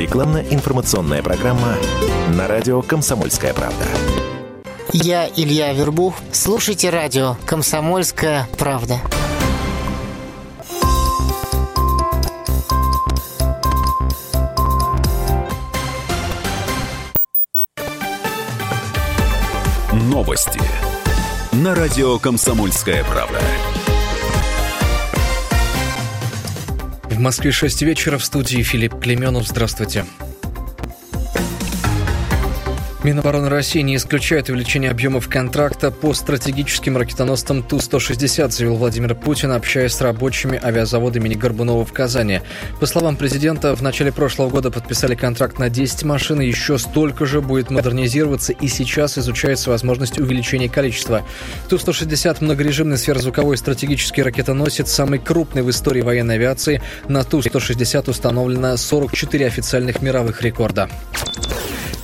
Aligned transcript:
Рекламно-информационная 0.00 1.22
программа 1.22 1.76
на 2.30 2.48
радио 2.48 2.80
«Комсомольская 2.80 3.52
правда». 3.52 3.84
Я 4.94 5.28
Илья 5.28 5.74
Вербух. 5.74 6.14
Слушайте 6.32 6.88
радио 6.88 7.36
«Комсомольская 7.44 8.48
правда». 8.58 8.98
Новости 19.92 20.62
на 21.52 21.74
радио 21.74 22.18
«Комсомольская 22.18 23.04
правда». 23.04 23.38
В 27.20 27.22
Москве 27.22 27.52
6 27.52 27.82
вечера 27.82 28.16
в 28.16 28.24
студии 28.24 28.62
Филипп 28.62 28.98
Клеменов. 28.98 29.46
Здравствуйте. 29.46 30.06
Минобороны 33.02 33.48
России 33.48 33.80
не 33.80 33.96
исключает 33.96 34.50
увеличение 34.50 34.90
объемов 34.90 35.26
контракта 35.26 35.90
по 35.90 36.12
стратегическим 36.12 36.98
ракетоносцам 36.98 37.62
Ту-160, 37.62 38.50
заявил 38.50 38.76
Владимир 38.76 39.14
Путин, 39.14 39.52
общаясь 39.52 39.94
с 39.94 40.02
рабочими 40.02 40.60
авиазавода 40.62 41.18
имени 41.18 41.32
Горбунова 41.32 41.86
в 41.86 41.94
Казани. 41.94 42.42
По 42.78 42.84
словам 42.84 43.16
президента, 43.16 43.74
в 43.74 43.80
начале 43.80 44.12
прошлого 44.12 44.50
года 44.50 44.70
подписали 44.70 45.14
контракт 45.14 45.58
на 45.58 45.70
10 45.70 46.02
машин, 46.02 46.40
еще 46.40 46.76
столько 46.76 47.24
же 47.24 47.40
будет 47.40 47.70
модернизироваться, 47.70 48.52
и 48.52 48.68
сейчас 48.68 49.16
изучается 49.16 49.70
возможность 49.70 50.18
увеличения 50.18 50.68
количества. 50.68 51.22
Ту-160– 51.70 52.36
многорежимный 52.40 52.98
сверхзвуковой 52.98 53.56
стратегический 53.56 54.22
ракетоносец, 54.22 54.92
самый 54.92 55.20
крупный 55.20 55.62
в 55.62 55.70
истории 55.70 56.02
военной 56.02 56.34
авиации. 56.34 56.82
На 57.08 57.24
Ту-160 57.24 58.10
установлено 58.10 58.76
44 58.76 59.46
официальных 59.46 60.02
мировых 60.02 60.42
рекорда. 60.42 60.90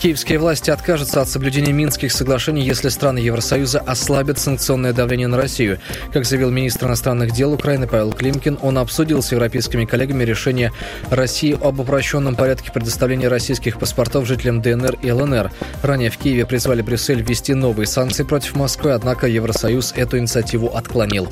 Киевские 0.06 0.38
власти 0.38 0.70
откажутся 0.70 1.20
от 1.20 1.28
соблюдения 1.28 1.73
Минских 1.73 2.12
соглашений, 2.12 2.62
если 2.62 2.90
страны 2.90 3.18
Евросоюза 3.18 3.80
ослабят 3.80 4.38
санкционное 4.38 4.93
давление 4.93 5.26
на 5.26 5.37
Россию. 5.37 5.80
Как 6.13 6.24
заявил 6.24 6.52
министр 6.52 6.87
иностранных 6.87 7.32
дел 7.32 7.52
Украины 7.52 7.88
Павел 7.88 8.13
Климкин, 8.13 8.57
он 8.63 8.79
обсудил 8.79 9.21
с 9.21 9.32
европейскими 9.32 9.85
коллегами 9.85 10.23
решение 10.23 10.71
России 11.10 11.59
об 11.60 11.80
упрощенном 11.80 12.37
порядке 12.37 12.71
предоставления 12.71 13.26
российских 13.26 13.80
паспортов 13.80 14.29
жителям 14.29 14.63
ДНР 14.63 14.96
и 15.02 15.10
ЛНР. 15.10 15.51
Ранее 15.82 16.10
в 16.10 16.18
Киеве 16.18 16.46
призвали 16.46 16.82
Брюссель 16.82 17.23
ввести 17.23 17.54
новые 17.54 17.88
санкции 17.88 18.23
против 18.23 18.54
Москвы, 18.54 18.93
однако 18.93 19.26
Евросоюз 19.26 19.93
эту 19.96 20.18
инициативу 20.18 20.68
отклонил. 20.68 21.29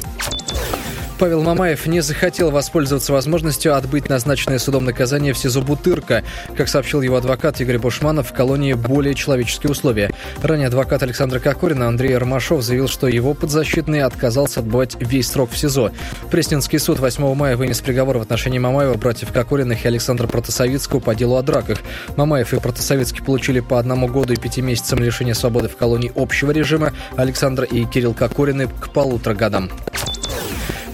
Павел 1.25 1.41
Мамаев 1.41 1.87
не 1.87 2.03
захотел 2.03 2.51
воспользоваться 2.51 3.11
возможностью 3.11 3.75
отбыть 3.75 4.11
назначенное 4.11 4.59
судом 4.59 4.85
наказание 4.85 5.33
в 5.33 5.39
СИЗО 5.39 5.63
Бутырка. 5.63 6.23
Как 6.55 6.69
сообщил 6.69 7.01
его 7.01 7.17
адвокат 7.17 7.63
Игорь 7.63 7.79
Бушманов, 7.79 8.29
в 8.29 8.35
колонии 8.35 8.75
более 8.75 9.15
человеческие 9.15 9.71
условия. 9.71 10.11
Ранее 10.43 10.67
адвокат 10.67 11.03
Александра 11.03 11.39
Кокорина 11.39 11.89
Андрей 11.89 12.15
Ромашов 12.19 12.63
заявил, 12.63 12.89
что 12.89 13.09
его 13.09 13.33
подзащитный 13.33 14.03
отказался 14.03 14.61
отбывать 14.61 14.99
весь 15.01 15.31
срок 15.31 15.51
в 15.51 15.57
СИЗО. 15.57 15.93
Пресненский 16.31 16.79
суд 16.79 16.99
8 16.99 17.35
мая 17.35 17.57
вынес 17.57 17.81
приговор 17.81 18.19
в 18.19 18.21
отношении 18.21 18.59
Мамаева, 18.59 18.93
братьев 18.93 19.33
Кокориных 19.33 19.83
и 19.83 19.89
Александра 19.89 20.27
Протасовицкого 20.27 21.01
по 21.01 21.15
делу 21.15 21.37
о 21.37 21.43
драках. 21.43 21.79
Мамаев 22.17 22.53
и 22.53 22.61
Протасовицкий 22.61 23.25
получили 23.25 23.61
по 23.61 23.79
одному 23.79 24.09
году 24.09 24.35
и 24.35 24.37
пяти 24.37 24.61
месяцам 24.61 24.99
лишения 24.99 25.33
свободы 25.33 25.71
в 25.71 25.77
колонии 25.79 26.13
общего 26.15 26.51
режима, 26.51 26.93
Александр 27.17 27.65
и 27.65 27.87
Кирилл 27.87 28.13
Кокорины 28.13 28.69
к 28.69 28.91
полутора 28.91 29.35
годам. 29.35 29.71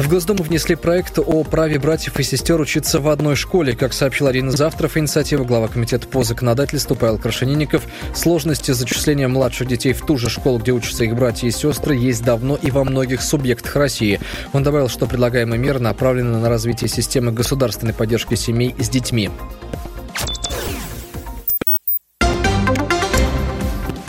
В 0.01 0.09
Госдуму 0.09 0.43
внесли 0.43 0.77
проект 0.77 1.19
о 1.19 1.45
праве 1.45 1.79
братьев 1.79 2.19
и 2.19 2.23
сестер 2.23 2.59
учиться 2.59 3.01
в 3.01 3.09
одной 3.11 3.37
школе. 3.37 3.77
Как 3.77 3.93
сообщил 3.93 4.29
Арина 4.29 4.51
Завтров, 4.51 4.97
инициатива 4.97 5.45
глава 5.45 5.69
комитета 5.69 6.09
по 6.09 6.25
законодательству 6.25 6.97
Павел 6.97 7.19
Крашенинников, 7.19 7.83
сложности 8.15 8.71
зачисления 8.71 9.29
младших 9.29 9.69
детей 9.69 9.93
в 9.93 10.01
ту 10.07 10.17
же 10.17 10.31
школу, 10.31 10.59
где 10.59 10.73
учатся 10.73 11.05
их 11.05 11.15
братья 11.15 11.49
и 11.49 11.51
сестры, 11.51 11.97
есть 11.97 12.25
давно 12.25 12.57
и 12.57 12.71
во 12.71 12.83
многих 12.85 13.21
субъектах 13.21 13.77
России. 13.77 14.21
Он 14.55 14.63
добавил, 14.63 14.89
что 14.89 15.07
предлагаемые 15.07 15.59
меры 15.59 15.81
направлены 15.81 16.39
на 16.39 16.49
развитие 16.49 16.89
системы 16.89 17.31
государственной 17.31 17.93
поддержки 17.93 18.37
семей 18.37 18.75
с 18.79 18.89
детьми. 18.89 19.29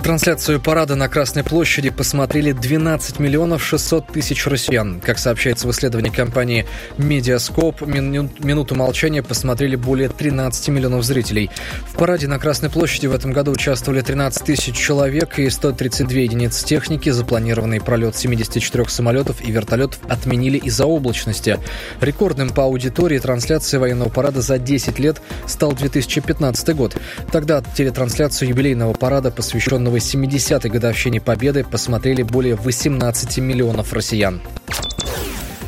Трансляцию 0.04 0.60
парада 0.60 0.96
на 0.96 1.08
Красной 1.08 1.44
площади 1.44 1.92
посмотрели 1.92 2.54
12 2.54 3.20
миллионов 3.20 3.64
600 3.64 4.08
тысяч 4.08 4.48
россиян. 4.48 5.00
Как 5.00 5.20
сообщается 5.20 5.68
в 5.68 5.72
исследовании 5.72 6.10
компании 6.10 6.66
Медиаскоп, 6.98 7.82
минуту 7.82 8.74
молчания 8.74 9.22
посмотрели 9.22 9.76
более 9.76 10.10
13 10.10 10.70
миллионов 10.70 11.06
зрителей. 11.06 11.52
В 11.88 11.98
параде 11.98 12.28
на 12.28 12.40
Красной 12.40 12.72
площади 12.72 13.06
в 13.06 13.14
этом 13.14 13.32
году 13.32 13.52
участвовали 13.52 14.02
13 14.02 14.44
тысяч 14.44 14.76
человек 14.76 15.38
и 15.38 15.48
132 15.48 16.20
единицы 16.20 16.66
техники. 16.66 17.12
Запланированный 17.12 17.80
пролет 17.80 18.16
74 18.16 18.90
самолетов 18.90 19.40
и 19.42 19.52
вертолетов 19.52 20.00
отменили 20.10 20.58
из-за 20.58 20.88
облачности. 20.88 21.60
Рекордным 22.02 22.50
по 22.50 22.64
аудитории 22.64 23.20
трансляции 23.20 23.78
военного 23.78 24.10
парада 24.10 24.42
за 24.42 24.58
10 24.58 24.98
лет 24.98 25.22
стал 25.46 25.74
2015 25.74 26.76
год. 26.76 26.98
Тогда 27.32 27.62
телетрансляцию 27.76 28.50
юбилейного 28.50 28.94
парада, 28.94 29.30
посвященного 29.30 29.91
празднованного 29.92 29.98
70-й 29.98 30.70
годовщине 30.70 31.22
Победы 31.22 31.64
посмотрели 31.64 32.24
более 32.24 32.56
18 32.56 33.38
миллионов 33.40 33.94
россиян. 33.94 34.42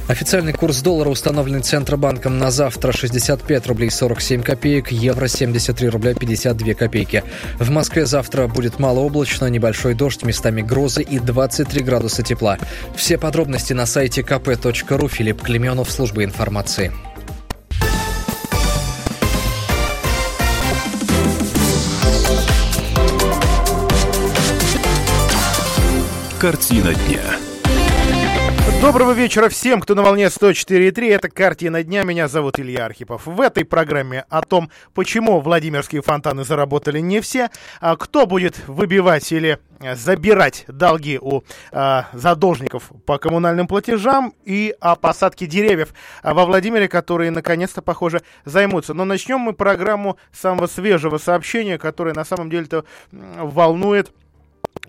Официальный 0.07 0.53
курс 0.53 0.81
доллара, 0.81 1.09
установленный 1.09 1.61
Центробанком 1.61 2.37
на 2.37 2.51
завтра 2.51 2.91
65 2.91 3.67
рублей 3.67 3.89
47 3.89 4.43
копеек, 4.43 4.91
евро 4.91 5.27
73 5.27 5.89
рубля 5.89 6.13
52 6.13 6.73
копейки. 6.73 7.23
В 7.57 7.69
Москве 7.69 8.05
завтра 8.05 8.47
будет 8.47 8.79
малооблачно, 8.79 9.47
небольшой 9.47 9.93
дождь, 9.93 10.23
местами 10.23 10.61
грозы 10.61 11.03
и 11.03 11.19
23 11.19 11.83
градуса 11.83 12.21
тепла. 12.21 12.57
Все 12.95 13.17
подробности 13.17 13.73
на 13.73 13.85
сайте 13.85 14.21
kp.ru. 14.21 15.09
Филипп 15.09 15.41
Клеменов, 15.41 15.89
служба 15.89 16.23
информации. 16.23 16.91
Картина 26.43 26.93
дня. 26.93 27.21
Доброго 28.81 29.13
вечера 29.13 29.47
всем, 29.47 29.79
кто 29.79 29.95
на 29.95 30.01
волне 30.01 30.25
104.3. 30.25 31.09
Это 31.09 31.29
«Картина 31.29 31.85
дня». 31.85 32.03
Меня 32.03 32.27
зовут 32.27 32.59
Илья 32.59 32.85
Архипов. 32.85 33.25
В 33.25 33.39
этой 33.39 33.63
программе 33.63 34.25
о 34.27 34.41
том, 34.41 34.69
почему 34.93 35.39
Владимирские 35.39 36.01
фонтаны 36.01 36.43
заработали 36.43 36.99
не 36.99 37.21
все, 37.21 37.49
а 37.79 37.95
кто 37.95 38.25
будет 38.25 38.67
выбивать 38.67 39.31
или 39.31 39.57
э, 39.79 39.95
забирать 39.95 40.65
долги 40.67 41.17
у 41.17 41.43
а, 41.71 42.09
задолжников 42.11 42.91
по 43.05 43.19
коммунальным 43.19 43.65
платежам 43.65 44.33
и 44.43 44.75
о 44.81 44.97
посадке 44.97 45.45
деревьев 45.45 45.93
во 46.23 46.45
Владимире, 46.45 46.89
которые 46.89 47.31
наконец-то, 47.31 47.81
похоже, 47.81 48.21
займутся. 48.43 48.93
Но 48.93 49.05
начнем 49.05 49.39
мы 49.39 49.53
программу 49.53 50.17
самого 50.33 50.67
свежего 50.67 51.19
сообщения, 51.19 51.77
которое 51.77 52.13
на 52.13 52.25
самом 52.25 52.49
деле-то 52.49 52.83
волнует 53.13 54.11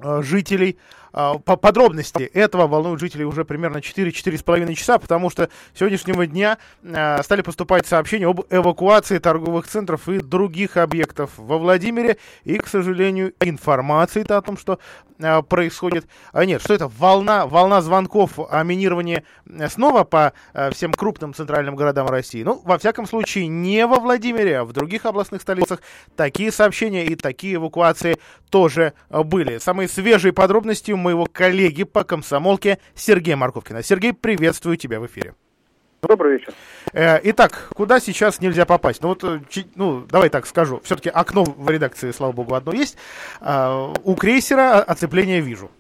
э, 0.01 0.21
жителей 0.25 0.79
по 1.15 1.57
подробности 1.57 2.25
этого 2.25 2.67
волнуют 2.67 3.01
жителей 3.01 3.25
уже 3.25 3.45
примерно 3.45 3.79
4-4,5 3.79 4.75
часа, 4.75 4.99
потому 4.99 5.31
что 5.31 5.49
с 5.73 5.79
сегодняшнего 5.79 6.27
дня 6.27 6.59
а, 6.85 7.23
стали 7.23 7.43
поступать 7.43 7.87
сообщения 7.87 8.27
об 8.27 8.41
эвакуации 8.51 9.19
торговых 9.19 9.69
центров 9.69 10.09
и 10.09 10.19
других 10.19 10.77
объектов 10.77 11.31
во 11.37 11.59
Владимире. 11.59 12.17
И, 12.43 12.59
к 12.59 12.67
сожалению, 12.67 13.33
информации-то 13.41 14.37
о 14.37 14.43
том, 14.43 14.59
что 14.59 14.81
а, 15.23 15.43
происходит... 15.43 16.07
А 16.33 16.45
нет, 16.45 16.61
что 16.61 16.75
это? 16.75 16.89
Волна, 16.89 17.47
волна 17.47 17.81
звонков 17.81 18.41
о 18.51 18.63
минировании 18.65 19.23
снова 19.69 20.03
по 20.03 20.33
всем 20.73 20.93
крупным 20.93 21.33
центральным 21.33 21.77
городам 21.77 22.09
России. 22.09 22.43
Ну, 22.43 22.61
во 22.65 22.77
всяком 22.79 23.07
случае, 23.07 23.47
не 23.47 23.87
во 23.87 24.01
Владимире, 24.01 24.59
а 24.59 24.65
в 24.65 24.73
других 24.73 25.07
областных 25.07 25.43
столицах 25.43 25.81
такие 26.17 26.51
сообщения 26.51 27.07
и 27.07 27.15
такие 27.15 27.55
эвакуации 27.55 28.19
тоже 28.51 28.95
были. 29.11 29.59
Самые 29.59 29.89
свежие 29.89 30.33
подробности 30.33 30.91
моего 31.05 31.27
коллеги 31.31 31.85
по 31.85 32.03
комсомолке 32.03 32.79
Сергея 32.95 33.37
Марковкина. 33.37 33.83
Сергей, 33.83 34.13
приветствую 34.13 34.77
тебя 34.77 34.99
в 34.99 35.07
эфире. 35.07 35.35
Добрый 36.03 36.39
вечер. 36.39 36.53
Э, 36.93 37.19
итак, 37.23 37.69
куда 37.75 38.01
сейчас 38.01 38.41
нельзя 38.41 38.67
попасть? 38.67 39.03
Ну 39.03 39.09
вот, 39.09 39.25
э, 39.25 39.41
ну 39.75 40.05
давай 40.11 40.29
так 40.29 40.47
скажу. 40.47 40.81
Все-таки 40.85 41.09
окно 41.09 41.45
в 41.45 41.71
редакции, 41.71 42.11
слава 42.11 42.33
богу, 42.33 42.55
одно 42.55 42.73
есть. 42.73 42.99
А, 43.41 43.93
у 44.05 44.15
крейсера 44.15 44.81
оцепление 44.81 45.41
вижу. 45.41 45.71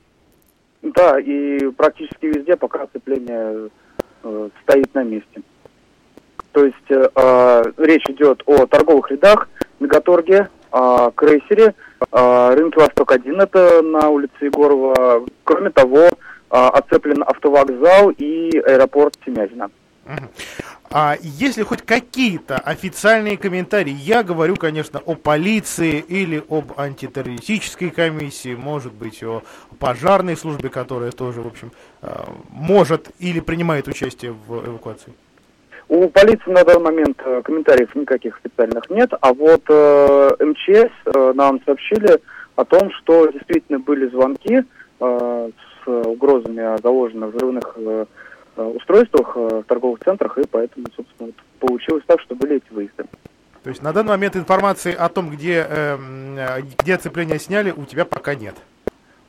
Да, 0.83 1.19
и 1.19 1.71
практически 1.71 2.27
везде 2.27 2.57
пока 2.57 2.83
оцепление 2.83 3.71
э, 4.23 4.49
стоит 4.63 4.95
на 4.95 5.03
месте. 5.03 5.43
То 6.53 6.65
есть 6.65 6.91
э, 6.91 7.63
речь 7.79 8.07
идет 8.09 8.43
о 8.47 8.67
торговых 8.67 9.11
рядах, 9.11 9.49
мегаторге, 9.81 10.49
э, 10.73 11.11
крейсере, 11.15 11.69
а, 11.69 11.75
рынке 12.11 12.81
Восток-1, 12.81 13.43
это 13.43 13.83
на 13.83 14.09
улице 14.09 14.33
Егорова. 14.41 15.25
Кроме 15.45 15.71
того, 15.71 16.09
а, 16.51 16.69
оцеплен 16.69 17.25
автовокзал 17.27 18.11
и 18.11 18.57
аэропорт 18.59 19.17
Тимязина. 19.25 19.71
А 20.91 21.17
есть 21.21 21.57
ли 21.57 21.65
хоть 21.65 21.83
какие-то 21.83 22.59
официальные 22.59 23.37
комментарии? 23.37 23.91
Я 23.93 24.23
говорю, 24.23 24.55
конечно, 24.55 25.01
о 25.01 25.17
полиции 25.17 25.99
или 25.99 26.45
об 26.49 26.79
антитеррористической 26.79 27.91
комиссии, 27.91 28.55
может 28.55 28.93
быть, 28.93 29.25
о 29.25 29.43
пожарной 29.81 30.37
службе, 30.37 30.69
которая 30.69 31.11
тоже, 31.11 31.41
в 31.41 31.49
общем, 31.49 31.73
э, 32.03 32.13
может 32.51 33.11
или 33.19 33.41
принимает 33.41 33.89
участие 33.89 34.37
в 34.47 34.65
эвакуации. 34.65 35.13
У 35.89 36.09
полиции 36.09 36.51
на 36.51 36.65
данный 36.65 36.83
момент 36.83 37.21
э, 37.25 37.43
комментариев 37.43 37.95
никаких 37.95 38.37
специальных 38.37 38.89
нет, 38.89 39.11
а 39.21 39.35
вот 39.35 39.63
э, 39.69 40.31
МЧС 40.41 40.93
э, 41.05 41.33
нам 41.35 41.61
сообщили 41.65 42.21
о 42.57 42.65
том, 42.65 42.91
что 42.93 43.27
действительно 43.27 43.79
были 43.79 44.09
звонки 44.09 44.63
э, 45.01 45.51
с 45.85 45.89
угрозами 45.89 46.63
о 46.63 46.79
заложенных 46.79 47.35
взрывных 47.35 47.75
э, 47.77 48.07
э, 48.57 48.63
устройствах 48.63 49.37
э, 49.37 49.63
в 49.63 49.65
торговых 49.65 50.01
центрах, 50.03 50.39
и 50.39 50.47
поэтому, 50.51 50.87
собственно, 50.97 51.27
вот 51.27 51.35
получилось 51.61 52.05
так, 52.07 52.21
что 52.21 52.35
были 52.35 52.57
эти 52.57 52.73
выезды. 52.73 53.05
То 53.63 53.71
есть 53.71 53.83
на 53.83 53.93
данный 53.93 54.11
момент 54.11 54.37
информации 54.37 54.95
о 54.95 55.09
том, 55.11 55.31
где, 55.31 55.67
э, 55.69 55.97
э 56.39 56.63
где 56.79 56.95
оцепление 56.95 57.39
сняли, 57.39 57.73
у 57.77 57.85
тебя 57.85 58.07
пока 58.07 58.35
нет 58.35 58.55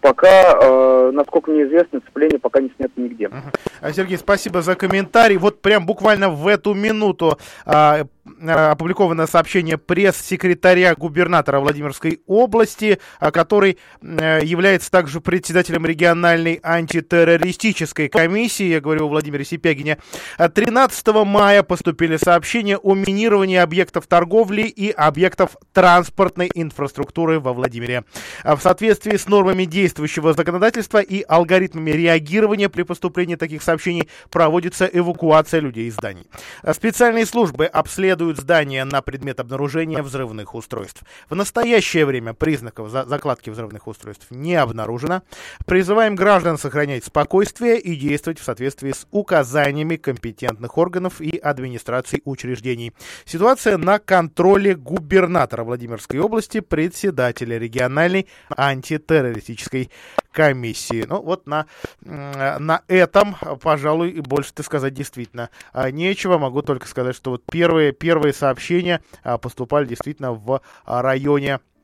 пока, 0.05 0.59
э, 0.61 1.11
насколько 1.13 1.49
мне 1.49 1.63
известно, 1.63 1.99
цепление 1.99 2.37
пока 2.37 2.61
не 2.61 2.71
снято 2.77 2.91
нигде. 3.15 3.25
Uh-huh. 3.25 3.93
Сергей, 3.93 4.17
спасибо 4.17 4.61
за 4.61 4.75
комментарий. 4.75 5.37
Вот 5.37 5.61
прям 5.61 5.85
буквально 5.85 6.29
в 6.29 6.47
эту 6.47 6.73
минуту 6.73 7.37
Э, 7.65 8.05
опубликовано 8.41 9.27
сообщение 9.27 9.77
пресс-секретаря 9.77 10.95
губернатора 10.95 11.59
Владимирской 11.59 12.21
области, 12.27 12.99
а, 13.19 13.31
который 13.31 13.77
э, 14.01 14.41
является 14.43 14.91
также 14.91 15.21
председателем 15.21 15.85
региональной 15.85 16.59
антитеррористической 16.61 18.09
комиссии, 18.09 18.65
я 18.65 18.81
говорю 18.81 19.05
о 19.05 19.09
Владимире 19.09 19.45
Сипягине. 19.45 19.97
13 20.37 21.07
мая 21.25 21.63
поступили 21.63 22.17
сообщения 22.17 22.77
о 22.77 22.93
минировании 22.93 23.57
объектов 23.57 24.07
торговли 24.07 24.63
и 24.63 24.91
объектов 24.91 25.55
транспортной 25.73 26.49
инфраструктуры 26.53 27.39
во 27.39 27.53
Владимире. 27.53 28.03
В 28.43 28.59
соответствии 28.59 29.17
с 29.17 29.27
нормами 29.27 29.65
действующего 29.65 30.33
законодательства 30.33 30.99
и 30.99 31.23
алгоритмами 31.27 31.91
реагирования 31.91 32.69
при 32.69 32.83
поступлении 32.83 33.35
таких 33.35 33.63
сообщений 33.63 34.09
проводится 34.29 34.85
эвакуация 34.85 35.59
людей 35.59 35.87
из 35.87 35.93
зданий. 35.93 36.27
Специальные 36.71 37.25
службы 37.25 37.65
обследуют 37.65 38.24
обследуют 38.25 38.39
здание 38.39 38.85
на 38.85 39.01
предмет 39.01 39.39
обнаружения 39.39 40.01
взрывных 40.01 40.55
устройств. 40.55 41.03
В 41.29 41.35
настоящее 41.35 42.05
время 42.05 42.33
признаков 42.33 42.89
за 42.89 43.05
закладки 43.05 43.49
взрывных 43.49 43.87
устройств 43.87 44.27
не 44.31 44.55
обнаружено. 44.55 45.21
Призываем 45.65 46.15
граждан 46.15 46.57
сохранять 46.57 47.05
спокойствие 47.05 47.79
и 47.79 47.95
действовать 47.95 48.39
в 48.39 48.43
соответствии 48.43 48.91
с 48.91 49.05
указаниями 49.11 49.97
компетентных 49.97 50.77
органов 50.77 51.21
и 51.21 51.37
администраций 51.37 52.21
учреждений. 52.25 52.93
Ситуация 53.25 53.77
на 53.77 53.99
контроле 53.99 54.75
губернатора 54.75 55.63
Владимирской 55.63 56.19
области, 56.19 56.61
председателя 56.61 57.59
региональной 57.59 58.27
антитеррористической 58.49 59.91
комиссии. 60.35 61.05
Ну 61.07 61.21
вот 61.21 61.47
на, 61.47 61.65
на 62.03 62.81
этом, 62.87 63.35
пожалуй, 63.61 64.19
больше-то 64.19 64.61
сказать 64.63 64.93
действительно 64.93 65.49
а, 65.73 65.89
нечего. 65.89 66.37
Могу 66.37 66.61
только 66.61 66.87
сказать, 66.87 67.15
что 67.15 67.31
вот 67.31 67.43
первые, 67.49 67.93
первые 67.93 68.33
сообщения 68.33 69.01
а, 69.23 69.37
поступали 69.37 69.85
действительно 69.87 70.33
в 70.33 70.61
районе 70.85 71.45
Э, 71.55 71.74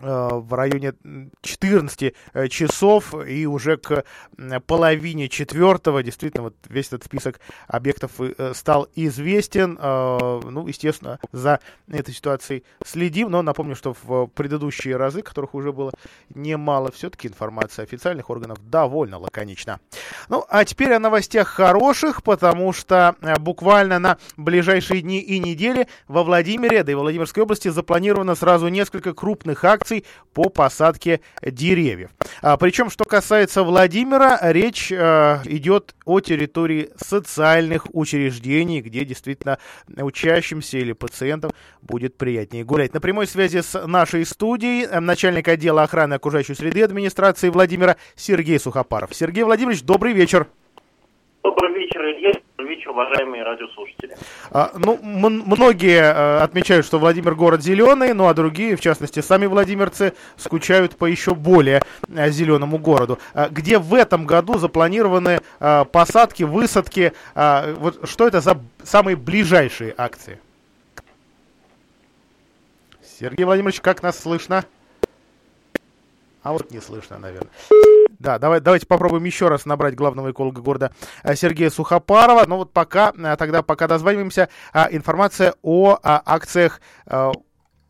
в 0.00 0.54
районе 0.54 0.94
14 1.42 2.14
э, 2.32 2.48
часов, 2.48 3.14
и 3.26 3.46
уже 3.46 3.76
к 3.76 4.04
половине 4.66 5.28
четвертого 5.28 6.02
действительно 6.02 6.44
вот 6.44 6.56
весь 6.68 6.88
этот 6.88 7.04
список 7.04 7.40
объектов 7.66 8.12
э, 8.18 8.52
стал 8.54 8.88
известен. 8.94 9.78
Ну, 9.80 10.66
естественно, 10.66 11.18
за 11.32 11.60
этой 11.88 12.14
ситуацией 12.14 12.64
следим, 12.84 13.30
но 13.30 13.42
напомню, 13.42 13.76
что 13.76 13.94
в 14.02 14.26
предыдущие 14.26 14.96
разы, 14.96 15.22
которых 15.22 15.54
уже 15.54 15.72
было 15.72 15.92
немало, 16.34 16.90
все-таки 16.92 17.28
информация 17.28 17.84
официальных 17.84 18.30
органов 18.30 18.58
довольно 18.68 19.18
лаконична. 19.18 19.80
Ну, 20.28 20.44
а 20.48 20.64
теперь 20.64 20.92
о 20.92 20.98
новостях 20.98 21.48
хороших, 21.48 22.22
потому 22.22 22.72
что 22.72 23.16
буквально 23.40 23.98
на 23.98 24.18
ближайшие 24.36 25.02
дни 25.02 25.20
и 25.20 25.38
недели 25.38 25.88
во 26.08 26.24
Владимире, 26.24 26.82
да 26.82 26.92
и 26.92 26.94
Владимирской 26.94 27.42
области 27.42 27.68
запланировано 27.68 28.34
сразу 28.34 28.68
несколько 28.68 29.14
крупных 29.14 29.64
акций, 29.64 29.83
акций 29.84 30.04
по 30.32 30.48
посадке 30.48 31.20
деревьев. 31.42 32.10
А, 32.42 32.56
причем, 32.56 32.90
что 32.90 33.04
касается 33.04 33.62
Владимира, 33.62 34.38
речь 34.42 34.90
а, 34.90 35.42
идет 35.44 35.94
о 36.06 36.20
территории 36.20 36.90
социальных 36.96 37.86
учреждений, 37.94 38.80
где 38.80 39.04
действительно 39.04 39.58
учащимся 39.96 40.78
или 40.78 40.92
пациентам 40.92 41.52
будет 41.82 42.16
приятнее 42.16 42.64
гулять. 42.64 42.94
На 42.94 43.00
прямой 43.00 43.26
связи 43.26 43.60
с 43.60 43.86
нашей 43.86 44.24
студией 44.24 44.86
э, 44.86 45.00
начальник 45.00 45.46
отдела 45.48 45.82
охраны 45.82 46.14
окружающей 46.14 46.54
среды 46.54 46.82
администрации 46.82 47.50
Владимира 47.50 47.96
Сергей 48.16 48.58
Сухопаров. 48.58 49.14
Сергей 49.14 49.44
Владимирович, 49.44 49.82
добрый 49.82 50.14
вечер. 50.14 50.48
Вечер, 51.94 52.06
Илья. 52.06 52.32
Вечер, 52.58 52.90
уважаемые 52.90 53.44
радиослушатели. 53.44 54.16
А, 54.50 54.72
ну, 54.76 54.98
многие 55.00 56.02
а, 56.02 56.42
отмечают, 56.42 56.84
что 56.84 56.98
Владимир 56.98 57.36
город 57.36 57.62
зеленый, 57.62 58.12
ну 58.14 58.26
а 58.26 58.34
другие, 58.34 58.74
в 58.74 58.80
частности, 58.80 59.20
сами 59.20 59.46
владимирцы, 59.46 60.12
скучают 60.36 60.96
по 60.96 61.04
еще 61.04 61.36
более 61.36 61.82
а, 62.12 62.30
зеленому 62.30 62.78
городу. 62.78 63.20
А, 63.32 63.48
где 63.48 63.78
в 63.78 63.94
этом 63.94 64.26
году 64.26 64.58
запланированы 64.58 65.40
а, 65.60 65.84
посадки, 65.84 66.42
высадки? 66.42 67.12
А, 67.36 67.72
вот 67.74 68.08
что 68.08 68.26
это 68.26 68.40
за 68.40 68.60
самые 68.82 69.14
ближайшие 69.14 69.94
акции? 69.96 70.40
Сергей 73.20 73.44
Владимирович, 73.44 73.80
как 73.80 74.02
нас 74.02 74.18
слышно? 74.18 74.64
А 76.42 76.52
вот 76.52 76.72
не 76.72 76.80
слышно, 76.80 77.18
наверное. 77.18 77.50
Да, 78.18 78.38
давай, 78.38 78.60
давайте 78.60 78.86
попробуем 78.86 79.24
еще 79.24 79.48
раз 79.48 79.66
набрать 79.66 79.94
главного 79.94 80.30
эколога 80.30 80.60
города 80.60 80.92
э, 81.22 81.34
Сергея 81.34 81.70
Сухопарова. 81.70 82.40
Но 82.40 82.46
ну 82.46 82.56
вот 82.58 82.72
пока, 82.72 83.12
э, 83.16 83.36
тогда 83.36 83.62
пока 83.62 83.88
дозваниваемся, 83.88 84.48
а, 84.72 84.88
информация 84.90 85.54
о 85.62 85.98
акциях 86.02 86.80
э, 87.06 87.32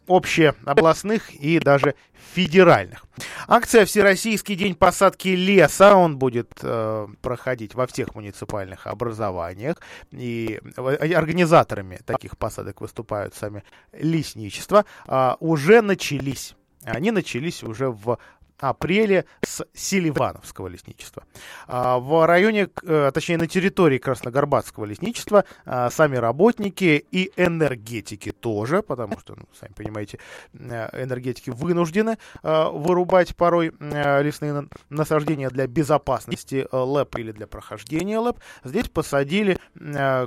общеобластных 0.07 1.35
и 1.35 1.59
даже 1.59 1.95
федеральных. 2.35 3.05
Акция 3.47 3.85
«Всероссийский 3.85 4.57
день 4.57 4.75
посадки 4.75 5.29
леса», 5.29 5.97
он 5.97 6.19
будет 6.19 6.51
э, 6.63 7.07
проходить 7.23 7.75
во 7.75 7.87
всех 7.87 8.15
муниципальных 8.15 8.87
образованиях, 8.87 9.77
и 10.11 10.61
организаторами 10.77 12.01
таких 12.05 12.37
посадок 12.37 12.81
выступают 12.81 13.35
сами 13.35 13.63
лесничества, 13.93 14.85
э, 15.07 15.35
уже 15.41 15.81
начались. 15.81 16.55
Они 16.85 17.11
начались 17.11 17.63
уже 17.63 17.89
в 17.89 18.19
апреле 18.59 19.25
с 19.45 19.67
Селивановского 19.75 20.69
лесничества. 20.69 21.25
А, 21.67 21.99
в 21.99 22.27
районе, 22.27 22.69
э, 22.83 23.11
точнее 23.13 23.39
на 23.39 23.47
территории 23.47 23.99
Красногорбатского 23.99 24.85
лесничества 24.85 25.45
а, 25.65 25.91
сами 25.91 26.17
работники 26.17 27.05
и 27.11 27.33
энергетики 27.37 28.33
тоже, 28.33 28.83
потому 28.83 29.19
что, 29.19 29.35
ну, 29.37 29.45
сами 29.59 29.73
понимаете, 29.73 30.19
э, 30.53 31.03
энергетики 31.03 31.51
вынуждены 31.51 32.19
э, 32.43 32.65
вырубать 32.71 33.37
порой 33.37 33.73
лесные 33.81 34.69
насаждения 34.89 35.51
для 35.51 35.67
безопасности 35.67 36.67
ЛЭП 36.71 37.17
или 37.17 37.33
для 37.33 37.47
прохождения 37.47 38.19
ЛЭП. 38.19 38.39
Здесь 38.63 38.89
посадили 38.89 39.59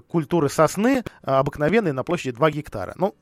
культуры 0.07 0.49
сосны 0.49 1.03
обыкновенные 1.21 1.93
на 1.93 2.03
площади 2.03 2.31
2 2.31 2.51
гектара. 2.51 2.93
Ну, 2.97 3.15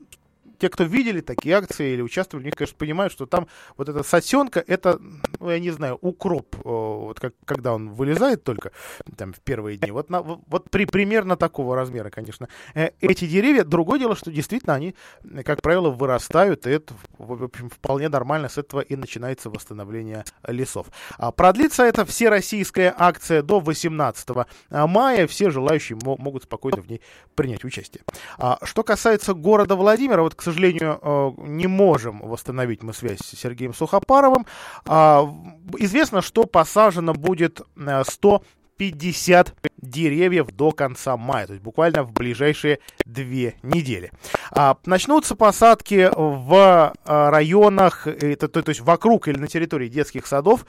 те, 0.58 0.70
кто 0.70 0.84
видели 0.84 1.22
такие 1.22 1.56
акции 1.56 1.94
или 1.94 2.02
участвовали 2.02 2.44
в 2.44 2.46
них, 2.46 2.56
конечно, 2.56 2.78
понимают, 2.78 3.14
что 3.14 3.26
там 3.26 3.48
вот 3.78 3.90
эта 3.90 4.04
сосенка, 4.04 4.64
это, 4.66 5.00
ну, 5.40 5.50
я 5.50 5.60
не 5.60 5.72
знаю, 5.72 5.98
укроп, 6.02 6.56
вот 6.64 7.20
как, 7.20 7.34
когда 7.46 7.74
он 7.74 7.90
вылезает 7.90 8.44
только 8.44 8.72
там 9.18 9.34
в 9.34 9.40
первые 9.40 9.78
дни. 9.78 9.92
Вот, 9.92 10.10
на, 10.10 10.22
вот 10.22 10.70
при 10.70 10.86
примерно 10.86 11.36
такого 11.36 11.76
размера, 11.76 12.10
конечно, 12.10 12.48
э, 12.74 12.92
эти 13.02 13.26
деревья. 13.26 13.64
Другое 13.64 14.00
дело, 14.00 14.16
что 14.16 14.32
действительно 14.32 14.74
они, 14.74 14.96
как 15.44 15.62
правило, 15.62 15.90
вырастают, 15.90 16.68
и 16.68 16.72
это, 16.72 16.94
в 17.18 17.44
общем, 17.44 17.70
вполне 17.70 18.10
нормально. 18.10 18.50
С 18.50 18.58
этого 18.58 18.82
и 18.82 18.96
начинается 18.96 19.50
восстановление 19.50 20.24
лесов. 20.48 20.88
А 21.18 21.32
продлится 21.32 21.84
это 21.84 22.06
всероссийская 22.06 22.94
акция 22.98 23.42
до 23.42 23.60
18 23.60 24.30
мая. 24.70 25.28
Все 25.28 25.50
желающие 25.50 25.98
могут 26.04 26.44
спокойно 26.44 26.82
в 26.82 26.88
ней 26.88 27.02
принять 27.36 27.64
участие. 27.64 28.04
А, 28.38 28.58
что 28.64 28.84
касается 28.84 29.34
города 29.34 29.76
Владимира, 29.76 30.22
вот, 30.22 30.36
к 30.36 30.42
сожалению, 30.46 31.00
э, 31.02 31.32
не 31.38 31.68
можем 31.68 32.20
восстановить 32.20 32.84
мы 32.84 32.94
связь 32.94 33.20
с 33.20 33.38
Сергеем 33.38 33.74
Сухопаровым. 33.74 34.46
А, 34.86 35.30
известно, 35.78 36.22
что 36.22 36.46
посажено 36.46 37.14
будет 37.14 37.62
150 37.76 39.50
э, 39.50 39.68
деревьев 39.78 40.48
до 40.52 40.72
конца 40.72 41.18
мая, 41.18 41.48
то 41.48 41.54
есть 41.54 41.64
буквально 41.64 42.04
в 42.04 42.12
ближайшие 42.14 42.80
две 43.06 43.56
недели. 43.64 44.12
А, 44.52 44.78
начнутся 44.86 45.36
посадки 45.36 46.10
в 46.16 46.94
э, 46.94 47.30
районах, 47.30 48.08
это, 48.08 48.48
то, 48.48 48.62
то 48.62 48.70
есть 48.70 48.82
вокруг 48.82 49.28
или 49.28 49.38
на 49.38 49.48
территории 49.48 49.88
детских 49.88 50.28
садов, 50.28 50.66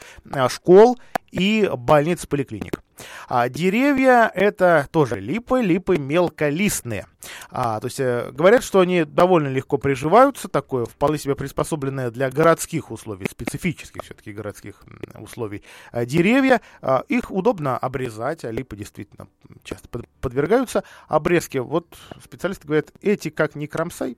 школ 0.48 0.98
и 1.30 1.70
больниц, 1.76 2.26
поликлиник. 2.26 2.80
А 3.28 3.48
деревья 3.48 4.30
это 4.34 4.88
тоже 4.90 5.20
липы, 5.20 5.60
липы 5.60 5.98
мелколистные. 5.98 7.06
А, 7.50 7.80
то 7.80 7.86
есть 7.86 8.00
э, 8.00 8.30
говорят, 8.32 8.62
что 8.62 8.80
они 8.80 9.04
довольно 9.04 9.48
легко 9.48 9.78
приживаются, 9.78 10.48
такое 10.48 10.86
вполне 10.86 11.18
себе 11.18 11.34
приспособленное 11.34 12.10
для 12.10 12.30
городских 12.30 12.90
условий, 12.90 13.26
специфических 13.26 14.02
все-таки 14.02 14.32
городских 14.32 14.82
условий 15.18 15.62
а, 15.92 16.04
деревья. 16.04 16.60
А, 16.82 17.04
их 17.08 17.30
удобно 17.30 17.76
обрезать, 17.76 18.44
а 18.44 18.50
липы 18.50 18.76
действительно 18.76 19.28
часто 19.64 19.88
под, 19.88 20.08
подвергаются 20.20 20.84
обрезке. 21.08 21.60
Вот 21.60 21.96
специалисты 22.22 22.66
говорят, 22.66 22.92
эти 23.02 23.30
как 23.30 23.54
не 23.54 23.66
кромсай, 23.66 24.16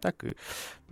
так 0.00 0.24
и 0.24 0.34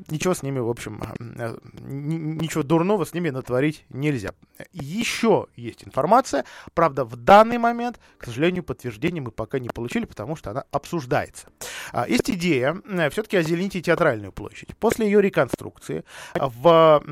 ничего 0.09 0.35
с 0.35 0.43
ними, 0.43 0.59
в 0.59 0.69
общем, 0.69 1.03
э, 1.19 1.57
ничего 1.83 2.63
дурного 2.63 3.05
с 3.05 3.15
ними 3.15 3.31
натворить 3.31 3.85
нельзя. 3.91 4.31
Еще 4.73 5.47
есть 5.57 5.85
информация, 5.85 6.45
правда, 6.75 7.05
в 7.05 7.17
данный 7.17 7.59
момент, 7.59 8.01
к 8.19 8.27
сожалению, 8.27 8.63
подтверждения 8.63 9.21
мы 9.21 9.31
пока 9.31 9.59
не 9.59 9.69
получили, 9.69 10.05
потому 10.05 10.37
что 10.37 10.51
она 10.51 10.65
обсуждается. 10.71 11.49
А, 11.93 12.09
есть 12.09 12.31
идея 12.31 12.81
э, 12.85 13.11
все-таки 13.11 13.37
озеленить 13.37 13.85
театральную 13.85 14.33
площадь. 14.33 14.77
После 14.77 15.07
ее 15.07 15.23
реконструкции 15.23 16.05
в 16.35 17.03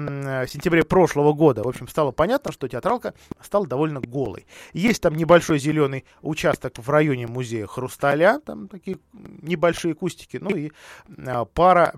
сентябре 0.49 0.85
прошлого 0.85 1.33
года, 1.33 1.63
в 1.63 1.69
общем, 1.69 1.89
стало 1.89 2.13
понятно, 2.13 2.53
что 2.53 2.69
театралка 2.69 3.15
стала 3.41 3.67
довольно 3.67 4.01
голой. 4.01 4.47
Есть 4.73 5.03
там 5.03 5.15
небольшой 5.15 5.59
зеленый 5.59 6.05
участок 6.23 6.79
в 6.79 6.91
районе 6.91 7.27
музея 7.27 7.67
Хрусталя, 7.67 8.41
там 8.45 8.69
такие 8.69 8.99
небольшие 9.13 9.95
кустики, 9.95 10.39
ну 10.39 10.51
и 10.51 10.73
э, 11.17 11.45
пара 11.55 11.93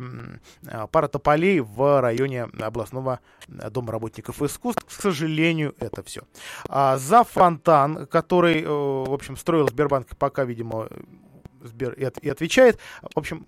Э, 0.67 0.80
пара 0.87 1.09
тополей 1.09 1.61
в 1.61 2.01
районе 2.01 2.45
областного 2.45 3.21
э, 3.49 3.71
дома 3.71 3.93
работников 3.93 4.43
искусств. 4.43 4.85
К 4.85 4.91
сожалению, 4.91 5.75
это 5.79 6.03
все. 6.03 6.23
А 6.69 6.97
за 6.99 7.25
фонтан, 7.25 8.07
который, 8.07 8.63
э, 8.63 8.67
в 8.67 9.13
общем, 9.13 9.37
строил 9.37 9.69
Сбербанк, 9.69 10.09
пока, 10.17 10.45
видимо, 10.45 10.89
Сбер 11.63 11.93
и, 11.93 12.09
и 12.23 12.29
отвечает. 12.29 12.79
В 13.03 13.19
общем, 13.19 13.45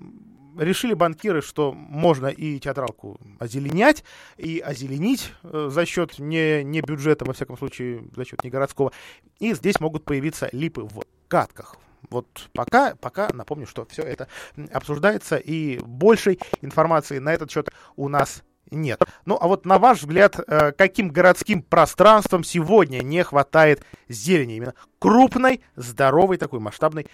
решили 0.59 0.95
банкиры, 0.95 1.43
что 1.43 1.73
можно 1.73 2.27
и 2.27 2.59
театралку 2.59 3.21
озеленять, 3.39 4.05
и 4.37 4.59
озеленить 4.59 5.33
э, 5.43 5.69
за 5.71 5.87
счет 5.87 6.19
не, 6.19 6.63
не 6.63 6.81
бюджета, 6.81 7.25
во 7.25 7.33
всяком 7.33 7.57
случае, 7.57 8.05
за 8.15 8.25
счет 8.25 8.43
не 8.45 8.51
городского. 8.51 8.93
И 9.39 9.55
здесь 9.55 9.81
могут 9.81 10.05
появиться 10.05 10.49
липы 10.53 10.83
в 10.83 11.03
катках. 11.29 11.77
Вот 12.11 12.27
пока, 12.53 12.95
пока 12.97 13.29
напомню, 13.33 13.67
что 13.67 13.87
все 13.87 14.03
это 14.03 14.29
обсуждается, 14.73 15.37
и 15.37 15.79
большей 15.79 16.39
информации 16.61 17.19
на 17.19 17.33
этот 17.33 17.51
счет 17.51 17.71
у 17.97 18.09
нас 18.09 18.43
нет. 18.71 19.03
Ну, 19.27 19.39
а 19.41 19.47
вот 19.47 19.67
на 19.67 19.79
ваш 19.79 20.01
взгляд, 20.01 20.39
э, 20.39 20.73
каким 20.73 21.11
городским 21.11 21.63
пространством 21.63 22.43
сегодня 22.45 23.03
не 23.03 23.23
хватает 23.23 23.85
зелени? 24.09 24.57
Именно 24.57 24.75
крупной, 25.03 25.63
здоровой, 25.75 26.37
такой 26.37 26.61
масштабной 26.61 27.09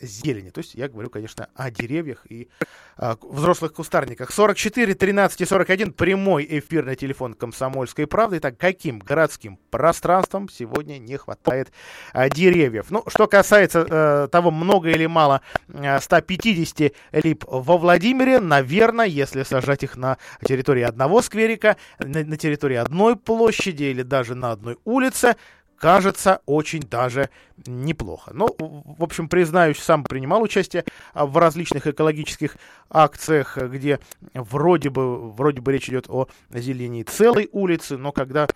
зелени. 0.00 0.48
То 0.48 0.60
есть 0.60 0.74
я 0.74 0.88
говорю, 0.88 1.10
конечно, 1.10 1.48
о 1.54 1.70
деревьях 1.70 2.24
и 2.30 2.48
о 2.96 3.16
взрослых 3.20 3.74
кустарниках. 3.74 4.30
44, 4.30 4.94
13 4.94 5.42
и 5.42 5.44
41, 5.44 5.92
прямой 5.92 6.46
эфирный 6.48 6.96
телефон 6.96 7.34
Комсомольской 7.34 8.06
правды. 8.06 8.38
Итак, 8.38 8.56
каким 8.56 9.00
городским 9.00 9.58
пространством 9.70 10.48
сегодня 10.48 10.96
не 10.96 11.18
хватает 11.18 11.72
а, 12.14 12.30
деревьев? 12.30 12.86
Ну, 12.88 13.04
что 13.08 13.26
касается 13.26 13.86
э, 13.86 14.28
того, 14.32 14.50
много 14.50 14.88
или 14.88 15.04
мало 15.04 15.42
150 15.68 16.80
э, 16.80 16.90
лип 17.12 17.44
во 17.46 17.76
Владимире, 17.76 18.40
наверное, 18.40 19.04
если 19.04 19.42
сажать 19.42 19.82
их 19.82 19.98
на 19.98 20.16
территории 20.42 20.84
одного 20.84 21.20
скверика, 21.20 21.76
на, 21.98 22.24
на 22.24 22.38
территории 22.38 22.76
одной 22.76 23.14
площади 23.16 23.84
или 23.84 24.00
даже 24.00 24.34
на 24.34 24.52
одной 24.52 24.78
улице, 24.86 25.36
кажется 25.78 26.40
очень 26.46 26.80
даже 26.80 27.30
неплохо. 27.66 28.32
Ну, 28.34 28.48
в 28.58 29.02
общем, 29.02 29.28
признаюсь, 29.28 29.78
сам 29.78 30.04
принимал 30.04 30.42
участие 30.42 30.84
а, 31.14 31.26
в 31.26 31.36
различных 31.36 31.86
экологических 31.86 32.56
акциях, 32.90 33.56
где 33.58 34.00
вроде 34.34 34.90
бы, 34.90 35.30
вроде 35.30 35.60
бы 35.60 35.72
речь 35.72 35.88
идет 35.88 36.06
о 36.08 36.28
озеленении 36.52 37.02
целой 37.02 37.48
улицы, 37.52 37.96
но 37.96 38.12
когда 38.12 38.46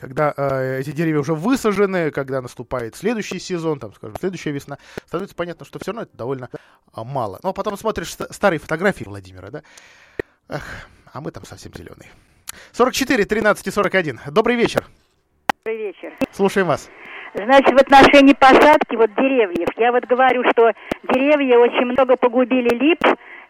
когда 0.00 0.32
э, 0.34 0.80
эти 0.80 0.92
деревья 0.92 1.20
уже 1.20 1.34
высажены, 1.34 2.10
когда 2.10 2.40
наступает 2.40 2.96
следующий 2.96 3.38
сезон, 3.38 3.78
там, 3.78 3.92
скажем, 3.92 4.16
следующая 4.18 4.50
весна, 4.50 4.78
становится 5.06 5.36
понятно, 5.36 5.66
что 5.66 5.78
все 5.78 5.90
равно 5.90 6.02
это 6.02 6.16
довольно 6.16 6.48
а, 6.92 7.04
мало. 7.04 7.38
Ну, 7.42 7.50
а 7.50 7.52
потом 7.52 7.76
смотришь 7.76 8.16
старые 8.30 8.58
фотографии 8.58 9.04
Владимира, 9.04 9.50
да? 9.50 9.62
Эх, 10.48 10.64
а 11.12 11.20
мы 11.20 11.30
там 11.32 11.44
совсем 11.44 11.74
зеленые. 11.74 12.10
44, 12.72 13.26
13 13.26 13.66
и 13.66 13.70
41. 13.70 14.20
Добрый 14.30 14.56
вечер. 14.56 14.86
Добрый 15.66 15.88
вечер. 15.88 16.10
Слушаем 16.30 16.68
вас. 16.68 16.90
Значит, 17.34 17.72
в 17.72 17.82
отношении 17.82 18.32
посадки 18.32 18.96
вот 18.96 19.10
деревьев, 19.14 19.68
я 19.76 19.92
вот 19.92 20.06
говорю, 20.06 20.42
что 20.52 20.72
деревья 21.12 21.58
очень 21.58 21.84
много 21.84 22.16
погубили 22.16 22.74
лип 22.74 23.00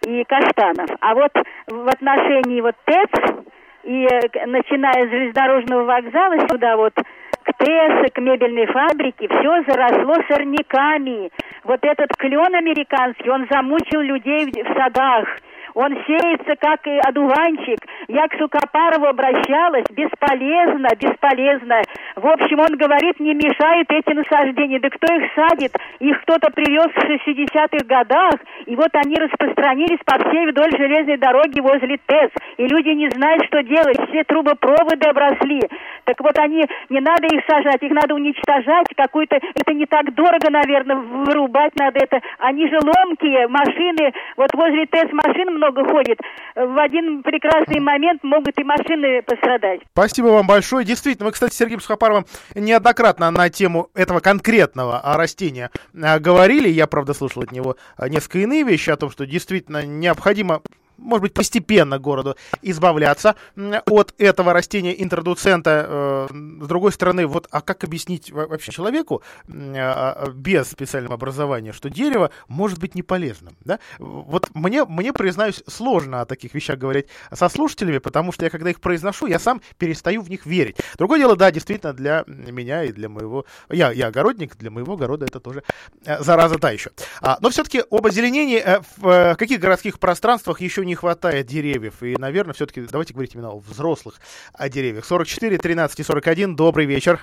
и 0.08 0.24
каштанов. 0.24 0.90
А 1.00 1.14
вот 1.14 1.30
в 1.68 1.86
отношении 1.86 2.62
вот 2.62 2.74
ТЭЦ, 2.84 3.44
и 3.84 4.08
э, 4.10 4.46
начиная 4.46 5.06
с 5.06 5.10
железнодорожного 5.10 5.84
вокзала 5.84 6.34
сюда 6.50 6.76
вот 6.76 6.94
к 6.96 7.52
ТЭС, 7.58 8.10
к 8.12 8.18
мебельной 8.18 8.66
фабрике, 8.66 9.28
все 9.28 9.62
заросло 9.68 10.16
сорняками. 10.28 11.30
Вот 11.62 11.78
этот 11.84 12.16
клен 12.16 12.56
американский, 12.56 13.30
он 13.30 13.46
замучил 13.48 14.00
людей 14.00 14.46
в 14.46 14.74
садах. 14.76 15.28
Он 15.74 15.96
сеется, 16.06 16.56
как 16.58 16.86
и 16.86 16.98
одуванчик. 16.98 17.78
Я 18.08 18.26
к 18.28 18.36
Сукопарову 18.38 19.06
обращалась. 19.06 19.84
Бесполезно, 19.90 20.88
бесполезно. 20.98 21.82
В 22.16 22.26
общем, 22.26 22.60
он 22.60 22.76
говорит, 22.76 23.20
не 23.20 23.34
мешают 23.34 23.90
эти 23.90 24.12
насаждения. 24.12 24.80
Да 24.80 24.90
кто 24.90 25.14
их 25.14 25.30
садит? 25.34 25.72
Их 26.00 26.20
кто-то 26.22 26.50
привез 26.50 26.88
в 26.88 26.98
60-х 26.98 27.84
годах. 27.86 28.40
И 28.66 28.74
вот 28.74 28.90
они 28.94 29.16
распространились 29.16 30.00
по 30.04 30.18
всей 30.18 30.46
вдоль 30.50 30.76
железной 30.76 31.18
дороги 31.18 31.60
возле 31.60 31.98
ТЭС. 32.06 32.30
И 32.56 32.66
люди 32.66 32.90
не 32.90 33.08
знают, 33.10 33.44
что 33.46 33.62
делать. 33.62 33.98
Все 34.08 34.24
трубопроводы 34.24 35.08
обросли. 35.08 35.60
Так 36.04 36.20
вот 36.20 36.36
они, 36.38 36.64
не 36.88 37.00
надо 37.00 37.26
их 37.26 37.42
сажать, 37.48 37.82
их 37.82 37.92
надо 37.92 38.14
уничтожать. 38.14 38.86
Какую-то, 38.96 39.36
это 39.36 39.72
не 39.72 39.86
так 39.86 40.12
дорого, 40.14 40.50
наверное, 40.50 40.96
вырубать 40.96 41.72
надо 41.78 42.00
это. 42.00 42.20
Они 42.38 42.68
же 42.68 42.78
ломкие, 42.82 43.46
машины, 43.48 44.12
вот 44.36 44.50
возле 44.54 44.86
ТЭС 44.86 45.12
машин 45.12 45.59
много 45.60 45.84
ходит, 45.84 46.18
в 46.56 46.78
один 46.82 47.22
прекрасный 47.22 47.80
момент 47.80 48.24
могут 48.24 48.58
и 48.58 48.64
машины 48.64 49.22
пострадать. 49.22 49.80
Спасибо 49.92 50.28
вам 50.28 50.46
большое. 50.46 50.84
Действительно, 50.84 51.26
мы, 51.26 51.32
кстати, 51.32 51.52
с 51.52 51.56
Сергеем 51.58 51.80
Сухопаровым 51.80 52.24
неоднократно 52.54 53.30
на 53.30 53.48
тему 53.50 53.88
этого 53.94 54.20
конкретного 54.20 55.00
растения 55.04 55.70
а, 55.94 56.18
говорили. 56.18 56.68
Я, 56.68 56.86
правда, 56.86 57.12
слышал 57.14 57.42
от 57.42 57.52
него 57.52 57.76
а, 57.96 58.08
несколько 58.08 58.38
иные 58.38 58.62
вещи 58.62 58.90
о 58.90 58.96
том, 58.96 59.10
что 59.10 59.26
действительно 59.26 59.84
необходимо 59.84 60.62
может 61.00 61.22
быть, 61.22 61.34
постепенно 61.34 61.98
городу 61.98 62.36
избавляться 62.62 63.34
от 63.56 64.14
этого 64.18 64.52
растения 64.52 65.02
интродуцента. 65.02 65.86
Э, 65.88 66.26
с 66.30 66.66
другой 66.66 66.92
стороны, 66.92 67.26
вот, 67.26 67.48
а 67.50 67.60
как 67.60 67.84
объяснить 67.84 68.30
вообще 68.30 68.72
человеку 68.72 69.22
а, 69.48 70.24
а, 70.26 70.30
без 70.30 70.68
специального 70.68 71.14
образования, 71.14 71.72
что 71.72 71.90
дерево 71.90 72.30
может 72.48 72.78
быть 72.78 72.94
не 72.94 73.02
полезным? 73.02 73.56
Да? 73.64 73.78
Вот 73.98 74.50
мне, 74.54 74.84
мне, 74.84 75.12
признаюсь, 75.12 75.62
сложно 75.66 76.20
о 76.20 76.26
таких 76.26 76.54
вещах 76.54 76.78
говорить 76.78 77.06
со 77.32 77.48
слушателями, 77.48 77.98
потому 77.98 78.32
что 78.32 78.44
я, 78.44 78.50
когда 78.50 78.70
их 78.70 78.80
произношу, 78.80 79.26
я 79.26 79.38
сам 79.38 79.60
перестаю 79.78 80.22
в 80.22 80.30
них 80.30 80.46
верить. 80.46 80.76
Другое 80.98 81.18
дело, 81.18 81.36
да, 81.36 81.50
действительно, 81.50 81.92
для 81.92 82.24
меня 82.26 82.84
и 82.84 82.92
для 82.92 83.08
моего... 83.08 83.44
Я, 83.70 83.90
я 83.92 84.08
огородник, 84.08 84.56
для 84.56 84.70
моего 84.70 84.94
огорода 84.94 85.26
это 85.26 85.40
тоже 85.40 85.62
э, 86.04 86.22
зараза 86.22 86.58
та 86.58 86.70
еще. 86.70 86.90
А, 87.20 87.38
но 87.40 87.50
все-таки 87.50 87.82
об 87.90 88.06
озеленении 88.06 88.58
э, 88.58 88.80
в 88.96 89.36
каких 89.36 89.60
городских 89.60 89.98
пространствах 89.98 90.60
еще 90.60 90.84
не 90.84 90.89
не 90.90 90.96
хватает 90.96 91.46
деревьев. 91.46 92.02
И, 92.02 92.16
наверное, 92.18 92.52
все-таки 92.52 92.82
давайте 92.82 93.14
говорить 93.14 93.34
именно 93.34 93.50
о 93.50 93.58
взрослых 93.58 94.16
о 94.52 94.68
деревьях. 94.68 95.04
44, 95.04 95.56
13 95.56 96.00
и 96.00 96.02
41. 96.02 96.56
Добрый 96.56 96.84
вечер. 96.84 97.20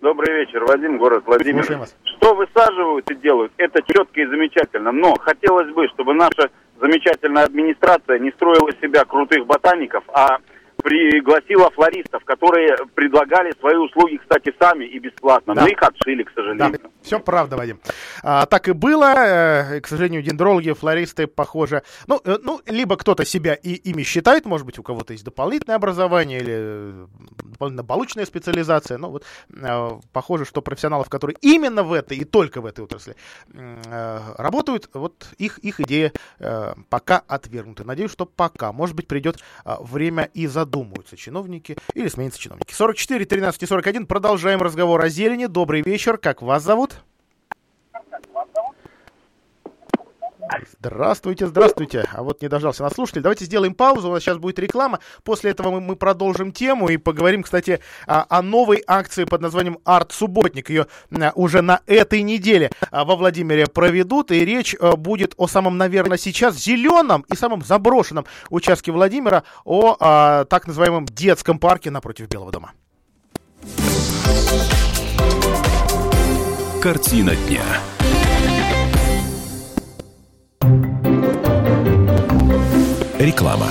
Добрый 0.00 0.34
вечер, 0.34 0.64
Вадим, 0.64 0.98
город 0.98 1.24
Владимир. 1.26 1.64
Что 1.64 2.34
высаживают 2.34 3.10
и 3.10 3.14
делают, 3.16 3.52
это 3.58 3.82
четко 3.82 4.20
и 4.20 4.26
замечательно. 4.26 4.92
Но 4.92 5.14
хотелось 5.18 5.72
бы, 5.74 5.86
чтобы 5.88 6.14
наша 6.14 6.50
замечательная 6.80 7.44
администрация 7.44 8.18
не 8.18 8.30
строила 8.32 8.70
себя 8.80 9.04
крутых 9.04 9.46
ботаников, 9.46 10.04
а 10.08 10.38
пригласила 10.86 11.68
флористов, 11.72 12.24
которые 12.24 12.76
предлагали 12.94 13.52
свои 13.58 13.74
услуги, 13.74 14.18
кстати, 14.18 14.54
сами 14.60 14.84
и 14.84 15.00
бесплатно. 15.00 15.52
Да. 15.52 15.62
Но 15.62 15.66
их 15.66 15.82
отшили, 15.82 16.22
к 16.22 16.30
сожалению. 16.32 16.78
Да. 16.80 16.90
Все 17.02 17.18
правда, 17.18 17.56
Вадим. 17.56 17.80
А, 18.22 18.46
так 18.46 18.68
и 18.68 18.72
было. 18.72 19.12
Э, 19.16 19.80
к 19.80 19.88
сожалению, 19.88 20.22
дендрологи, 20.22 20.70
флористы, 20.72 21.26
похоже, 21.26 21.82
ну, 22.06 22.20
э, 22.24 22.36
ну 22.40 22.60
либо 22.66 22.96
кто-то 22.96 23.24
себя 23.24 23.54
и 23.54 23.74
ими 23.74 24.04
считает, 24.04 24.46
может 24.46 24.64
быть, 24.64 24.78
у 24.78 24.84
кого-то 24.84 25.12
есть 25.12 25.24
дополнительное 25.24 25.74
образование 25.74 26.38
или 26.38 26.54
э, 26.56 27.06
дополнительно 27.42 27.84
полученная 27.84 28.26
специализация. 28.26 28.96
Ну, 28.96 29.10
вот 29.10 29.24
похоже, 30.12 30.44
что 30.44 30.62
профессионалов, 30.62 31.08
которые 31.08 31.36
именно 31.40 31.82
в 31.82 31.92
этой 31.92 32.18
и 32.18 32.24
только 32.24 32.60
в 32.60 32.66
этой 32.66 32.84
отрасли 32.84 33.16
работают, 34.36 34.88
вот 34.94 35.26
их, 35.38 35.58
их 35.58 35.80
идея 35.80 36.12
пока 36.90 37.22
отвергнута. 37.26 37.84
Надеюсь, 37.84 38.12
что 38.12 38.26
пока. 38.26 38.72
Может 38.72 38.94
быть, 38.94 39.08
придет 39.08 39.38
время 39.64 40.30
и 40.34 40.46
задуматься 40.46 40.75
задумаются 40.76 41.16
чиновники 41.16 41.76
или 41.94 42.08
сменятся 42.08 42.38
чиновники. 42.40 42.72
44, 42.72 43.24
13 43.24 43.62
и 43.62 43.66
41. 43.66 44.06
Продолжаем 44.06 44.60
разговор 44.60 45.02
о 45.02 45.08
зелени. 45.08 45.46
Добрый 45.46 45.82
вечер. 45.82 46.18
Как 46.18 46.42
вас 46.42 46.62
зовут? 46.62 46.96
Здравствуйте, 50.80 51.46
здравствуйте. 51.46 52.04
А 52.12 52.22
вот 52.22 52.42
не 52.42 52.48
дождался 52.48 52.82
нас 52.82 52.92
слушатель. 52.94 53.20
Давайте 53.20 53.44
сделаем 53.44 53.74
паузу. 53.74 54.08
У 54.08 54.12
нас 54.12 54.22
сейчас 54.22 54.38
будет 54.38 54.58
реклама. 54.58 55.00
После 55.24 55.50
этого 55.50 55.70
мы, 55.70 55.80
мы 55.80 55.96
продолжим 55.96 56.52
тему 56.52 56.88
и 56.88 56.96
поговорим, 56.96 57.42
кстати, 57.42 57.80
о, 58.06 58.24
о 58.28 58.42
новой 58.42 58.82
акции 58.86 59.24
под 59.24 59.40
названием 59.40 59.78
«Арт 59.84 60.12
Субботник». 60.12 60.70
Ее 60.70 60.86
а, 61.10 61.32
уже 61.34 61.62
на 61.62 61.80
этой 61.86 62.22
неделе 62.22 62.70
а, 62.90 63.04
во 63.04 63.16
Владимире 63.16 63.66
проведут. 63.66 64.30
И 64.30 64.44
речь 64.44 64.76
а, 64.78 64.96
будет 64.96 65.34
о 65.36 65.46
самом, 65.48 65.78
наверное, 65.78 66.18
сейчас 66.18 66.56
зеленом 66.56 67.24
и 67.28 67.36
самом 67.36 67.62
заброшенном 67.62 68.26
участке 68.50 68.92
Владимира, 68.92 69.42
о 69.64 69.96
а, 69.98 70.44
так 70.44 70.66
называемом 70.66 71.06
детском 71.06 71.58
парке 71.58 71.90
напротив 71.90 72.28
Белого 72.28 72.52
дома. 72.52 72.72
Картина 76.80 77.34
дня. 77.48 77.64
Реклама. 83.46 83.70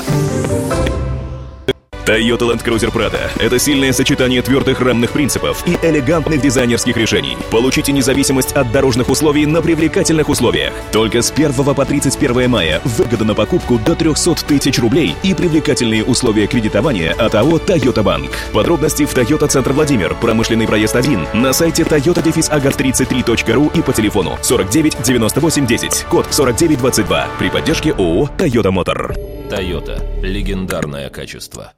Toyota 2.06 2.46
Land 2.46 2.64
Cruiser 2.64 2.94
Prado– 2.94 3.20
это 3.40 3.58
сильное 3.58 3.92
сочетание 3.92 4.44
твердых 4.44 4.80
рамных 4.80 5.12
принципов 5.12 5.64
и 5.66 5.76
элегантных 5.82 6.40
дизайнерских 6.40 6.96
решений. 6.96 7.36
Получите 7.50 7.92
независимость 7.92 8.52
от 8.52 8.72
дорожных 8.72 9.10
условий 9.10 9.48
на 9.48 9.62
привлекательных 9.62 10.30
условиях. 10.30 10.72
Только 10.92 11.24
с 11.24 11.32
1 11.32 11.52
по 11.54 11.84
31 11.84 12.48
мая 12.48 12.80
выгода 12.86 13.26
на 13.26 13.34
покупку 13.34 13.80
до 13.80 13.96
300 13.96 14.36
тысяч 14.48 14.78
рублей 14.78 15.16
и 15.24 15.34
привлекательные 15.34 16.06
условия 16.06 16.46
кредитования 16.46 17.12
от 17.14 17.34
АО 17.34 17.58
Toyota 17.58 18.04
Bank. 18.04 18.32
Подробности 18.54 19.06
в 19.06 19.14
Toyota 19.14 19.48
Центр 19.48 19.74
Владимир, 19.74 20.16
промышленный 20.22 20.68
проезд 20.68 20.96
1, 20.96 21.28
на 21.34 21.54
сайте 21.54 21.82
toyota-agar33.ru 21.84 23.78
и 23.78 23.82
по 23.82 23.94
телефону 23.94 24.38
49 24.44 25.02
98 25.02 25.66
10, 25.66 26.06
код 26.10 26.28
4922 26.28 27.28
при 27.40 27.50
поддержке 27.50 27.92
ООО 27.94 28.30
Toyota 28.38 28.72
Motor. 28.72 29.35
Toyota. 29.50 30.02
Легендарное 30.24 31.10
качество. 31.12 31.74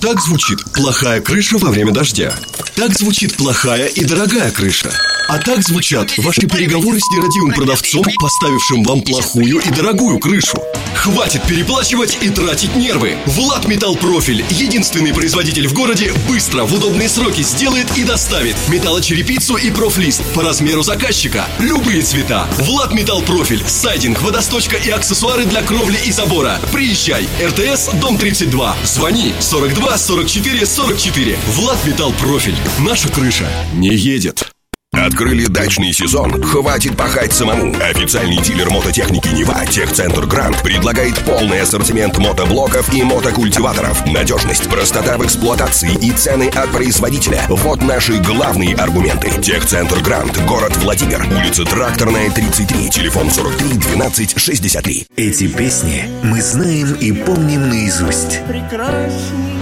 Так 0.00 0.20
звучит 0.20 0.58
плохая 0.72 1.20
крыша 1.20 1.58
во 1.58 1.70
время 1.70 1.92
дождя. 1.92 2.34
Так 2.74 2.98
звучит 2.98 3.36
плохая 3.36 3.86
и 3.86 4.04
дорогая 4.04 4.50
крыша. 4.50 4.90
А 5.28 5.38
так 5.38 5.62
звучат 5.62 6.10
ваши 6.18 6.42
переговоры 6.42 6.98
с 6.98 7.08
нерадивым 7.10 7.52
продавцом, 7.52 8.04
поставившим 8.20 8.82
вам 8.82 9.02
плохую 9.02 9.60
и 9.60 9.70
дорогую 9.70 10.18
крышу. 10.18 10.58
Хватит 10.94 11.42
переплачивать 11.44 12.18
и 12.20 12.28
тратить 12.28 12.76
нервы. 12.76 13.16
Влад 13.26 13.66
Металл 13.66 13.96
Профиль, 13.96 14.44
единственный 14.50 15.14
производитель 15.14 15.66
в 15.66 15.72
городе, 15.72 16.12
быстро, 16.28 16.64
в 16.64 16.74
удобные 16.74 17.08
сроки 17.08 17.42
сделает 17.42 17.96
и 17.96 18.04
доставит 18.04 18.56
металлочерепицу 18.68 19.56
и 19.56 19.70
профлист 19.70 20.22
по 20.34 20.42
размеру 20.42 20.82
заказчика. 20.82 21.46
Любые 21.58 22.02
цвета. 22.02 22.46
Влад 22.58 22.92
Металл 22.92 23.22
Профиль, 23.22 23.64
сайдинг, 23.66 24.20
водосточка 24.22 24.76
и 24.76 24.90
аксессуары 24.90 25.44
для 25.46 25.62
кровли 25.62 25.98
и 26.04 26.12
забора. 26.12 26.60
Приезжай. 26.72 27.26
РТС, 27.42 27.88
дом 28.00 28.18
32. 28.18 28.76
Звони 28.84 29.34
42 29.42 29.98
44 29.98 30.66
44. 30.66 31.38
Влад 31.48 31.84
Металл 31.84 32.12
Профиль. 32.12 32.56
Наша 32.78 33.08
крыша 33.08 33.48
не 33.74 33.88
едет. 33.88 34.51
Открыли 34.92 35.46
дачный 35.46 35.92
сезон? 35.92 36.42
Хватит 36.42 36.96
пахать 36.96 37.32
самому. 37.32 37.74
Официальный 37.82 38.36
дилер 38.42 38.68
мототехники 38.70 39.28
Нева, 39.28 39.64
Техцентр 39.66 40.26
Грант, 40.26 40.62
предлагает 40.62 41.18
полный 41.20 41.62
ассортимент 41.62 42.18
мотоблоков 42.18 42.92
и 42.94 43.02
мотокультиваторов. 43.02 44.06
Надежность, 44.06 44.68
простота 44.68 45.16
в 45.16 45.24
эксплуатации 45.24 45.92
и 46.00 46.12
цены 46.12 46.50
от 46.50 46.70
производителя. 46.70 47.42
Вот 47.48 47.82
наши 47.82 48.18
главные 48.18 48.76
аргументы. 48.76 49.30
Техцентр 49.40 50.00
Грант, 50.00 50.38
город 50.46 50.76
Владимир, 50.76 51.26
улица 51.36 51.64
Тракторная, 51.64 52.30
33, 52.30 52.90
телефон 52.90 53.30
43 53.30 53.68
12 53.78 54.38
63. 54.38 55.06
Эти 55.16 55.48
песни 55.48 56.04
мы 56.22 56.40
знаем 56.42 56.92
и 56.94 57.12
помним 57.12 57.70
наизусть. 57.70 58.40
Прекрасней 58.46 59.58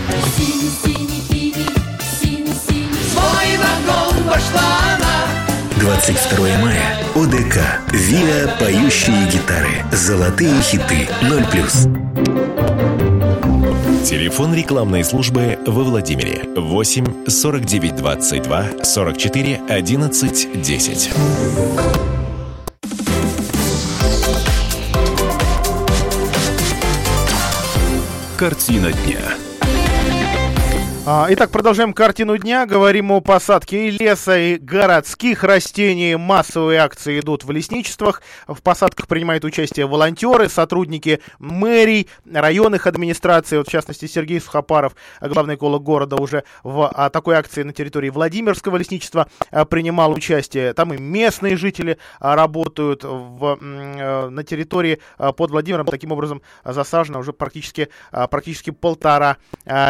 Свой 3.12 3.58
вагон 3.58 4.24
пошла 4.24 4.96
она 4.96 5.09
22 5.80 6.58
мая. 6.58 6.98
ОДК. 7.14 7.56
Виа 7.90 8.54
«Поющие 8.58 9.26
гитары». 9.30 9.82
Золотые 9.90 10.60
хиты. 10.60 11.08
0+. 11.22 11.40
Телефон 14.04 14.54
рекламной 14.54 15.02
службы 15.04 15.58
во 15.66 15.82
Владимире 15.82 16.42
8 16.54 17.24
49 17.26 17.96
22 17.96 18.84
44 18.84 19.60
11 19.70 20.62
10. 20.62 21.10
Картина 28.36 28.92
дня. 28.92 29.39
А, 31.06 31.26
Итак, 31.30 31.50
продолжаем 31.50 31.94
картину 31.94 32.36
дня. 32.36 32.66
Говорим 32.66 33.10
о 33.10 33.22
посадке 33.22 33.88
и 33.88 33.90
леса, 33.90 34.38
и 34.38 34.58
городских 34.58 35.44
растений. 35.44 36.14
Массовые 36.16 36.78
акции 36.80 37.20
идут 37.20 37.42
в 37.42 37.50
лесничествах. 37.50 38.20
В 38.46 38.60
посадках 38.60 39.08
принимают 39.08 39.46
участие 39.46 39.86
волонтеры, 39.86 40.50
сотрудники 40.50 41.20
мэрий, 41.38 42.06
районных 42.30 42.86
администраций. 42.86 43.56
Вот, 43.56 43.68
в 43.68 43.70
частности, 43.70 44.06
Сергей 44.06 44.42
Сухопаров, 44.42 44.94
главный 45.22 45.54
эколог 45.54 45.82
города, 45.82 46.16
уже 46.16 46.44
в 46.62 46.86
а, 46.86 47.08
такой 47.08 47.36
акции 47.36 47.62
на 47.62 47.72
территории 47.72 48.10
Владимирского 48.10 48.76
лесничества 48.76 49.26
а, 49.50 49.64
принимал 49.64 50.12
участие. 50.12 50.74
Там 50.74 50.92
и 50.92 50.98
местные 50.98 51.56
жители 51.56 51.96
работают 52.20 53.04
в, 53.04 53.58
а, 53.58 54.28
на 54.28 54.44
территории 54.44 55.00
под 55.16 55.50
Владимиром. 55.50 55.86
Таким 55.86 56.12
образом, 56.12 56.42
засажено 56.62 57.20
уже 57.20 57.32
практически, 57.32 57.88
практически 58.10 58.68
полтора 58.68 59.38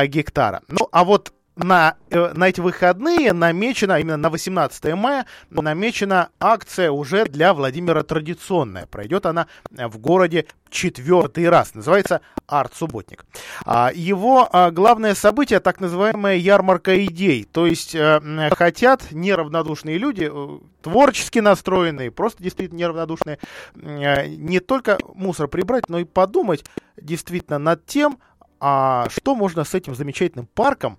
гектара. 0.07 0.63
Ну, 0.69 0.89
а 0.93 1.05
вот 1.11 1.33
на, 1.57 1.97
э, 2.11 2.33
на 2.35 2.49
эти 2.49 2.61
выходные 2.61 3.33
намечена, 3.33 3.99
именно 3.99 4.17
на 4.17 4.31
18 4.31 4.95
мая, 4.95 5.27
намечена 5.51 6.29
акция 6.39 6.93
уже 6.93 7.25
для 7.25 7.53
Владимира 7.53 8.05
традиционная. 8.05 8.87
Пройдет 8.87 9.27
она 9.27 9.49
в 9.71 9.99
городе 9.99 10.47
четвертый 10.71 11.49
раз. 11.49 11.75
Называется 11.75 12.21
«Арт-субботник». 12.47 13.25
А, 13.67 13.91
его 13.93 14.49
а, 14.53 14.71
главное 14.71 15.17
событие, 15.17 15.59
так 15.59 15.81
называемая 15.81 16.37
ярмарка 16.37 17.05
идей. 17.05 17.43
То 17.43 17.67
есть 17.67 17.97
а, 17.97 18.23
хотят 18.57 19.11
неравнодушные 19.11 19.99
люди, 19.99 20.31
э, 20.33 20.59
творчески 20.83 21.41
настроенные, 21.41 22.13
просто 22.13 22.41
действительно 22.43 22.79
неравнодушные, 22.79 23.39
не 23.75 24.61
только 24.61 24.99
мусор 25.15 25.49
прибрать, 25.49 25.89
но 25.89 25.99
и 25.99 26.05
подумать 26.05 26.65
действительно 26.97 27.59
над 27.59 27.85
тем, 27.85 28.19
а 28.61 29.09
что 29.11 29.35
можно 29.35 29.65
с 29.65 29.75
этим 29.75 29.95
замечательным 29.95 30.47
парком, 30.47 30.99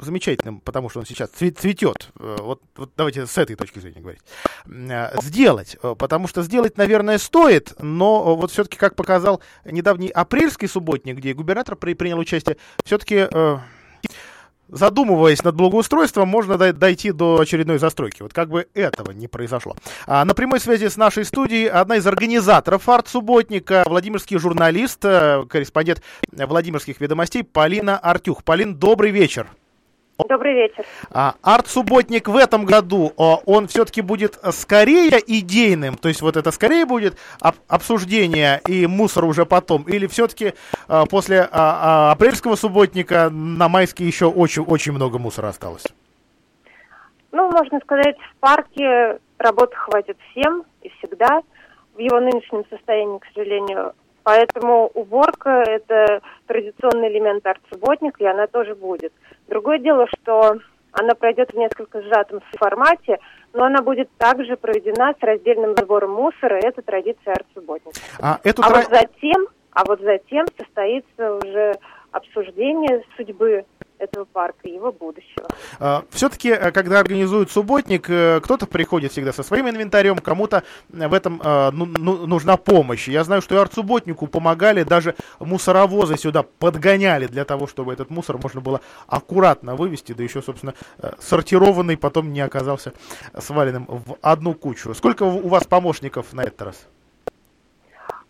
замечательным, 0.00 0.60
потому 0.60 0.88
что 0.88 1.00
он 1.00 1.06
сейчас 1.06 1.28
цветет, 1.30 2.10
вот, 2.14 2.62
вот 2.76 2.90
давайте 2.96 3.26
с 3.26 3.36
этой 3.36 3.54
точки 3.56 3.80
зрения 3.80 4.00
говорить, 4.00 4.22
сделать. 5.22 5.76
Потому 5.98 6.26
что 6.26 6.42
сделать, 6.42 6.78
наверное, 6.78 7.18
стоит, 7.18 7.74
но 7.80 8.34
вот 8.34 8.50
все-таки, 8.50 8.78
как 8.78 8.96
показал 8.96 9.42
недавний 9.64 10.08
апрельский 10.08 10.68
субботник, 10.68 11.16
где 11.16 11.34
губернатор 11.34 11.76
при, 11.76 11.94
принял 11.94 12.18
участие, 12.18 12.56
все-таки... 12.84 13.28
Задумываясь 14.70 15.42
над 15.42 15.56
благоустройством, 15.56 16.28
можно 16.28 16.56
дойти 16.72 17.12
до 17.12 17.40
очередной 17.40 17.78
застройки. 17.78 18.22
Вот 18.22 18.32
как 18.32 18.48
бы 18.48 18.68
этого 18.74 19.10
не 19.10 19.26
произошло. 19.26 19.76
А 20.06 20.24
на 20.24 20.34
прямой 20.34 20.60
связи 20.60 20.88
с 20.88 20.96
нашей 20.96 21.24
студией 21.24 21.68
одна 21.68 21.96
из 21.96 22.06
организаторов 22.06 22.88
арт-субботника, 22.88 23.84
владимирский 23.86 24.38
журналист, 24.38 25.04
э, 25.04 25.44
корреспондент 25.48 26.02
Владимирских 26.32 27.00
ведомостей 27.00 27.42
Полина 27.42 27.98
Артюх. 27.98 28.44
Полин, 28.44 28.76
добрый 28.76 29.10
вечер. 29.10 29.48
Добрый 30.28 30.54
вечер. 30.54 30.84
А, 31.10 31.34
арт-субботник 31.42 32.28
в 32.28 32.36
этом 32.36 32.64
году, 32.64 33.12
он 33.16 33.66
все-таки 33.66 34.00
будет 34.00 34.38
скорее 34.52 35.18
идейным, 35.26 35.96
то 35.96 36.08
есть 36.08 36.22
вот 36.22 36.36
это 36.36 36.50
скорее 36.50 36.86
будет 36.86 37.16
об, 37.40 37.56
обсуждение 37.68 38.60
и 38.66 38.86
мусор 38.86 39.24
уже 39.24 39.46
потом, 39.46 39.82
или 39.84 40.06
все-таки 40.06 40.54
а, 40.88 41.06
после 41.06 41.40
а, 41.40 41.48
а, 41.52 42.12
апрельского 42.12 42.56
субботника 42.56 43.30
на 43.30 43.68
майске 43.68 44.04
еще 44.04 44.26
очень-очень 44.26 44.92
много 44.92 45.18
мусора 45.18 45.48
осталось? 45.48 45.86
Ну, 47.32 47.50
можно 47.50 47.78
сказать, 47.80 48.16
в 48.18 48.40
парке 48.40 49.18
работы 49.38 49.76
хватит 49.76 50.16
всем 50.30 50.64
и 50.82 50.88
всегда. 50.98 51.42
В 51.94 51.98
его 51.98 52.18
нынешнем 52.20 52.64
состоянии, 52.70 53.18
к 53.18 53.26
сожалению, 53.34 53.92
Поэтому 54.22 54.90
уборка– 54.94 55.64
это 55.66 56.20
традиционный 56.46 57.08
элемент 57.08 57.46
арт-субботника, 57.46 58.22
и 58.22 58.26
она 58.26 58.46
тоже 58.46 58.74
будет. 58.74 59.12
Другое 59.50 59.80
дело, 59.80 60.06
что 60.14 60.58
она 60.92 61.14
пройдет 61.16 61.50
в 61.52 61.56
несколько 61.56 62.00
сжатом 62.02 62.40
формате, 62.52 63.18
но 63.52 63.64
она 63.64 63.82
будет 63.82 64.08
также 64.16 64.56
проведена 64.56 65.12
с 65.18 65.22
раздельным 65.22 65.74
сбором 65.76 66.12
мусора, 66.12 66.54
это 66.54 66.82
традиция 66.82 67.34
арт-субботника. 67.34 67.98
А, 68.20 68.38
эту 68.44 68.62
а 68.62 68.68
тра... 68.68 68.76
вот 68.76 68.88
затем, 68.88 69.48
а 69.72 69.84
вот 69.84 70.00
затем 70.00 70.46
состоится 70.56 71.34
уже 71.34 71.74
обсуждение 72.12 73.02
судьбы 73.16 73.64
этого 74.00 74.24
парка 74.24 74.68
и 74.68 74.72
его 74.74 74.92
будущего. 74.92 75.46
А, 75.78 76.04
Все-таки, 76.10 76.48
э, 76.50 76.70
когда 76.72 77.00
организуют 77.00 77.50
субботник, 77.50 78.08
э, 78.08 78.40
кто-то 78.42 78.66
приходит 78.66 79.12
всегда 79.12 79.32
со 79.32 79.42
своим 79.42 79.68
инвентарем, 79.68 80.18
кому-то 80.18 80.62
в 80.88 81.12
этом 81.14 81.40
э, 81.42 81.70
ну- 81.72 81.86
ну- 81.86 82.26
нужна 82.26 82.56
помощь. 82.56 83.08
Я 83.08 83.24
знаю, 83.24 83.42
что 83.42 83.54
и 83.54 83.58
артсубботнику 83.58 84.26
помогали, 84.26 84.82
даже 84.82 85.14
мусоровозы 85.38 86.16
сюда 86.16 86.42
подгоняли 86.42 87.26
для 87.26 87.44
того, 87.44 87.66
чтобы 87.66 87.92
этот 87.92 88.10
мусор 88.10 88.38
можно 88.38 88.60
было 88.60 88.80
аккуратно 89.06 89.76
вывести, 89.76 90.12
да 90.12 90.22
еще, 90.24 90.42
собственно, 90.42 90.74
э, 90.98 91.12
сортированный 91.20 91.96
потом 91.96 92.32
не 92.32 92.40
оказался 92.40 92.92
сваленным 93.38 93.84
в 93.88 94.16
одну 94.22 94.54
кучу. 94.54 94.94
Сколько 94.94 95.24
у 95.24 95.48
вас 95.48 95.64
помощников 95.64 96.32
на 96.32 96.42
этот 96.42 96.62
раз? 96.62 96.86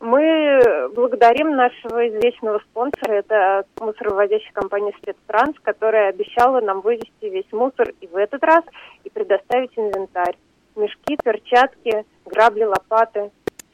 Мы 0.00 0.88
благодарим 0.94 1.56
нашего 1.56 2.08
извечного 2.08 2.58
спонсора, 2.60 3.12
это 3.12 3.64
мусоровозящая 3.78 4.52
компания 4.54 4.94
«Спецтранс», 4.96 5.54
которая 5.62 6.08
обещала 6.08 6.62
нам 6.62 6.80
вывести 6.80 7.26
весь 7.26 7.52
мусор 7.52 7.92
и 8.00 8.06
в 8.06 8.16
этот 8.16 8.42
раз, 8.42 8.64
и 9.04 9.10
предоставить 9.10 9.76
инвентарь. 9.76 10.36
Мешки, 10.74 11.18
перчатки, 11.22 12.06
грабли, 12.24 12.64
лопаты. 12.64 13.30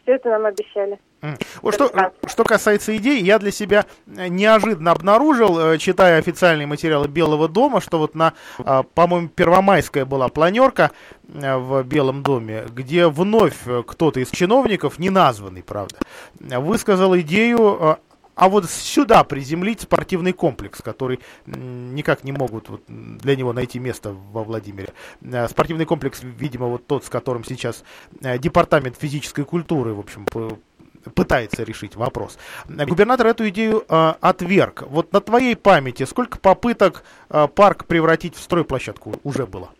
Все 0.07 0.15
это 0.15 0.29
нам 0.29 0.47
обещали. 0.47 1.01
Вот 1.63 1.75
что, 1.75 1.91
что 2.29 2.45
касается 2.45 2.97
идей, 2.97 3.21
я 3.25 3.41
для 3.41 3.51
себя 3.51 3.87
э, 4.07 4.29
неожиданно 4.29 4.93
обнаружил, 4.93 5.59
э, 5.59 5.79
читая 5.79 6.21
официальные 6.21 6.69
материалы 6.69 7.09
Белого 7.09 7.49
дома, 7.49 7.81
что 7.81 7.99
вот 7.99 8.15
на, 8.15 8.35
а, 8.59 8.85
по-моему, 8.85 9.29
Первомайская 9.29 10.05
была 10.05 10.29
планерка 10.29 10.93
э, 11.27 11.57
в 11.57 11.83
Белом 11.83 12.23
доме, 12.23 12.67
где 12.71 13.09
вновь 13.09 13.57
кто-то 13.85 14.21
из 14.21 14.31
чиновников, 14.31 15.01
не 15.01 15.11
названный, 15.11 15.65
правда, 15.65 15.97
высказал 16.39 17.19
идею 17.19 17.99
а 18.37 18.49
вот 18.49 18.71
сюда 18.71 19.25
приземлить 19.25 19.81
спортивный 19.81 20.33
комплекс, 20.33 20.81
который 20.81 21.21
никак 21.47 22.23
не 22.23 22.33
могут 22.33 22.69
вот, 22.69 22.83
для 22.87 23.35
него 23.35 23.53
найти 23.53 23.79
место 23.79 24.15
во 24.33 24.45
Владимире. 24.45 24.91
Э, 25.23 25.49
Спортивный 25.49 25.87
комплекс, 25.87 26.21
видимо, 26.23 26.67
вот 26.67 26.87
тот, 26.87 27.05
с 27.05 27.09
которым 27.09 27.45
сейчас 27.45 27.83
э, 28.21 28.39
департамент 28.39 28.97
физической 28.97 29.45
культуры, 29.45 29.95
в 29.95 30.01
общем, 30.01 30.27
пытается 31.15 31.63
решить 31.63 31.97
вопрос. 31.97 32.39
Э, 32.69 32.85
Губернатор 32.85 33.27
эту 33.27 33.49
идею 33.49 33.85
э, 33.89 34.15
отверг. 34.21 34.83
Вот 34.83 35.13
на 35.13 35.21
твоей 35.21 35.57
памяти 35.57 36.05
сколько 36.05 36.39
попыток 36.39 37.05
э, 37.31 37.49
парк 37.49 37.87
превратить 37.87 38.37
в 38.37 38.43
стройплощадку 38.43 39.15
уже 39.25 39.47
было? 39.47 39.71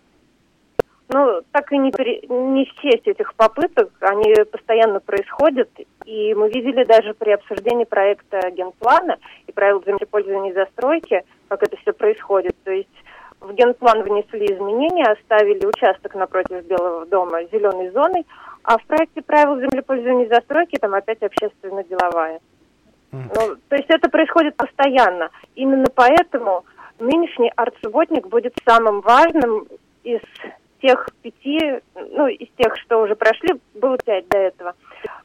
Ну, 1.09 1.41
так 1.53 1.71
и 1.73 1.79
не, 1.79 1.93
пере- 1.93 2.23
не 2.29 2.65
счесть 2.65 3.07
этих 3.07 3.35
попыток, 3.35 3.91
они 4.01 4.35
постоянно 4.51 4.99
происходят, 4.99 5.71
и 6.05 6.35
мы 6.35 6.51
видели 6.51 6.83
даже 6.85 7.15
при 7.15 7.31
обсуждении 7.31 7.85
проекта 7.85 8.51
генплана 8.51 9.17
и 9.47 9.53
правил 9.53 9.85
землепользования 9.87 10.51
и 10.51 10.55
застройки, 10.55 11.23
как 11.49 11.63
это 11.63 11.77
все 11.77 11.93
происходит. 11.93 12.57
То 12.65 12.73
есть 12.73 12.89
в 13.41 13.53
генплан 13.53 14.03
внесли 14.03 14.47
изменения, 14.47 15.05
оставили 15.05 15.65
участок 15.65 16.17
напротив 16.17 16.65
Белого 16.67 17.07
дома 17.07 17.45
зеленой 17.53 17.91
зоной, 17.91 18.27
а 18.65 18.79
в 18.79 18.85
проекте 18.87 19.23
правил 19.23 19.61
землепользования 19.61 20.27
и 20.27 20.29
застройки 20.29 20.77
там 20.77 20.95
опять 20.95 21.23
общественно-деловая. 21.23 22.41
Ну, 23.13 23.57
то 23.69 23.77
есть 23.77 23.89
это 23.89 24.11
происходит 24.11 24.57
постоянно. 24.57 25.31
Именно 25.55 25.87
поэтому 25.95 26.65
нынешний 26.99 27.53
арт-субботник 27.55 28.27
будет 28.27 28.55
самым 28.67 29.01
важным 29.01 29.67
из 30.03 30.21
тех 30.81 31.09
пяти, 31.23 31.81
ну, 31.95 32.27
из 32.29 32.49
тех, 32.57 32.77
что 32.79 33.03
уже 33.03 33.15
прошли, 33.15 33.61
было 33.75 33.97
пять 33.99 34.29
до 34.29 34.39
этого. 34.39 34.75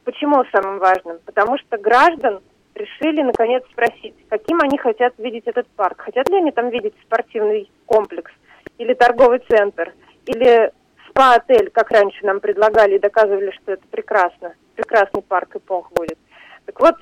Почему 0.04 0.44
самым 0.52 0.80
важным? 0.80 1.20
Потому 1.26 1.58
что 1.58 1.78
граждан 1.78 2.42
решили 2.76 3.22
наконец 3.22 3.64
спросить, 3.72 4.16
каким 4.30 4.60
они 4.62 4.78
хотят 4.78 5.14
видеть 5.18 5.44
этот 5.46 5.68
парк. 5.76 6.02
Хотят 6.02 6.30
ли 6.30 6.38
они 6.38 6.52
там 6.52 6.70
видеть 6.70 6.94
спортивный 7.04 7.70
комплекс 7.86 8.32
или 8.78 8.94
торговый 8.94 9.40
центр, 9.50 9.94
или 10.26 10.72
спа-отель, 11.10 11.70
как 11.72 11.92
раньше 11.92 12.26
нам 12.26 12.40
предлагали 12.40 12.96
и 12.96 13.00
доказывали, 13.00 13.52
что 13.52 13.74
это 13.74 13.84
прекрасно, 13.92 14.56
прекрасный 14.76 15.22
парк 15.22 15.56
эпох 15.56 15.92
будет. 15.92 16.18
Так 16.66 16.80
вот, 16.80 16.96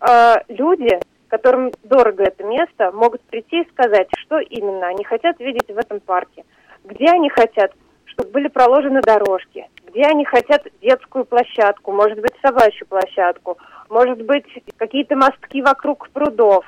э, 0.00 0.34
люди, 0.48 1.00
которым 1.28 1.72
дорого 1.82 2.24
это 2.24 2.44
место, 2.44 2.92
могут 2.92 3.22
прийти 3.22 3.62
и 3.62 3.70
сказать, 3.70 4.08
что 4.18 4.38
именно 4.38 4.86
они 4.86 5.04
хотят 5.04 5.38
видеть 5.40 5.68
в 5.68 5.78
этом 5.78 6.00
парке. 6.00 6.44
Где 6.84 7.06
они 7.06 7.30
хотят, 7.30 7.72
чтобы 8.14 8.30
были 8.30 8.48
проложены 8.48 9.00
дорожки, 9.02 9.68
где 9.88 10.02
они 10.02 10.24
хотят 10.24 10.66
детскую 10.80 11.24
площадку, 11.24 11.92
может 11.92 12.20
быть, 12.20 12.32
собачью 12.42 12.86
площадку, 12.86 13.58
может 13.88 14.22
быть, 14.22 14.46
какие-то 14.76 15.16
мостки 15.16 15.62
вокруг 15.62 16.08
прудов, 16.10 16.64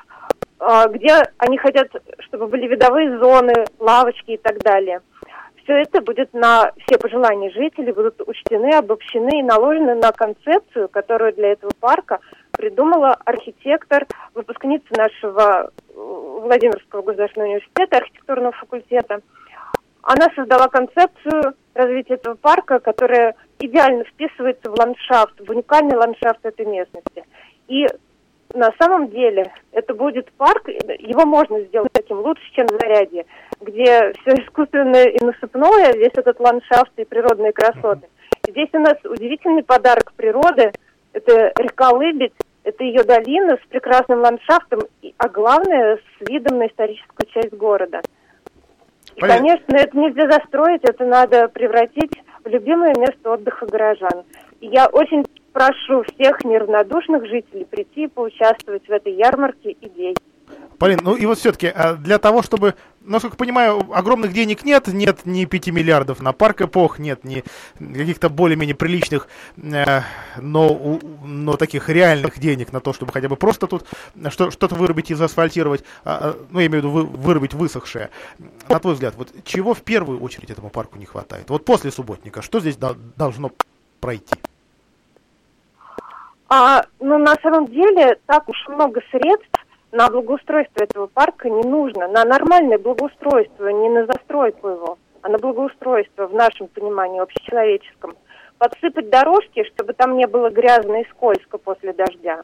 а, 0.59 0.87
где 0.87 1.23
они 1.37 1.57
хотят, 1.57 1.89
чтобы 2.19 2.47
были 2.47 2.67
видовые 2.67 3.17
зоны, 3.19 3.53
лавочки 3.79 4.31
и 4.31 4.37
так 4.37 4.59
далее. 4.59 5.01
Все 5.63 5.73
это 5.73 6.01
будет 6.01 6.33
на 6.33 6.71
все 6.85 6.97
пожелания 6.97 7.51
жителей, 7.51 7.91
будут 7.91 8.21
учтены, 8.25 8.73
обобщены 8.73 9.39
и 9.39 9.43
наложены 9.43 9.95
на 9.95 10.13
концепцию, 10.13 10.87
которую 10.87 11.33
для 11.33 11.51
этого 11.51 11.71
парка 11.79 12.19
придумала 12.53 13.17
архитектор, 13.25 14.07
выпускница 14.33 14.85
нашего 14.95 15.65
э, 15.65 15.93
Владимирского 15.93 17.01
государственного 17.01 17.49
университета, 17.49 17.97
архитектурного 17.97 18.53
факультета. 18.53 19.19
Она 20.09 20.27
создала 20.37 20.69
концепцию 20.69 21.53
развития 21.73 22.13
этого 22.13 22.35
парка, 22.35 22.79
которая 22.79 23.35
идеально 23.59 24.05
вписывается 24.05 24.71
в 24.71 24.79
ландшафт, 24.79 25.33
в 25.45 25.51
уникальный 25.51 25.97
ландшафт 25.97 26.45
этой 26.45 26.65
местности. 26.65 27.25
И 27.67 27.85
на 28.53 28.71
самом 28.79 29.09
деле 29.09 29.51
это 29.73 29.93
будет 29.93 30.31
парк, 30.37 30.69
его 30.69 31.25
можно 31.25 31.59
сделать 31.59 31.91
таким 31.91 32.19
лучше, 32.19 32.41
чем 32.53 32.67
в 32.67 32.79
Зарядье, 32.79 33.25
где 33.59 34.13
все 34.21 34.41
искусственное 34.41 35.09
и 35.09 35.25
насыпное, 35.25 35.91
весь 35.91 36.15
этот 36.15 36.39
ландшафт 36.39 36.93
и 36.95 37.03
природные 37.03 37.51
красоты. 37.51 38.07
Здесь 38.47 38.69
у 38.71 38.79
нас 38.79 38.95
удивительный 39.03 39.63
подарок 39.63 40.13
природы, 40.13 40.71
это 41.11 41.51
река 41.57 41.89
Лыбедь, 41.89 42.31
это 42.63 42.81
ее 42.81 43.03
долина 43.03 43.57
с 43.57 43.67
прекрасным 43.67 44.21
ландшафтом, 44.21 44.79
а 45.17 45.27
главное, 45.27 45.97
с 45.97 46.29
видом 46.29 46.59
на 46.59 46.67
историческую 46.67 47.27
часть 47.27 47.53
города. 47.53 48.01
Понятно. 49.19 49.47
конечно, 49.47 49.75
это 49.75 49.97
нельзя 49.97 50.29
застроить, 50.29 50.81
это 50.83 51.05
надо 51.05 51.47
превратить 51.47 52.11
в 52.43 52.47
любимое 52.47 52.93
место 52.97 53.31
отдыха 53.31 53.65
горожан. 53.65 54.23
И 54.61 54.67
я 54.67 54.87
очень 54.87 55.23
прошу 55.53 56.03
всех 56.03 56.43
неравнодушных 56.45 57.25
жителей 57.25 57.65
прийти 57.65 58.03
и 58.03 58.07
поучаствовать 58.07 58.87
в 58.87 58.91
этой 58.91 59.13
ярмарке 59.13 59.75
идей. 59.81 60.15
Полин, 60.77 60.99
ну 61.01 61.15
и 61.15 61.25
вот 61.25 61.39
все-таки 61.39 61.73
для 61.99 62.19
того, 62.19 62.43
чтобы, 62.43 62.75
насколько 63.01 63.35
понимаю, 63.35 63.79
огромных 63.93 64.31
денег 64.31 64.63
нет, 64.63 64.87
нет 64.87 65.25
ни 65.25 65.45
5 65.45 65.67
миллиардов 65.69 66.21
на 66.21 66.33
парк 66.33 66.61
эпох, 66.61 66.99
нет 66.99 67.23
ни 67.23 67.43
каких-то 67.79 68.29
более-менее 68.29 68.75
приличных, 68.75 69.27
э, 69.57 70.01
но, 70.39 70.99
но 71.23 71.57
таких 71.57 71.89
реальных 71.89 72.37
денег 72.39 72.71
на 72.73 72.79
то, 72.79 72.93
чтобы 72.93 73.11
хотя 73.11 73.27
бы 73.27 73.35
просто 73.35 73.65
тут 73.65 73.85
что, 74.29 74.51
что-то 74.51 74.75
вырубить 74.75 75.09
и 75.09 75.15
заасфальтировать, 75.15 75.83
а, 76.03 76.35
а, 76.35 76.35
ну 76.51 76.59
я 76.59 76.67
имею 76.67 76.83
в 76.83 76.85
виду 76.85 76.91
вы- 76.91 77.05
вырубить 77.05 77.55
высохшее. 77.55 78.11
На 78.69 78.79
твой 78.79 78.93
взгляд, 78.93 79.15
вот 79.15 79.29
чего 79.45 79.73
в 79.73 79.81
первую 79.81 80.21
очередь 80.21 80.51
этому 80.51 80.69
парку 80.69 80.99
не 80.99 81.05
хватает? 81.05 81.49
Вот 81.49 81.65
после 81.65 81.91
субботника, 81.91 82.43
что 82.43 82.59
здесь 82.59 82.77
дол- 82.77 82.97
должно 83.15 83.51
пройти? 83.99 84.35
А, 86.49 86.83
ну, 86.99 87.17
на 87.17 87.35
самом 87.41 87.67
деле, 87.67 88.17
так 88.25 88.47
уж 88.47 88.57
много 88.69 89.01
средств 89.11 89.56
на 89.97 90.09
благоустройство 90.09 90.83
этого 90.83 91.07
парка 91.07 91.49
не 91.49 91.63
нужно. 91.63 92.07
На 92.07 92.23
нормальное 92.23 92.77
благоустройство, 92.77 93.67
не 93.67 93.89
на 93.89 94.05
застройку 94.05 94.67
его, 94.67 94.97
а 95.23 95.29
на 95.29 95.39
благоустройство 95.39 96.27
в 96.27 96.35
нашем 96.35 96.67
понимании 96.67 97.19
общечеловеческом. 97.19 98.15
Подсыпать 98.59 99.09
дорожки, 99.09 99.63
чтобы 99.63 99.93
там 99.93 100.15
не 100.15 100.27
было 100.27 100.51
грязно 100.51 101.01
и 101.01 101.09
скользко 101.09 101.57
после 101.57 101.93
дождя. 101.93 102.43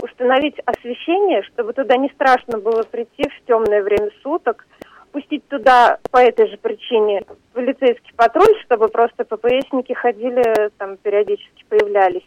Установить 0.00 0.58
освещение, 0.64 1.42
чтобы 1.42 1.74
туда 1.74 1.98
не 1.98 2.08
страшно 2.10 2.58
было 2.58 2.82
прийти 2.82 3.28
в 3.28 3.46
темное 3.46 3.82
время 3.82 4.10
суток. 4.22 4.66
Пустить 5.12 5.46
туда 5.48 5.98
по 6.10 6.18
этой 6.18 6.48
же 6.48 6.56
причине 6.56 7.24
полицейский 7.52 8.14
патруль, 8.16 8.58
чтобы 8.64 8.88
просто 8.88 9.24
ППСники 9.24 9.92
ходили, 9.92 10.70
там 10.78 10.96
периодически 10.96 11.64
появлялись 11.68 12.24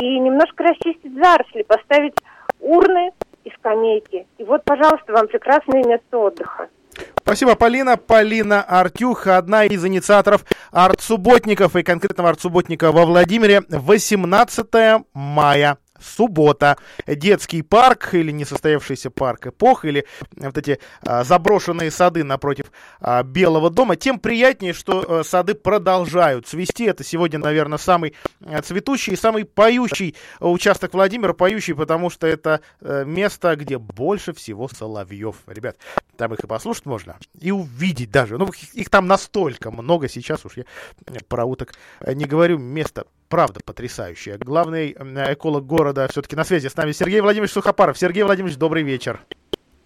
и 0.00 0.18
немножко 0.18 0.64
расчистить 0.64 1.14
заросли, 1.14 1.62
поставить 1.62 2.14
урны 2.60 3.12
и 3.44 3.50
скамейки. 3.58 4.26
И 4.38 4.44
вот, 4.44 4.64
пожалуйста, 4.64 5.12
вам 5.12 5.28
прекрасное 5.28 5.84
место 5.84 6.18
отдыха. 6.18 6.68
Спасибо, 7.18 7.54
Полина. 7.54 7.96
Полина 7.96 8.62
Артюх, 8.62 9.26
одна 9.26 9.64
из 9.64 9.84
инициаторов 9.84 10.44
арт-субботников 10.72 11.76
и 11.76 11.82
конкретного 11.82 12.30
арт-субботника 12.30 12.92
во 12.92 13.06
Владимире. 13.06 13.62
18 13.68 15.04
мая. 15.14 15.78
Суббота. 16.00 16.76
Детский 17.06 17.62
парк 17.62 18.14
или 18.14 18.30
несостоявшийся 18.30 19.10
парк 19.10 19.48
эпох, 19.48 19.84
или 19.84 20.06
вот 20.36 20.56
эти 20.58 20.80
а, 21.02 21.24
заброшенные 21.24 21.90
сады 21.90 22.24
напротив 22.24 22.72
а, 23.00 23.22
Белого 23.22 23.70
дома. 23.70 23.96
Тем 23.96 24.18
приятнее, 24.18 24.72
что 24.72 25.20
а, 25.20 25.24
сады 25.24 25.54
продолжают 25.54 26.46
цвести. 26.46 26.84
Это 26.84 27.04
сегодня, 27.04 27.38
наверное, 27.38 27.78
самый 27.78 28.14
а, 28.44 28.62
цветущий 28.62 29.12
и 29.12 29.16
самый 29.16 29.44
поющий 29.44 30.16
участок 30.40 30.94
Владимира. 30.94 31.32
Поющий, 31.32 31.74
потому 31.74 32.10
что 32.10 32.26
это 32.26 32.60
а, 32.80 33.04
место, 33.04 33.56
где 33.56 33.78
больше 33.78 34.32
всего 34.32 34.68
соловьев. 34.68 35.36
Ребят, 35.46 35.76
там 36.16 36.34
их 36.34 36.40
и 36.40 36.46
послушать 36.46 36.86
можно, 36.86 37.18
и 37.40 37.50
увидеть 37.50 38.10
даже. 38.10 38.38
Ну, 38.38 38.46
их, 38.46 38.74
их 38.74 38.90
там 38.90 39.06
настолько 39.06 39.70
много 39.70 40.08
сейчас 40.08 40.44
уж 40.44 40.56
я 40.56 40.64
про 41.28 41.44
уток 41.44 41.74
не 42.06 42.24
говорю. 42.24 42.58
Место, 42.58 43.06
правда, 43.30 43.60
потрясающее. 43.64 44.36
Главный 44.36 44.92
эколог 44.92 45.64
города 45.64 46.06
все-таки 46.10 46.36
на 46.36 46.44
связи 46.44 46.68
с 46.68 46.76
нами 46.76 46.92
Сергей 46.92 47.20
Владимирович 47.20 47.52
Сухопаров. 47.52 47.96
Сергей 47.96 48.24
Владимирович, 48.24 48.58
добрый 48.58 48.82
вечер. 48.82 49.20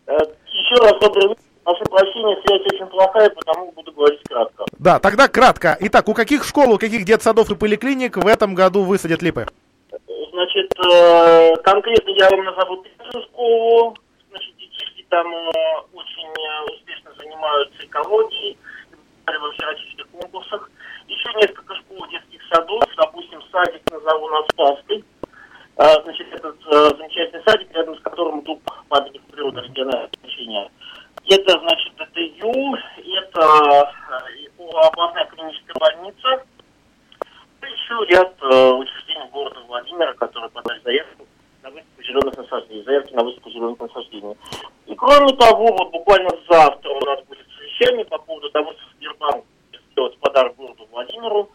Еще 0.07 0.75
раз 0.83 0.99
добрый 1.01 1.29
вечер. 1.29 1.43
Прошу 1.63 1.85
прощения, 1.85 2.37
связь 2.45 2.61
очень 2.73 2.87
плохая, 2.87 3.31
потому 3.31 3.73
буду 3.73 3.93
говорить 3.93 4.21
кратко. 4.29 4.65
Да, 4.79 4.99
тогда 4.99 5.29
кратко. 5.29 5.77
Итак, 5.81 6.09
у 6.09 6.15
каких 6.15 6.45
школ, 6.45 6.73
у 6.75 6.79
каких 6.79 7.05
детсадов 7.05 7.51
и 7.51 7.55
поликлиник 7.55 8.17
в 8.17 8.27
этом 8.27 8.55
году 8.55 8.83
высадят 8.83 9.23
липы? 9.23 9.47
Значит, 10.33 10.73
э, 10.79 11.57
конкретно 11.63 12.11
я 12.11 12.29
вам 12.29 12.45
назову 12.45 12.83
первую 12.83 13.23
школу. 13.29 13.97
Значит, 14.31 14.57
детишки 14.59 15.07
там 15.09 15.27
э, 15.27 15.51
очень 15.95 16.29
э, 16.29 16.73
успешно 16.75 17.13
занимаются 17.17 17.87
экологией, 17.87 18.59
во 19.27 19.53
всероссийских 19.53 20.07
конкурсах. 20.09 20.71
Еще 21.09 21.33
несколько 21.41 21.75
школ 21.77 22.07
детских 22.11 22.34
садов, 22.55 22.85
допустим, 22.97 23.43
садик 23.51 23.83
назову 23.91 24.29
на 24.29 24.43
Спасской. 24.51 25.05
А, 25.77 26.03
значит, 26.03 26.27
этот 26.33 26.57
замечательный 26.97 27.43
садик, 27.45 27.73
рядом 27.75 27.97
с 27.97 28.01
которым 28.01 28.43
тут 28.43 28.61
памятник 28.89 29.23
природы 29.23 29.61
регионального 29.63 30.09
значения. 30.21 30.71
Это, 31.29 31.59
значит, 31.59 31.93
это 31.99 32.21
июль, 32.21 32.83
это 32.99 33.93
областная 34.59 35.25
клиническая 35.27 35.75
больница, 35.81 36.45
еще 37.63 38.07
ряд 38.09 38.35
э, 38.43 38.71
учреждений 38.73 39.31
города 39.33 39.61
Владимира, 39.67 40.13
которые 40.15 40.51
подали 40.51 40.81
заявку 40.85 41.27
на 41.63 41.71
выставку 41.71 42.03
зеленых 42.03 42.37
насаждений, 42.37 42.85
заявки 42.85 43.15
на 43.15 43.25
выставку 43.25 43.51
зеленых 43.51 43.81
насаждений. 43.81 44.37
И 44.87 44.95
кроме 44.95 45.33
того, 45.35 45.67
вот 45.67 45.91
буквально 45.91 46.31
завтра 46.49 46.91
у 46.91 47.05
нас 47.05 47.25
будет 47.25 47.47
совещание 47.57 48.05
по 48.05 48.19
поводу 48.19 48.51
того, 48.51 48.73
что 48.73 48.83
Сбербанк 48.97 49.45
сделать 49.93 50.19
подарок 50.19 50.57
городу 50.57 50.87
Владимиру. 50.91 51.51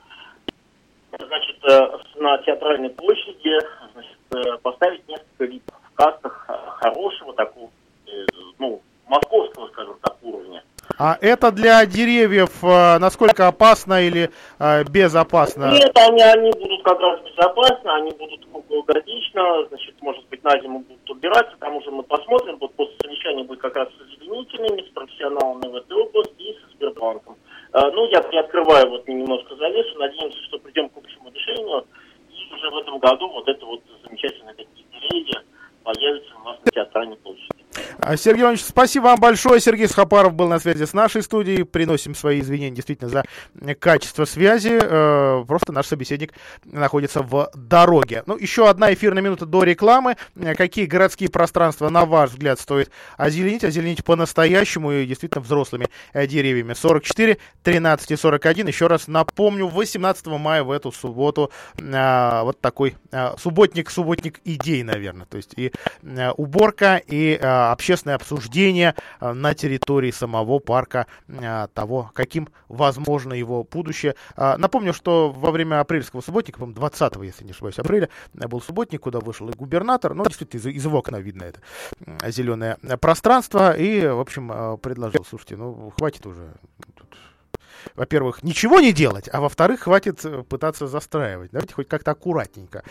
Значит, 1.17 1.57
э, 1.63 1.97
на 2.17 2.37
театральной 2.39 2.89
площади 2.91 3.59
значит, 3.93 4.17
э, 4.31 4.57
поставить 4.61 5.07
несколько 5.07 5.45
лип 5.45 5.63
в 5.91 5.95
касках 5.95 6.45
э, 6.47 6.53
хорошего 6.81 7.33
такого, 7.33 7.69
ну, 8.59 8.81
московского, 9.07 9.67
скажем 9.69 9.97
так, 10.01 10.15
уровня. 10.21 10.63
А 10.97 11.17
это 11.19 11.51
для 11.51 11.85
деревьев 11.85 12.61
насколько 12.61 13.47
опасно 13.47 14.01
или 14.01 14.31
безопасно? 14.89 15.71
Нет, 15.71 15.97
они, 15.97 16.21
они 16.21 16.51
будут 16.51 16.83
как 16.83 16.99
раз 16.99 17.21
безопасно, 17.21 17.95
они 17.95 18.11
будут 18.11 18.45
круглогодично, 18.45 19.67
значит, 19.69 19.95
может 20.01 20.27
быть, 20.29 20.43
на 20.43 20.59
зиму 20.59 20.79
будут 20.79 21.09
убираться, 21.09 21.55
там 21.59 21.75
уже 21.75 21.89
мы 21.91 22.03
посмотрим, 22.03 22.57
вот 22.59 22.73
после 22.75 22.95
совещания 23.01 23.43
будет 23.43 23.61
как 23.61 23.75
раз 23.75 23.87
с 23.89 24.01
озеленителями, 24.01 24.81
с 24.81 24.93
профессионалами 24.93 25.67
в 25.67 25.75
этой 25.75 25.97
области 25.97 26.41
и 26.41 26.53
со 26.59 26.69
Сбербанком. 26.75 27.35
Ну, 27.71 28.09
я 28.09 28.21
приоткрываю 28.21 28.89
вот 28.89 29.07
немножко 29.07 29.55
завесу, 29.55 29.99
надеемся, 29.99 30.39
что 30.47 30.57
придем 30.57 30.89
к 30.89 30.97
общему 30.97 31.29
решению, 31.31 31.85
и 32.31 32.53
уже 32.53 32.69
в 32.71 32.77
этом 32.77 32.97
году 32.99 33.29
вот 33.29 33.47
это 33.47 33.65
вот 33.65 33.81
замечательные 34.03 34.55
такие 34.55 34.85
деревья 34.91 35.43
появятся 35.83 36.33
у 36.41 36.45
нас 36.45 36.57
на 36.65 36.71
театральной 36.71 37.17
площади. 37.17 37.63
А, 38.09 38.17
Сергей 38.17 38.41
Иванович, 38.41 38.63
спасибо 38.63 39.03
вам 39.03 39.19
большое. 39.19 39.61
Сергей 39.61 39.87
Схапаров 39.87 40.33
был 40.33 40.47
на 40.47 40.57
связи 40.57 40.83
с 40.83 40.93
нашей 40.93 41.21
студией. 41.21 41.63
Приносим 41.63 42.15
свои 42.15 42.39
извинения 42.39 42.75
действительно 42.75 43.07
за 43.07 43.23
качество 43.75 44.25
связи. 44.25 44.79
Э, 44.81 45.43
просто 45.47 45.71
наш 45.71 45.85
собеседник 45.85 46.33
находится 46.65 47.21
в 47.21 47.51
дороге. 47.53 48.23
Ну, 48.25 48.35
еще 48.35 48.67
одна 48.67 48.91
эфирная 48.91 49.21
минута 49.21 49.45
до 49.45 49.61
рекламы. 49.61 50.17
Какие 50.57 50.87
городские 50.87 51.29
пространства, 51.29 51.89
на 51.89 52.05
ваш 52.05 52.31
взгляд, 52.31 52.59
стоит 52.59 52.89
озеленить? 53.15 53.63
Озеленить 53.63 54.03
по-настоящему 54.03 54.91
и 54.91 55.05
действительно 55.05 55.43
взрослыми 55.43 55.87
э, 56.13 56.25
деревьями. 56.25 56.73
44, 56.73 57.37
13 57.61 58.09
и 58.09 58.15
41. 58.15 58.67
Еще 58.69 58.87
раз 58.87 59.07
напомню, 59.07 59.67
18 59.67 60.25
мая 60.25 60.63
в 60.63 60.71
эту 60.71 60.91
субботу 60.91 61.51
э, 61.77 62.41
вот 62.41 62.59
такой 62.59 62.95
субботник, 63.37 63.91
субботник 63.91 64.39
идей, 64.45 64.81
наверное. 64.81 65.27
То 65.27 65.37
есть 65.37 65.53
и 65.55 65.71
уборка, 66.37 66.99
и 67.05 67.39
общественное 67.99 68.15
обсуждение 68.15 68.95
э, 69.19 69.33
на 69.33 69.53
территории 69.53 70.11
самого 70.11 70.59
парка 70.59 71.07
э, 71.27 71.67
того, 71.73 72.11
каким 72.13 72.47
возможно 72.69 73.33
его 73.33 73.63
будущее. 73.63 74.15
А, 74.35 74.57
напомню, 74.57 74.93
что 74.93 75.31
во 75.31 75.51
время 75.51 75.81
апрельского 75.81 76.21
субботника, 76.21 76.59
по 76.59 76.67
20 76.67 77.15
если 77.23 77.43
не 77.43 77.51
ошибаюсь, 77.51 77.79
апреля, 77.79 78.09
э, 78.33 78.47
был 78.47 78.61
субботник, 78.61 79.01
куда 79.01 79.19
вышел 79.19 79.49
и 79.49 79.53
губернатор, 79.53 80.13
ну, 80.13 80.23
действительно, 80.23 80.59
из, 80.59 80.65
из 80.67 80.85
его 80.85 80.99
окна 80.99 81.19
видно 81.19 81.43
это 81.43 81.59
зеленое 82.27 82.77
пространство, 83.01 83.75
и, 83.75 84.07
в 84.07 84.19
общем, 84.19 84.77
предложил, 84.81 85.25
слушайте, 85.25 85.57
ну, 85.57 85.91
хватит 85.97 86.25
уже 86.25 86.53
тут 86.95 87.17
во-первых, 87.95 88.43
ничего 88.43 88.79
не 88.79 88.93
делать, 88.93 89.29
а 89.31 89.41
во-вторых, 89.41 89.81
хватит 89.81 90.23
э, 90.25 90.43
пытаться 90.43 90.87
застраивать. 90.87 91.51
Давайте 91.51 91.73
хоть 91.73 91.87
как-то 91.87 92.11
аккуратненько, 92.11 92.83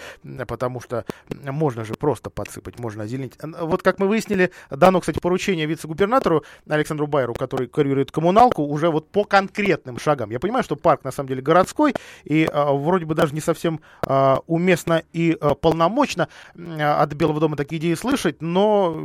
потому 0.47 0.81
что 0.81 1.05
можно 1.29 1.85
же 1.85 1.95
просто 1.95 2.31
подсыпать, 2.31 2.79
можно 2.79 3.05
озеленить. 3.05 3.35
Вот 3.43 3.83
как 3.83 3.99
мы 3.99 4.09
выяснили, 4.09 4.51
дано, 4.71 5.01
кстати, 5.01 5.19
поручение 5.19 5.67
вице-губернатору 5.67 6.45
Александру 6.69 7.07
Байеру, 7.07 7.35
который 7.35 7.67
курирует 7.67 8.11
коммуналку, 8.11 8.63
уже 8.63 8.91
вот 8.91 9.09
по 9.11 9.25
конкретным 9.25 9.99
шагам. 9.99 10.31
Я 10.31 10.41
понимаю, 10.41 10.65
что 10.65 10.77
парк 10.77 11.05
на 11.05 11.13
самом 11.13 11.29
деле 11.29 11.43
городской, 11.43 11.95
и 12.25 12.49
а, 12.53 12.73
вроде 12.73 13.05
бы 13.05 13.15
даже 13.15 13.35
не 13.35 13.41
совсем 13.41 13.81
а, 14.07 14.41
уместно 14.47 15.03
и 15.13 15.37
а, 15.41 15.55
полномочно 15.55 16.29
а, 16.57 17.03
от 17.03 17.13
Белого 17.15 17.41
дома 17.41 17.57
такие 17.57 17.81
идеи 17.81 17.95
слышать, 17.95 18.41
но, 18.41 19.03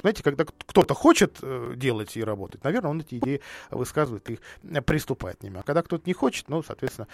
знаете, 0.00 0.22
когда 0.22 0.44
кто-то 0.44 0.94
хочет 0.94 1.38
а, 1.42 1.74
делать 1.74 2.16
и 2.16 2.24
работать, 2.24 2.64
наверное, 2.64 2.90
он 2.90 3.00
эти 3.00 3.16
идеи 3.16 3.40
высказывает 3.70 4.28
и 4.30 4.38
приступает 4.86 5.20
поступает 5.20 5.42
ними. 5.42 5.58
А 5.58 5.62
когда 5.62 5.82
кто-то 5.82 6.04
не 6.06 6.12
хочет, 6.12 6.48
ну, 6.48 6.62
соответственно, 6.62 7.08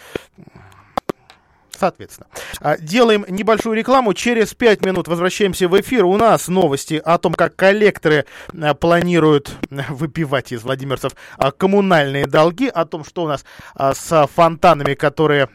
Соответственно. 1.79 2.29
А, 2.61 2.77
делаем 2.79 3.25
небольшую 3.29 3.77
рекламу. 3.77 4.15
Через 4.15 4.55
5 4.55 4.85
минут 4.85 5.09
возвращаемся 5.09 5.69
в 5.69 5.79
эфир. 5.81 6.05
У 6.05 6.17
нас 6.17 6.49
новости 6.49 7.01
о 7.05 7.19
том, 7.19 7.35
как 7.35 7.57
коллекторы 7.57 8.25
а, 8.53 8.75
планируют 8.75 9.53
выпивать 9.89 10.53
из 10.53 10.63
владимирцев 10.63 11.13
а, 11.37 11.51
коммунальные 11.51 12.27
долги, 12.27 12.69
о 12.69 12.85
том, 12.85 13.05
что 13.05 13.25
у 13.25 13.29
нас 13.29 13.45
с 13.79 14.29
фонтанами, 14.35 14.95
которые, 14.95 15.49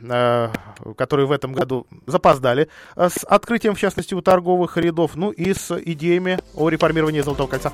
которые 0.98 1.28
в 1.28 1.32
этом 1.32 1.54
году 1.54 1.88
запоздали 2.06 2.70
с 2.96 3.24
открытием, 3.24 3.76
в 3.76 3.80
частности, 3.80 4.14
у 4.14 4.22
торговых 4.22 4.78
рядов, 4.78 5.12
ну 5.16 5.32
и 5.32 5.54
с 5.54 5.78
идеями 5.78 6.40
о 6.56 6.70
реформировании 6.70 7.22
Золотого 7.22 7.48
кольца. 7.48 7.72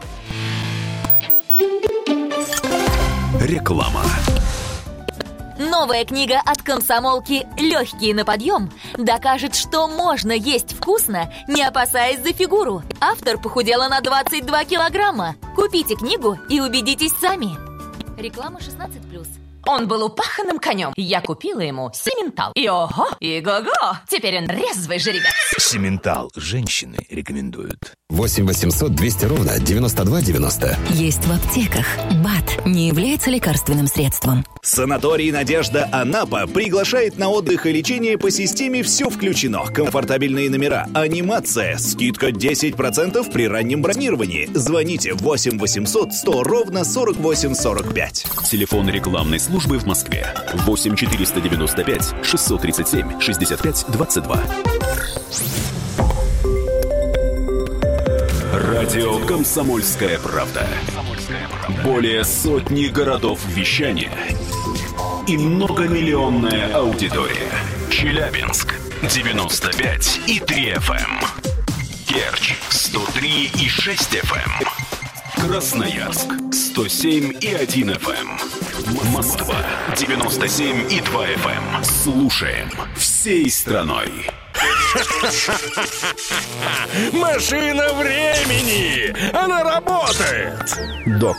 Реклама. 3.42 4.02
Новая 5.60 6.06
книга 6.06 6.40
от 6.46 6.62
комсомолки 6.62 7.48
«Легкие 7.58 8.14
на 8.14 8.26
подъем» 8.26 8.72
докажет, 8.96 9.56
что 9.56 9.88
можно 9.88 10.32
есть 10.32 10.74
вкусно, 10.74 11.34
не 11.48 11.64
опасаясь 11.64 12.22
за 12.22 12.32
фигуру. 12.32 12.84
Автор 13.02 13.40
похудела 13.40 13.88
на 13.88 14.02
22 14.02 14.66
килограмма. 14.66 15.36
Купите 15.56 15.96
книгу 15.96 16.38
и 16.48 16.62
убедитесь 16.62 17.14
сами. 17.20 17.58
Реклама 18.20 18.60
16+. 18.60 19.47
Он 19.68 19.86
был 19.86 20.06
упаханным 20.06 20.60
конем. 20.60 20.94
Я 20.96 21.20
купила 21.20 21.60
ему 21.60 21.92
сементал. 21.94 22.54
И 22.56 22.70
ого, 22.70 23.10
и 23.20 23.42
го-го. 23.42 23.98
Теперь 24.08 24.38
он 24.38 24.48
резвый 24.48 24.98
жеребец. 24.98 25.26
Сементал. 25.58 26.32
Женщины 26.36 26.98
рекомендуют. 27.10 27.94
8 28.10 28.46
800 28.48 28.96
200 28.96 29.26
ровно 29.26 29.60
9290. 29.60 30.78
Есть 30.92 31.26
в 31.26 31.32
аптеках. 31.34 31.86
БАТ 32.24 32.66
не 32.66 32.88
является 32.88 33.30
лекарственным 33.30 33.88
средством. 33.88 34.46
Санаторий 34.62 35.32
«Надежда 35.32 35.90
Анапа» 35.92 36.48
приглашает 36.48 37.18
на 37.18 37.28
отдых 37.28 37.66
и 37.66 37.74
лечение 37.74 38.18
по 38.18 38.32
системе 38.32 38.84
«Все 38.84 39.10
включено». 39.10 39.66
Комфортабельные 39.66 40.50
номера, 40.50 40.88
анимация, 40.94 41.78
скидка 41.78 42.30
10% 42.30 43.32
при 43.34 43.48
раннем 43.50 43.82
бронировании. 43.82 44.50
Звоните 44.54 45.14
8 45.14 45.60
800 45.60 46.14
100 46.14 46.44
ровно 46.44 46.86
48 46.86 47.54
45. 47.54 48.26
Телефон 48.50 48.90
рекламной 48.90 49.40
службы 49.40 49.57
в 49.66 49.86
Москве. 49.86 50.34
8 50.54 50.96
495 50.96 52.16
637 52.24 53.20
65 53.20 53.86
22. 53.90 54.44
Радио 58.54 59.20
«Комсомольская 59.26 60.20
правда». 60.20 60.68
Более 61.84 62.24
сотни 62.24 62.86
городов 62.88 63.40
вещания 63.48 64.12
и 65.28 65.38
многомиллионная 65.38 66.74
аудитория. 66.74 67.52
Челябинск 67.90 68.76
95 69.02 70.22
и 70.28 70.40
3 70.40 70.74
FM. 70.74 71.26
Керчь 72.08 72.56
103 72.70 73.52
и 73.60 73.68
6 73.68 74.16
FM. 74.16 74.68
Красноярск 75.48 76.34
107 76.52 77.38
и 77.42 77.54
1 77.54 77.90
FM. 77.92 78.67
Москва 78.86 79.56
97 79.96 80.92
и 80.92 81.02
2 81.02 81.26
FM. 81.28 81.84
Слушаем 81.84 82.70
всей 82.96 83.50
страной. 83.50 84.12
Машина 87.14 87.94
времени! 87.94 89.14
Она 89.36 89.64
работает! 89.64 90.78
Док, 91.20 91.38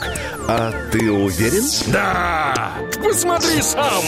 а 0.49 0.73
ты 0.93 1.11
уверен? 1.11 1.65
Да! 1.89 2.73
Посмотри 3.03 3.61
сам! 3.63 4.05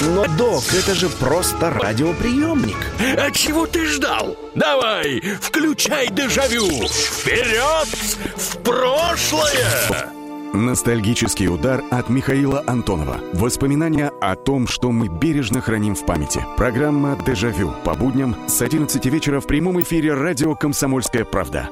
Но, 0.00 0.26
док, 0.36 0.62
это 0.72 0.94
же 0.94 1.08
просто 1.08 1.70
радиоприемник. 1.70 2.76
А 3.16 3.30
чего 3.30 3.66
ты 3.66 3.86
ждал? 3.86 4.36
Давай, 4.54 5.20
включай 5.40 6.08
дежавю! 6.08 6.68
Вперед! 6.88 7.88
В 8.36 8.58
прошлое! 8.58 9.97
Ностальгический 10.54 11.46
удар 11.46 11.84
от 11.90 12.08
Михаила 12.08 12.64
Антонова. 12.66 13.20
Воспоминания 13.34 14.10
о 14.20 14.34
том, 14.34 14.66
что 14.66 14.90
мы 14.90 15.08
бережно 15.08 15.60
храним 15.60 15.94
в 15.94 16.06
памяти. 16.06 16.42
Программа 16.56 17.18
«Дежавю» 17.26 17.72
по 17.84 17.94
будням 17.94 18.34
с 18.48 18.62
11 18.62 19.04
вечера 19.06 19.40
в 19.40 19.46
прямом 19.46 19.78
эфире 19.82 20.14
радио 20.14 20.54
«Комсомольская 20.54 21.26
правда». 21.26 21.68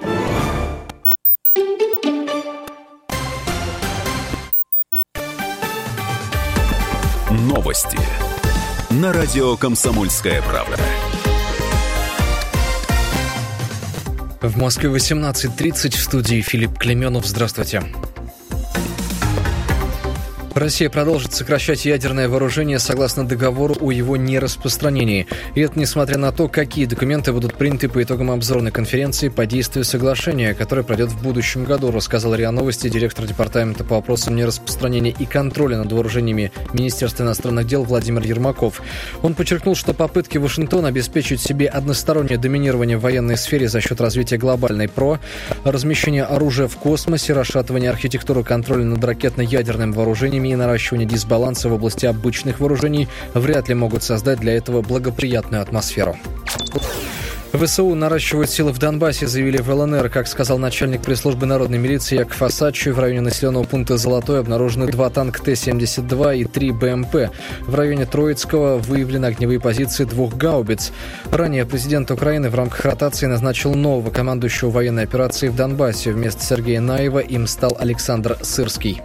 Новости 7.31 7.99
на 8.91 9.15
радио 9.15 9.57
«Комсомольская 9.57 10.43
правда». 10.43 10.77
В 14.43 14.59
Москве 14.59 14.91
18.30 14.91 15.91
в 15.91 16.01
студии 16.01 16.43
Филипп 16.43 16.79
Клеменов. 16.79 17.27
Здравствуйте. 17.27 17.83
Россия 20.57 20.89
продолжит 20.89 21.35
сокращать 21.35 21.85
ядерное 21.85 22.31
вооружение 22.31 22.79
согласно 22.79 23.29
договору 23.29 23.77
о 23.79 23.91
его 23.91 24.17
нераспространении. 24.17 25.27
И 25.55 25.61
это 25.61 25.79
несмотря 25.79 26.17
на 26.17 26.33
то, 26.33 26.49
какие 26.49 26.87
документы 26.87 27.35
будут 27.35 27.53
приняты 27.53 27.91
по 27.91 28.03
итогам 28.03 28.31
обзорной 28.31 28.71
конференции 28.71 29.29
по 29.29 29.45
действию 29.45 29.85
соглашения, 29.85 30.55
которое 30.55 30.83
пройдет 30.83 31.11
в 31.11 31.23
будущем 31.23 31.65
году, 31.65 31.91
рассказал 31.91 32.35
РИА 32.35 32.53
Новости 32.53 32.89
директор 32.89 33.27
департамента 33.27 33.85
по 33.85 33.97
вопросам 33.97 34.35
нераспространения 34.35 35.15
и 35.19 35.27
контроля 35.27 35.77
над 35.77 35.93
вооружениями 35.93 36.51
Министерства 36.73 37.25
иностранных 37.25 37.67
дел 37.67 37.85
Владимир 37.85 38.23
Ермаков. 38.23 38.81
Он 39.21 39.35
подчеркнул, 39.35 39.75
что 39.75 39.93
попытки 39.93 40.39
Вашингтона 40.39 40.89
обеспечить 40.89 41.43
себе 41.43 41.67
одностороннее 41.67 42.39
доминирование 42.39 42.97
в 42.97 43.03
военной 43.03 43.37
сфере 43.37 43.69
за 43.69 43.83
счет 43.83 44.01
развития 44.01 44.39
глобальной 44.39 44.89
ПРО, 44.89 45.21
размещения 45.65 46.25
оружия 46.25 46.67
в 46.67 46.79
космосе, 46.79 47.35
расшатывания 47.35 47.91
архитектуры 47.91 48.43
контроля 48.43 48.85
над 48.85 49.05
ракетно-ядерным 49.05 49.93
вооружением 49.93 50.46
и 50.53 50.57
наращивания 50.57 51.07
дисбаланса 51.07 51.69
в 51.69 51.75
области 51.75 52.07
обычных 52.07 52.61
вооружений 52.61 53.09
вряд 53.35 53.69
ли 53.69 53.75
могут 53.75 54.03
создать 54.03 54.41
для 54.41 54.55
этого 54.55 54.83
благоприятную 54.83 55.63
атмосферу. 55.63 56.17
ВСУ 57.57 57.95
наращивают 57.95 58.51
силы 58.51 58.73
в 58.73 58.79
Донбассе, 58.79 59.27
заявили 59.27 59.59
в 59.59 59.69
ЛНР. 59.69 60.11
Как 60.11 60.29
сказал 60.29 60.59
начальник 60.59 61.03
пресс-службы 61.03 61.47
народной 61.47 61.79
милиции 61.79 62.17
Яков 62.17 62.43
Асадчий, 62.43 62.91
в 62.91 62.99
районе 62.99 63.23
населенного 63.23 63.65
пункта 63.65 63.97
Золотой 63.97 64.41
обнаружены 64.41 64.87
два 64.89 65.11
танка 65.11 65.43
Т-72 65.43 66.39
и 66.39 66.45
три 66.45 66.73
БМП. 66.73 67.31
В 67.61 67.75
районе 67.75 68.05
Троицкого 68.05 68.79
выявлены 68.79 69.27
огневые 69.27 69.61
позиции 69.61 70.05
двух 70.05 70.35
гаубиц. 70.35 70.93
Ранее 71.31 71.65
президент 71.65 72.11
Украины 72.11 72.51
в 72.51 72.55
рамках 72.55 72.85
ротации 72.85 73.27
назначил 73.27 73.75
нового 73.75 74.11
командующего 74.11 74.71
военной 74.71 75.05
операции 75.05 75.49
в 75.49 75.57
Донбассе. 75.57 76.13
Вместо 76.13 76.45
Сергея 76.45 76.81
Наева 76.81 77.21
им 77.21 77.47
стал 77.47 77.77
Александр 77.79 78.37
Сырский. 78.43 79.03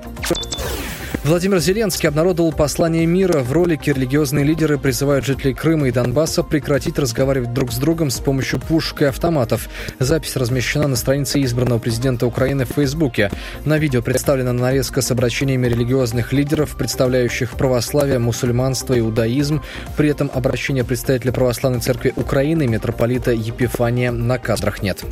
Владимир 1.24 1.60
Зеленский 1.60 2.10
обнародовал 2.10 2.52
послание 2.52 3.06
мира. 3.06 3.39
В 3.39 3.52
ролике 3.52 3.93
религиозные 3.93 4.43
лидеры 4.43 4.80
призывают 4.80 5.24
жителей 5.24 5.54
Крыма 5.54 5.88
и 5.88 5.91
Донбасса 5.91 6.41
прекратить 6.41 6.97
разговаривать 6.97 7.54
друг 7.54 7.71
с 7.71 7.78
другом 7.78 8.10
с 8.10 8.19
помощью 8.19 8.60
пушек 8.60 9.04
и 9.04 9.06
автоматов. 9.06 9.69
Запись 10.00 10.36
размещена 10.36 10.88
на 10.88 10.95
странице 10.95 11.41
избранного 11.43 11.80
президента 11.80 12.26
Украины 12.26 12.65
в 12.65 12.69
Фейсбуке. 12.69 13.30
На 13.65 13.78
видео 13.78 14.02
представлена 14.02 14.52
нарезка 14.52 15.02
с 15.02 15.12
обращениями 15.12 15.67
религиозных 15.67 16.34
лидеров, 16.34 16.76
представляющих 16.76 17.52
православие, 17.52 18.17
мусульманство, 18.17 18.97
иудаизм. 18.97 19.62
При 19.95 20.10
этом 20.10 20.32
обращения 20.34 20.84
представителя 20.84 21.32
Православной 21.32 21.82
Церкви 21.82 22.13
Украины, 22.15 22.67
митрополита 22.67 23.32
Епифания, 23.32 24.12
на 24.12 24.39
кадрах 24.39 24.82
нет. 24.82 25.04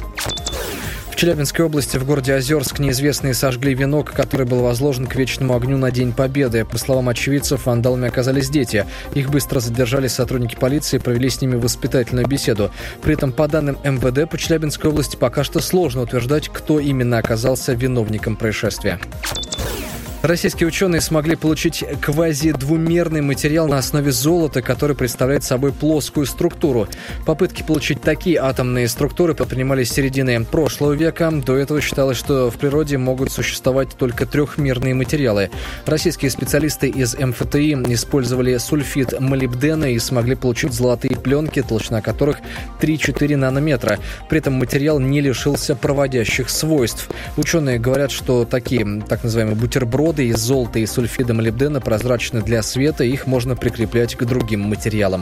Челябинской 1.20 1.66
области 1.66 1.98
в 1.98 2.06
городе 2.06 2.34
Озерск 2.34 2.80
неизвестные 2.80 3.34
сожгли 3.34 3.74
венок, 3.74 4.14
который 4.14 4.46
был 4.46 4.62
возложен 4.62 5.06
к 5.06 5.18
вечному 5.18 5.54
огню 5.54 5.78
на 5.78 5.92
День 5.92 6.14
Победы. 6.14 6.64
По 6.64 6.78
словам 6.78 7.10
очевидцев, 7.10 7.66
вандалами 7.66 8.08
оказались 8.08 8.50
дети. 8.50 8.86
Их 9.16 9.30
быстро 9.30 9.60
задержали 9.60 10.08
сотрудники 10.08 10.56
полиции 10.56 10.96
и 10.96 11.02
провели 11.02 11.30
с 11.30 11.42
ними 11.42 11.58
воспитательную 11.58 12.26
беседу. 12.26 12.72
При 13.02 13.16
этом, 13.16 13.34
по 13.34 13.50
данным 13.50 13.78
МВД, 13.84 14.32
по 14.32 14.38
Челябинской 14.38 14.92
области 14.92 15.18
пока 15.18 15.44
что 15.44 15.60
сложно 15.60 16.04
утверждать, 16.04 16.48
кто 16.48 16.80
именно 16.80 17.18
оказался 17.18 17.74
виновником 17.74 18.38
происшествия. 18.38 18.98
Российские 20.22 20.68
ученые 20.68 21.00
смогли 21.00 21.38
получить 21.38 21.86
квазидвумерный 22.02 23.22
материал 23.22 23.70
на 23.70 23.78
основе 23.78 24.12
золота, 24.12 24.62
который 24.62 24.94
представляет 24.94 25.46
собой 25.46 25.72
плоскую 25.72 26.26
структуру. 26.26 26.90
Попытки 27.26 27.64
получить 27.64 28.02
такие 28.02 28.38
атомные 28.38 28.90
структуры 28.90 29.34
предпринимались 29.34 29.90
с 29.90 29.94
середины 29.94 30.44
прошлого 30.44 30.92
века. 30.92 31.32
До 31.32 31.56
этого 31.56 31.80
считалось, 31.80 32.18
что 32.18 32.52
в 32.52 32.58
природе 32.58 32.98
могут 32.98 33.32
существовать 33.32 33.96
только 33.98 34.26
трехмерные 34.26 34.94
материалы. 34.94 35.52
Российские 35.86 36.32
специалисты 36.32 36.90
из 36.90 37.18
МФТИ 37.18 37.94
использовали 37.94 38.58
сульфид 38.58 39.18
молибдена 39.22 39.94
и 39.94 40.00
смогли 40.00 40.36
получить 40.36 40.74
золотые 40.74 41.16
пленки, 41.16 41.62
толщина 41.62 42.02
которых 42.02 42.40
3-4 42.82 43.38
нанометра. 43.38 44.00
При 44.28 44.40
этом 44.40 44.56
материал 44.56 45.00
не 45.00 45.22
лишился 45.22 45.78
проводящих 45.78 46.50
свойств. 46.50 47.08
Ученые 47.38 47.80
говорят, 47.80 48.12
что 48.12 48.44
такие 48.44 49.02
так 49.08 49.24
называемые 49.24 49.56
бутерброды 49.56 50.09
Воды 50.10 50.30
из 50.30 50.40
золота 50.40 50.80
и 50.80 50.88
сульфида 50.88 51.36
молибдена 51.36 51.82
прозрачны 51.82 52.42
для 52.42 52.64
света, 52.64 53.04
их 53.04 53.28
можно 53.28 53.56
прикреплять 53.56 54.16
к 54.16 54.24
другим 54.24 54.62
материалам. 54.62 55.22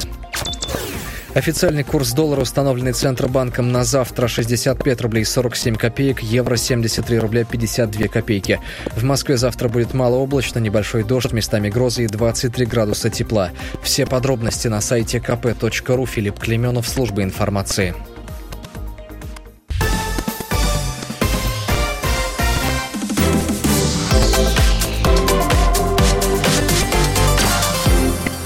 Официальный 1.33 1.83
курс 1.83 2.13
доллара, 2.13 2.39
установленный 2.39 2.93
Центробанком 2.93 3.69
на 3.73 3.83
завтра 3.83 4.29
65 4.29 5.01
рублей 5.01 5.25
47 5.25 5.75
копеек, 5.75 6.21
евро 6.21 6.55
73 6.55 7.19
рубля 7.19 7.43
52 7.43 8.07
копейки. 8.07 8.61
В 8.95 9.03
Москве 9.03 9.35
завтра 9.35 9.67
будет 9.67 9.93
малооблачно, 9.93 10.59
небольшой 10.59 11.03
дождь, 11.03 11.33
местами 11.33 11.67
грозы 11.67 12.05
и 12.05 12.07
23 12.07 12.65
градуса 12.65 13.09
тепла. 13.09 13.51
Все 13.83 14.05
подробности 14.05 14.69
на 14.69 14.79
сайте 14.79 15.17
kp.ru. 15.17 16.05
Филипп 16.05 16.39
Клеменов, 16.39 16.87
служба 16.87 17.23
информации. 17.23 17.93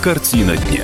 Картина 0.02 0.58
дня. 0.58 0.84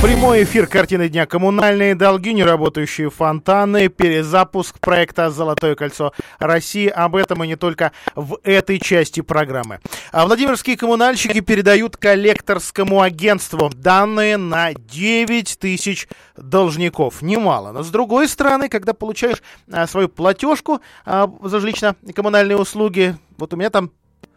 Прямой 0.00 0.44
эфир 0.44 0.66
«Картины 0.66 1.10
дня». 1.10 1.26
Коммунальные 1.26 1.94
долги, 1.94 2.32
неработающие 2.32 3.10
фонтаны, 3.10 3.88
перезапуск 3.88 4.80
проекта 4.80 5.30
«Золотое 5.30 5.74
кольцо 5.74 6.14
России». 6.38 6.88
Об 6.88 7.16
этом 7.16 7.44
и 7.44 7.46
не 7.46 7.56
только 7.56 7.92
в 8.14 8.38
этой 8.44 8.78
части 8.78 9.20
программы. 9.20 9.80
А 10.10 10.24
Владимирские 10.24 10.78
коммунальщики 10.78 11.40
передают 11.40 11.98
коллекторскому 11.98 13.02
агентству 13.02 13.70
данные 13.74 14.38
на 14.38 14.72
9 14.72 15.58
тысяч 15.58 16.08
должников. 16.34 17.20
Немало. 17.20 17.72
Но 17.72 17.82
с 17.82 17.90
другой 17.90 18.28
стороны, 18.28 18.70
когда 18.70 18.94
получаешь 18.94 19.42
а, 19.70 19.86
свою 19.86 20.08
платежку 20.08 20.80
а, 21.04 21.30
за 21.42 21.58
жилищно-коммунальные 21.58 22.56
услуги, 22.56 23.16
вот 23.36 23.52
у 23.52 23.56
меня 23.58 23.68
там 23.68 23.90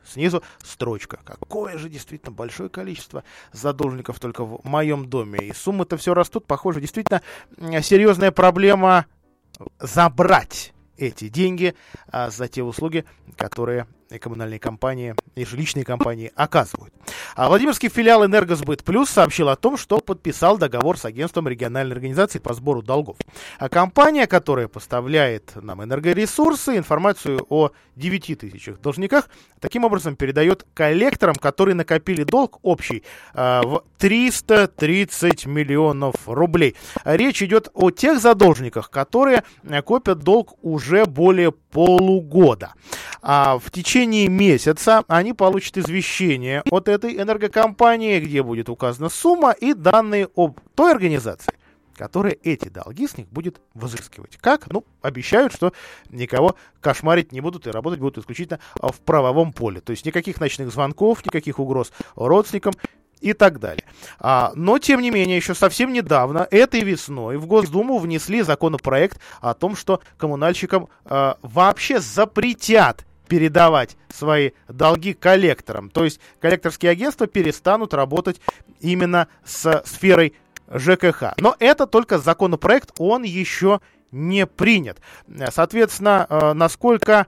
Снизу 0.06 0.44
строчка. 0.64 1.20
Какое 1.24 1.78
же 1.78 1.90
действительно 1.90 2.32
большое 2.32 2.70
количество 2.70 3.24
задолженников 3.52 4.20
только 4.20 4.44
в 4.44 4.64
моем 4.64 5.10
доме. 5.10 5.40
И 5.40 5.54
суммы-то 5.54 5.98
все 5.98 6.14
растут. 6.14 6.48
Похоже, 6.48 6.82
действительно 6.82 7.22
серьезная 7.82 8.32
проблема 8.32 9.06
забрать 9.80 10.74
эти 10.98 11.30
деньги 11.30 11.76
а, 12.08 12.30
за 12.30 12.48
те 12.48 12.64
услуги, 12.64 13.06
которые 13.38 13.88
коммунальные 14.17 14.60
компании, 14.60 15.15
и 15.36 15.45
жилищные 15.45 15.86
компании 15.86 16.32
оказывают. 16.36 16.93
А 17.36 17.48
Владимирский 17.48 17.89
филиал 17.89 18.26
«Энергосбыт 18.26 18.84
Плюс» 18.84 19.10
сообщил 19.10 19.50
о 19.50 19.56
том, 19.56 19.78
что 19.78 20.00
подписал 20.00 20.57
договор 20.57 20.97
с 20.97 21.05
агентством 21.05 21.47
региональной 21.47 21.93
организации 21.93 22.39
по 22.39 22.53
сбору 22.53 22.82
долгов. 22.82 23.18
А 23.60 23.70
компания, 23.70 24.26
которая 24.26 24.68
поставляет 24.68 25.51
нам 25.55 25.84
энергоресурсы, 25.84 26.78
информацию 26.78 27.45
о 27.49 27.72
9 27.95 28.39
тысячах 28.39 28.82
должниках, 28.82 29.30
таким 29.60 29.84
образом 29.84 30.16
передает 30.16 30.66
коллекторам, 30.74 31.36
которые 31.36 31.76
накопили 31.76 32.24
долг 32.24 32.60
общий 32.64 33.03
э, 33.34 33.62
в 33.64 33.84
330 33.99 35.45
миллионов 35.45 36.16
рублей. 36.26 36.76
Речь 37.03 37.43
идет 37.43 37.70
о 37.74 37.91
тех 37.91 38.20
задолжниках, 38.20 38.89
которые 38.89 39.43
копят 39.86 40.20
долг 40.20 40.57
уже 40.62 41.05
более 41.05 41.51
полугода. 41.72 42.74
А 43.22 43.59
в 43.59 43.72
течение 43.72 44.28
месяца 44.28 45.03
они 45.07 45.34
получат 45.34 45.78
извещение 45.78 46.63
от 46.70 46.88
этой 46.88 47.17
энергокомпании, 47.17 48.20
где 48.20 48.43
будет 48.43 48.70
указана 48.70 49.09
сумма 49.09 49.51
и 49.51 49.74
данные 49.74 50.30
об 50.36 50.59
той 50.76 50.91
организации, 50.91 51.53
которая 51.95 52.38
эти 52.43 52.70
долги 52.70 53.07
с 53.07 53.17
них 53.17 53.28
будет 53.30 53.59
взыскивать. 53.74 54.38
Как? 54.38 54.72
Ну, 54.72 54.86
обещают, 55.01 55.53
что 55.53 55.74
никого 56.09 56.55
кошмарить 56.82 57.32
не 57.32 57.41
будут 57.41 57.67
и 57.67 57.72
работать 57.72 57.99
будут 57.99 58.20
исключительно 58.20 58.59
в 58.76 58.99
правовом 59.01 59.51
поле. 59.53 59.82
То 59.82 59.91
есть 59.91 60.05
никаких 60.05 60.39
ночных 60.39 60.72
звонков, 60.72 61.26
никаких 61.26 61.59
угроз 61.59 61.91
родственникам 62.15 62.74
и 63.22 63.34
так 63.34 63.59
далее. 63.59 63.84
А, 64.20 64.51
но, 64.55 64.80
тем 64.80 65.01
не 65.01 65.11
менее, 65.11 65.38
еще 65.38 65.53
совсем 65.53 65.93
недавно, 65.93 66.47
этой 66.51 66.82
весной, 66.82 67.38
в 67.38 67.45
Госдуму 67.45 67.97
внесли 67.97 68.41
законопроект 68.41 69.20
о 69.41 69.53
том, 69.53 69.76
что 69.76 70.01
коммунальщикам 70.17 70.89
а, 71.05 71.38
вообще 71.41 71.99
запретят 71.99 73.05
передавать 73.28 73.95
свои 74.09 74.51
долги 74.67 75.13
коллекторам. 75.13 75.89
То 75.89 76.03
есть 76.03 76.20
коллекторские 76.41 76.91
агентства 76.91 77.28
перестанут 77.28 77.93
работать 77.93 78.41
именно 78.80 79.28
с 79.45 79.84
сферой 79.86 80.34
ЖКХ. 80.72 81.36
Но 81.38 81.55
это 81.59 81.88
только 81.88 82.17
законопроект, 82.17 82.91
он 82.97 83.24
еще 83.24 83.82
не 84.11 84.47
принят. 84.47 84.99
Соответственно, 85.51 86.26
э, 86.28 86.53
насколько 86.53 87.28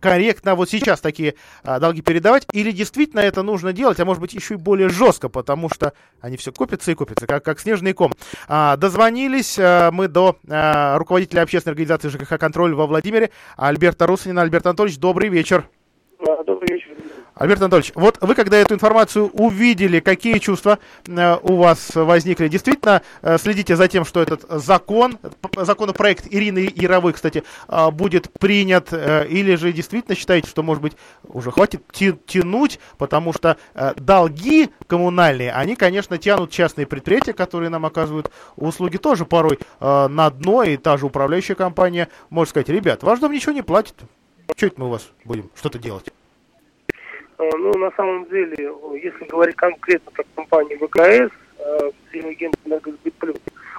корректно 0.00 0.54
вот 0.54 0.70
сейчас 0.70 1.00
такие 1.00 1.34
а, 1.62 1.78
долги 1.78 2.02
передавать, 2.02 2.46
или 2.52 2.70
действительно 2.70 3.20
это 3.20 3.42
нужно 3.42 3.72
делать, 3.72 3.98
а 4.00 4.04
может 4.04 4.20
быть 4.20 4.34
еще 4.34 4.54
и 4.54 4.56
более 4.56 4.88
жестко, 4.88 5.28
потому 5.28 5.68
что 5.68 5.92
они 6.20 6.36
все 6.36 6.52
копятся 6.52 6.92
и 6.92 6.94
копятся, 6.94 7.26
как, 7.26 7.44
как 7.44 7.60
снежный 7.60 7.92
ком. 7.92 8.12
А, 8.48 8.76
дозвонились 8.76 9.56
а, 9.58 9.90
мы 9.90 10.08
до 10.08 10.38
а, 10.48 10.96
руководителя 10.98 11.42
общественной 11.42 11.72
организации 11.72 12.08
ЖКХ 12.08 12.38
«Контроль» 12.38 12.74
во 12.74 12.86
Владимире, 12.86 13.30
Альберта 13.56 14.06
Русанина. 14.06 14.42
Альберт 14.42 14.66
Анатольевич, 14.66 14.98
добрый 14.98 15.28
вечер. 15.28 15.68
Альберт 17.42 17.60
Анатольевич, 17.60 17.90
вот 17.96 18.18
вы 18.20 18.36
когда 18.36 18.56
эту 18.56 18.74
информацию 18.74 19.26
увидели, 19.30 19.98
какие 19.98 20.38
чувства 20.38 20.78
э, 21.08 21.36
у 21.42 21.56
вас 21.56 21.90
возникли? 21.92 22.46
Действительно 22.46 23.02
э, 23.20 23.36
следите 23.36 23.74
за 23.74 23.88
тем, 23.88 24.04
что 24.04 24.22
этот 24.22 24.44
закон, 24.48 25.18
законопроект 25.56 26.28
Ирины 26.30 26.72
Яровой, 26.72 27.12
кстати, 27.14 27.42
э, 27.66 27.90
будет 27.90 28.32
принят, 28.38 28.92
или 28.92 29.56
же 29.56 29.72
действительно 29.72 30.14
считаете, 30.14 30.48
что, 30.48 30.62
может 30.62 30.84
быть, 30.84 30.92
уже 31.24 31.50
хватит 31.50 31.82
тянуть, 31.90 32.78
потому 32.96 33.32
что 33.32 33.56
долги 33.96 34.70
коммунальные, 34.86 35.50
они, 35.50 35.74
конечно, 35.74 36.18
тянут 36.18 36.52
частные 36.52 36.86
предприятия, 36.86 37.32
которые 37.32 37.70
нам 37.70 37.84
оказывают 37.84 38.30
услуги 38.54 38.98
тоже 38.98 39.24
порой 39.24 39.58
на 39.80 40.30
дно, 40.30 40.62
и 40.62 40.76
та 40.76 40.96
же 40.96 41.06
управляющая 41.06 41.56
компания 41.56 42.06
может 42.30 42.50
сказать, 42.50 42.68
ребят, 42.68 43.02
ваш 43.02 43.18
дом 43.18 43.32
ничего 43.32 43.50
не 43.50 43.62
платит, 43.62 43.96
что 44.56 44.66
это 44.66 44.80
мы 44.80 44.86
у 44.86 44.90
вас 44.90 45.08
будем 45.24 45.50
что-то 45.56 45.80
делать? 45.80 46.12
Э, 47.38 47.50
ну, 47.58 47.72
на 47.78 47.90
самом 47.92 48.28
деле, 48.28 48.72
если 49.02 49.24
говорить 49.26 49.56
конкретно 49.56 50.10
про 50.12 50.24
компанию 50.34 50.78
ВКС, 50.78 51.32
агент 52.42 52.56
Энергосбыт 52.64 53.14
Плюс, 53.14 53.36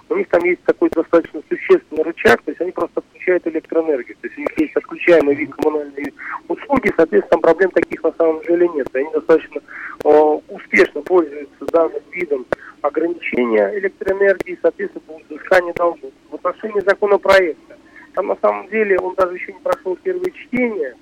у 0.10 0.16
них 0.16 0.28
там 0.30 0.44
есть 0.44 0.62
такой 0.64 0.90
достаточно 0.90 1.42
существенный 1.50 2.04
рычаг, 2.04 2.42
то 2.44 2.52
есть 2.52 2.62
они 2.62 2.72
просто 2.72 3.00
отключают 3.00 3.48
электроэнергию. 3.48 4.16
То 4.22 4.28
есть 4.28 4.38
у 4.38 4.42
них 4.42 4.60
есть 4.60 4.76
отключаемый 4.76 5.36
вид 5.36 5.54
коммунальной 5.56 6.14
услуги, 6.48 6.92
соответственно, 6.96 7.42
проблем 7.42 7.72
таких 7.72 8.04
на 8.04 8.14
самом 8.14 8.42
деле 8.44 8.68
нет. 8.70 8.88
Они 8.94 9.10
достаточно 9.12 9.62
э, 10.04 10.40
успешно 10.50 11.02
пользуются 11.02 11.66
данным 11.72 12.02
видом 12.12 12.46
ограничения 12.82 13.78
электроэнергии, 13.80 14.60
соответственно, 14.62 15.04
по 15.08 15.20
взысканию 15.28 15.74
долгов. 15.74 16.12
В 16.30 16.36
отношении 16.36 16.82
законопроекта, 16.82 17.78
там 18.14 18.28
на 18.28 18.38
самом 18.42 18.68
деле 18.70 19.00
он 19.00 19.16
даже 19.16 19.36
еще 19.36 19.54
не 19.54 19.60
прошел 19.60 19.98
первое 20.04 20.32
чтение, 20.32 20.96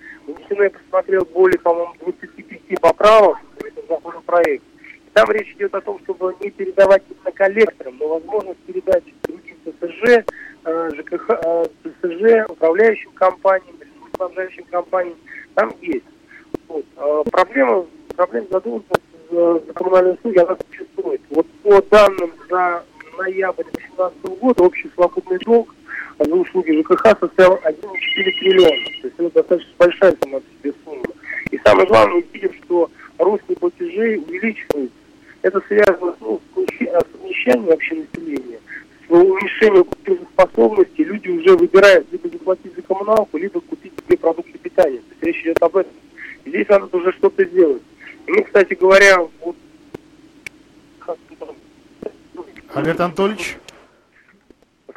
я 0.49 0.69
посмотрел, 0.69 1.25
более, 1.25 1.59
по-моему, 1.59 1.93
25 2.01 2.81
поправок 2.81 3.37
в 3.59 3.65
этом 3.65 3.83
законопроекте. 3.87 4.67
Там 5.13 5.29
речь 5.31 5.53
идет 5.55 5.73
о 5.75 5.81
том, 5.81 5.99
чтобы 6.03 6.35
не 6.39 6.49
передавать 6.51 7.03
именно 7.09 7.31
коллекторам, 7.31 7.97
но 7.99 8.07
возможность 8.07 8.59
передать 8.59 9.03
другим 9.23 9.57
ТСЖ, 9.65 10.23
э, 10.63 10.89
ЖКХ, 10.95 11.29
э, 11.29 11.65
ТСЖ, 11.83 12.49
управляющим 12.49 13.11
компаниям, 13.11 13.75
ресурсоснабжающим 13.79 14.63
компаниям, 14.65 15.17
там 15.55 15.73
есть. 15.81 16.05
Вот. 16.67 16.85
Э, 16.95 17.23
проблема, 17.29 17.85
проблема 18.15 18.47
задумчивости 18.51 19.03
за, 19.29 19.59
за 19.59 19.73
коммунальные 19.73 20.13
услуги, 20.13 20.37
она 20.37 20.57
существует. 20.69 21.21
Вот 21.29 21.47
по 21.63 21.81
данным 21.81 22.31
за 22.49 22.83
ноябрь 23.17 23.63
2018 23.63 24.39
года 24.39 24.63
общий 24.63 24.89
свободный 24.95 25.39
долг 25.39 25.75
за 26.19 26.35
услуги 26.35 26.71
ЖКХ 26.79 27.19
составил 27.19 27.55
1,4 27.55 28.39
триллиона. 28.39 28.85
То 29.01 29.07
есть 29.07 29.15
это 29.17 29.29
достаточно 29.31 29.73
большая 29.77 30.15
сама 30.21 30.39
по 30.39 30.45
себе 30.61 30.73
сумма. 30.83 31.03
И 31.51 31.57
самое 31.65 31.87
главное, 31.87 32.15
мы 32.15 32.25
видим, 32.33 32.53
что 32.63 32.89
рост 33.17 33.43
неплатежей 33.47 34.17
увеличивается. 34.17 34.95
Это 35.41 35.61
связано 35.67 36.15
ну, 36.21 36.39
с 36.55 37.11
совмещением 37.11 37.65
вообще 37.65 37.95
населения, 37.95 38.59
с 39.07 39.11
уменьшением 39.11 39.85
платежеспособности. 39.85 41.01
Люди 41.01 41.29
уже 41.29 41.57
выбирают 41.57 42.07
либо 42.11 42.29
заплатить 42.29 42.75
за 42.75 42.81
коммуналку, 42.83 43.37
либо 43.37 43.59
купить 43.61 43.93
себе 44.05 44.17
продукты 44.17 44.57
питания. 44.59 44.99
То 44.99 45.05
есть 45.11 45.23
речь 45.23 45.43
идет 45.43 45.61
об 45.61 45.75
этом. 45.75 45.93
И 46.45 46.49
здесь 46.49 46.67
надо 46.69 46.95
уже 46.95 47.11
что-то 47.13 47.43
сделать. 47.45 47.81
И 48.27 48.31
мы, 48.31 48.43
кстати 48.43 48.73
говоря, 48.73 49.27
вот... 49.41 49.55
Альберт 52.73 53.01
Анатольевич? 53.01 53.57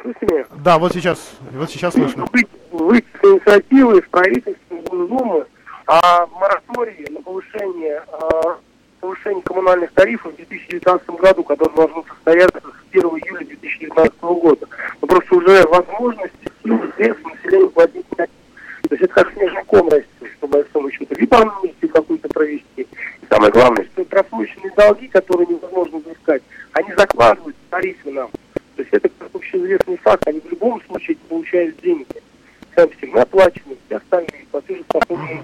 Слышите 0.05 0.35
меня? 0.35 0.45
Да, 0.63 0.77
вот 0.77 0.93
сейчас, 0.93 1.31
вот 1.51 1.69
сейчас 1.71 1.93
слышно. 1.95 2.27
Быть 2.31 2.47
с 2.71 3.25
инициативой 3.25 4.01
в 4.01 4.09
правительстве 4.09 4.77
Госдумы 4.85 5.47
о 5.87 6.27
моратории 6.27 7.11
на 7.11 7.21
повышение, 7.23 8.03
э, 8.07 8.41
повышение 8.99 9.41
коммунальных 9.41 9.91
тарифов 9.93 10.33
в 10.33 10.35
2019 10.35 11.09
году, 11.09 11.43
который 11.43 11.73
должен 11.73 12.03
состояться 12.03 12.59
с 12.59 12.93
1 12.93 13.01
июля 13.03 13.45
2019 13.45 14.21
года. 14.21 14.67
Но 15.01 15.07
просто 15.07 15.35
уже 15.35 15.67
возможности, 15.67 16.51
силы, 16.63 16.91
средств 16.95 17.25
населения 17.25 17.69
платить 17.69 18.05
нет. 18.19 18.29
То 18.83 18.93
есть 18.93 19.03
это 19.03 19.13
как 19.15 19.33
снежный 19.33 19.63
ком 19.65 19.89
растет, 19.89 20.37
по 20.39 20.45
большому 20.45 20.91
счету. 20.91 21.15
Либо 21.17 21.37
амнистию 21.39 21.89
какую-то 21.89 22.29
провести. 22.29 22.65
И 22.81 22.87
самое 23.27 23.51
главное, 23.51 23.85
что 23.85 24.05
просроченные 24.05 24.71
долги, 24.77 25.07
которые 25.07 25.47
невозможно 25.47 25.97
взыскать, 25.97 26.43
они 26.73 26.93
закладывают 26.95 27.55
в 27.55 27.69
тарифы 27.71 28.11
нам. 28.11 28.29
То 28.75 28.81
есть 28.81 28.93
это 28.93 29.09
как 29.09 29.33
общеизвестный 29.33 29.97
факт, 29.97 30.27
они 30.27 30.39
в 30.41 30.49
любом 30.49 30.81
случае 30.83 31.17
получают 31.29 31.79
деньги. 31.81 32.05
Допустим, 32.75 33.11
мы 33.11 33.21
оплачиваем 33.21 33.77
все 33.85 33.97
остальные 33.97 34.45
платежеспособные 34.51 35.43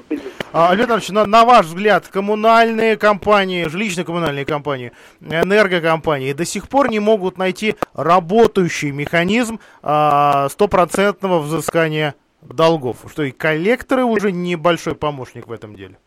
а, 0.61 0.69
Альберт 0.69 0.89
Иванович, 0.89 1.09
на, 1.09 1.25
на 1.25 1.43
ваш 1.43 1.65
взгляд, 1.65 2.07
коммунальные 2.07 2.95
компании, 2.97 3.65
жилищно-коммунальные 3.65 4.45
компании, 4.45 4.91
энергокомпании 5.21 6.33
до 6.33 6.45
сих 6.45 6.69
пор 6.69 6.89
не 6.89 6.99
могут 6.99 7.37
найти 7.37 7.75
работающий 7.93 8.91
механизм 8.91 9.59
а, 9.81 10.49
стопроцентного 10.49 11.39
взыскания 11.39 12.15
долгов? 12.41 12.97
Что 13.09 13.23
и 13.23 13.31
коллекторы 13.31 14.03
уже 14.03 14.31
небольшой 14.31 14.95
помощник 14.95 15.47
в 15.47 15.51
этом 15.51 15.75
деле? 15.75 15.97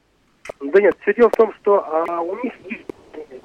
Да 0.61 0.81
нет, 0.81 0.97
все 1.03 1.15
дело 1.15 1.31
в 1.31 1.37
том, 1.37 1.53
что 1.61 1.85
а, 1.85 2.21
у 2.21 2.37
них 2.43 2.53
есть, 2.71 2.85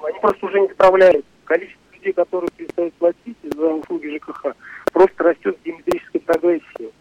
они 0.02 0.18
просто 0.20 0.46
уже 0.46 0.60
не 0.60 0.68
справляются. 0.68 1.24
Количество 1.44 1.80
людей, 1.94 2.12
которые 2.12 2.50
перестают 2.56 2.94
платить 2.94 3.36
за 3.42 3.66
услуги 3.66 4.16
ЖКХ, 4.16 4.54
просто 4.92 5.24
растет 5.24 5.58
в 5.58 5.64
геометрической 5.64 6.20
прогрессии. 6.20 6.92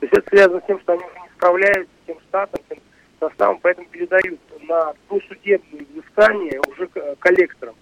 То 0.00 0.06
есть 0.06 0.16
это 0.16 0.28
связано 0.30 0.60
с 0.60 0.66
тем, 0.66 0.80
что 0.80 0.92
они 0.92 1.02
уже 1.02 1.20
не 1.20 1.28
справляются 1.36 1.92
с 2.02 2.06
тем 2.06 2.20
штатом, 2.20 2.60
тем 2.68 2.78
составом, 3.18 3.58
поэтому 3.62 3.86
передают 3.88 4.40
на 4.68 4.94
досудебное 5.08 5.84
взыскание 5.92 6.60
уже 6.68 6.88
коллекторам. 7.18 7.74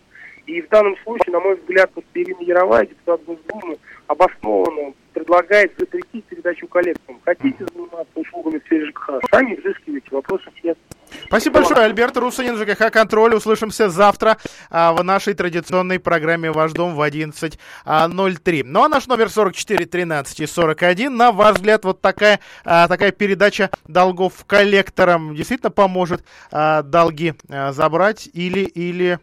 И 0.47 0.61
в 0.63 0.69
данном 0.69 0.97
случае, 0.99 1.33
на 1.33 1.41
мой 1.41 1.57
взгляд, 1.57 1.91
вот 1.95 2.05
Ирина 2.15 2.41
Яровая, 2.41 2.87
депутат 2.87 3.25
Госдумы, 3.25 3.79
обоснованно 4.07 4.95
предлагает 5.13 5.73
запретить 5.77 6.25
передачу 6.27 6.69
коллекторам. 6.69 7.21
Хотите 7.25 7.67
заниматься 7.75 8.13
услугами 8.15 8.59
в 8.61 8.65
сфере 8.65 8.87
ЖКХ, 8.87 9.11
сами 9.31 9.57
взыскивайте, 9.57 10.09
вопросов 10.11 10.53
нет. 10.63 10.79
Спасибо 11.27 11.61
большое, 11.61 11.81
Альберт 11.81 12.17
Русанин, 12.17 12.57
ЖКХ 12.57 12.91
«Контроль». 12.93 13.35
Услышимся 13.35 13.89
завтра 13.89 14.37
а, 14.71 14.93
в 14.93 15.03
нашей 15.03 15.35
традиционной 15.35 15.99
программе 15.99 16.51
«Ваш 16.51 16.73
дом» 16.73 16.95
в 16.95 17.01
11.03. 17.01 18.63
Ну 18.65 18.85
а 18.85 18.89
наш 18.89 19.07
номер 19.07 19.31
44 19.31 19.87
13 19.87 20.41
и 20.41 20.47
41. 20.47 21.17
На 21.17 21.33
ваш 21.33 21.57
взгляд, 21.57 21.85
вот 21.85 22.01
такая, 22.01 22.41
а, 22.65 22.89
такая 22.89 23.11
передача 23.11 23.71
долгов 23.89 24.45
коллекторам 24.47 25.35
действительно 25.35 25.71
поможет 25.71 26.25
а, 26.53 26.83
долги 26.83 27.35
а, 27.49 27.73
забрать 27.73 28.29
или, 28.33 28.61
или 28.61 29.19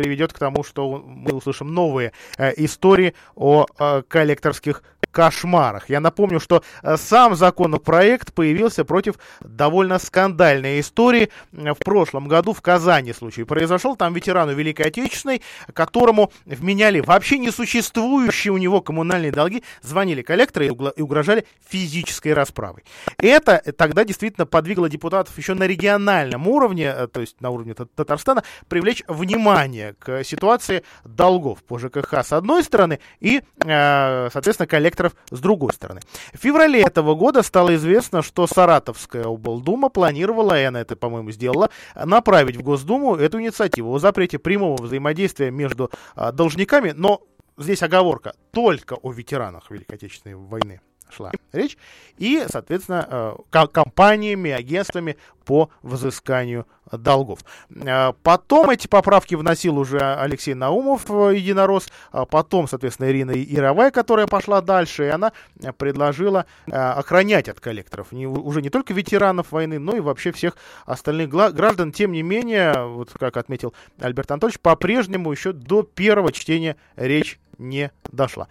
приведет 0.00 0.32
к 0.32 0.38
тому, 0.38 0.64
что 0.64 1.04
мы 1.06 1.32
услышим 1.32 1.74
новые 1.74 2.12
э, 2.38 2.54
истории 2.56 3.12
о 3.34 3.66
э, 3.78 4.02
коллекторских 4.08 4.82
кошмарах. 5.10 5.90
Я 5.90 6.00
напомню, 6.00 6.40
что 6.40 6.62
э, 6.82 6.96
сам 6.96 7.34
законопроект 7.34 8.32
появился 8.32 8.84
против 8.84 9.16
довольно 9.40 9.98
скандальной 9.98 10.80
истории. 10.80 11.30
В 11.52 11.74
прошлом 11.84 12.28
году 12.28 12.52
в 12.52 12.62
Казани 12.62 13.12
случай 13.12 13.44
произошел. 13.44 13.96
Там 13.96 14.14
ветерану 14.14 14.54
Великой 14.54 14.86
Отечественной, 14.86 15.42
которому 15.72 16.32
вменяли 16.44 17.00
вообще 17.00 17.38
несуществующие 17.38 18.52
у 18.52 18.58
него 18.58 18.80
коммунальные 18.80 19.32
долги, 19.32 19.62
звонили 19.82 20.22
коллекторы 20.22 20.66
и 20.66 21.02
угрожали 21.02 21.46
физической 21.68 22.32
расправой. 22.32 22.84
Это 23.18 23.62
тогда 23.76 24.04
действительно 24.04 24.46
подвигло 24.46 24.88
депутатов 24.88 25.36
еще 25.36 25.54
на 25.54 25.66
региональном 25.66 26.46
уровне, 26.48 26.92
э, 26.96 27.06
то 27.08 27.20
есть 27.20 27.40
на 27.40 27.50
уровне 27.50 27.74
Татарстана, 27.74 28.44
привлечь 28.68 29.02
внимание 29.08 29.89
к 29.98 30.22
ситуации 30.22 30.84
долгов 31.04 31.62
по 31.64 31.78
ЖКХ 31.78 32.24
с 32.24 32.32
одной 32.32 32.62
стороны 32.62 33.00
и, 33.18 33.42
э, 33.64 34.28
соответственно, 34.32 34.66
коллектор 34.66 35.00
инспекторов 35.00 35.14
с 35.30 35.40
другой 35.40 35.72
стороны. 35.72 36.00
В 36.32 36.38
феврале 36.38 36.82
этого 36.82 37.14
года 37.14 37.42
стало 37.42 37.74
известно, 37.76 38.22
что 38.22 38.46
Саратовская 38.46 39.24
облдума 39.24 39.88
планировала, 39.88 40.60
и 40.60 40.64
она 40.64 40.80
это, 40.80 40.96
по-моему, 40.96 41.30
сделала, 41.30 41.70
направить 41.94 42.56
в 42.56 42.62
Госдуму 42.62 43.16
эту 43.16 43.40
инициативу 43.40 43.92
о 43.92 43.98
запрете 43.98 44.38
прямого 44.38 44.80
взаимодействия 44.82 45.50
между 45.50 45.90
а, 46.14 46.32
должниками, 46.32 46.92
но 46.94 47.22
здесь 47.56 47.82
оговорка 47.82 48.34
только 48.52 48.94
о 48.94 49.12
ветеранах 49.12 49.70
Великой 49.70 49.94
Отечественной 49.94 50.36
войны 50.36 50.80
шла 51.10 51.32
речь, 51.52 51.76
и, 52.18 52.44
соответственно, 52.48 53.36
э, 53.52 53.66
компаниями, 53.72 54.50
агентствами 54.50 55.16
по 55.44 55.70
взысканию 55.82 56.66
долгов. 56.92 57.40
Э, 57.70 58.12
потом 58.22 58.70
эти 58.70 58.86
поправки 58.86 59.34
вносил 59.34 59.78
уже 59.78 59.98
Алексей 59.98 60.54
Наумов, 60.54 61.10
э, 61.10 61.36
единорос, 61.36 61.88
потом, 62.30 62.68
соответственно, 62.68 63.10
Ирина 63.10 63.32
Яровая, 63.32 63.90
которая 63.90 64.26
пошла 64.26 64.60
дальше, 64.60 65.06
и 65.06 65.08
она 65.08 65.32
предложила 65.78 66.46
охранять 66.70 67.48
от 67.48 67.60
коллекторов 67.60 68.12
не, 68.12 68.26
уже 68.26 68.62
не 68.62 68.70
только 68.70 68.92
ветеранов 68.92 69.52
войны, 69.52 69.78
но 69.78 69.96
и 69.96 70.00
вообще 70.00 70.32
всех 70.32 70.56
остальных 70.86 71.30
граждан. 71.30 71.92
Тем 71.92 72.12
не 72.12 72.22
менее, 72.22 72.86
вот 72.86 73.10
как 73.18 73.36
отметил 73.36 73.74
Альберт 73.98 74.30
Анатольевич, 74.30 74.60
по-прежнему 74.60 75.30
еще 75.32 75.52
до 75.52 75.82
первого 75.82 76.32
чтения 76.32 76.76
речь 76.96 77.38
не 77.58 77.90
дошла. 78.10 78.48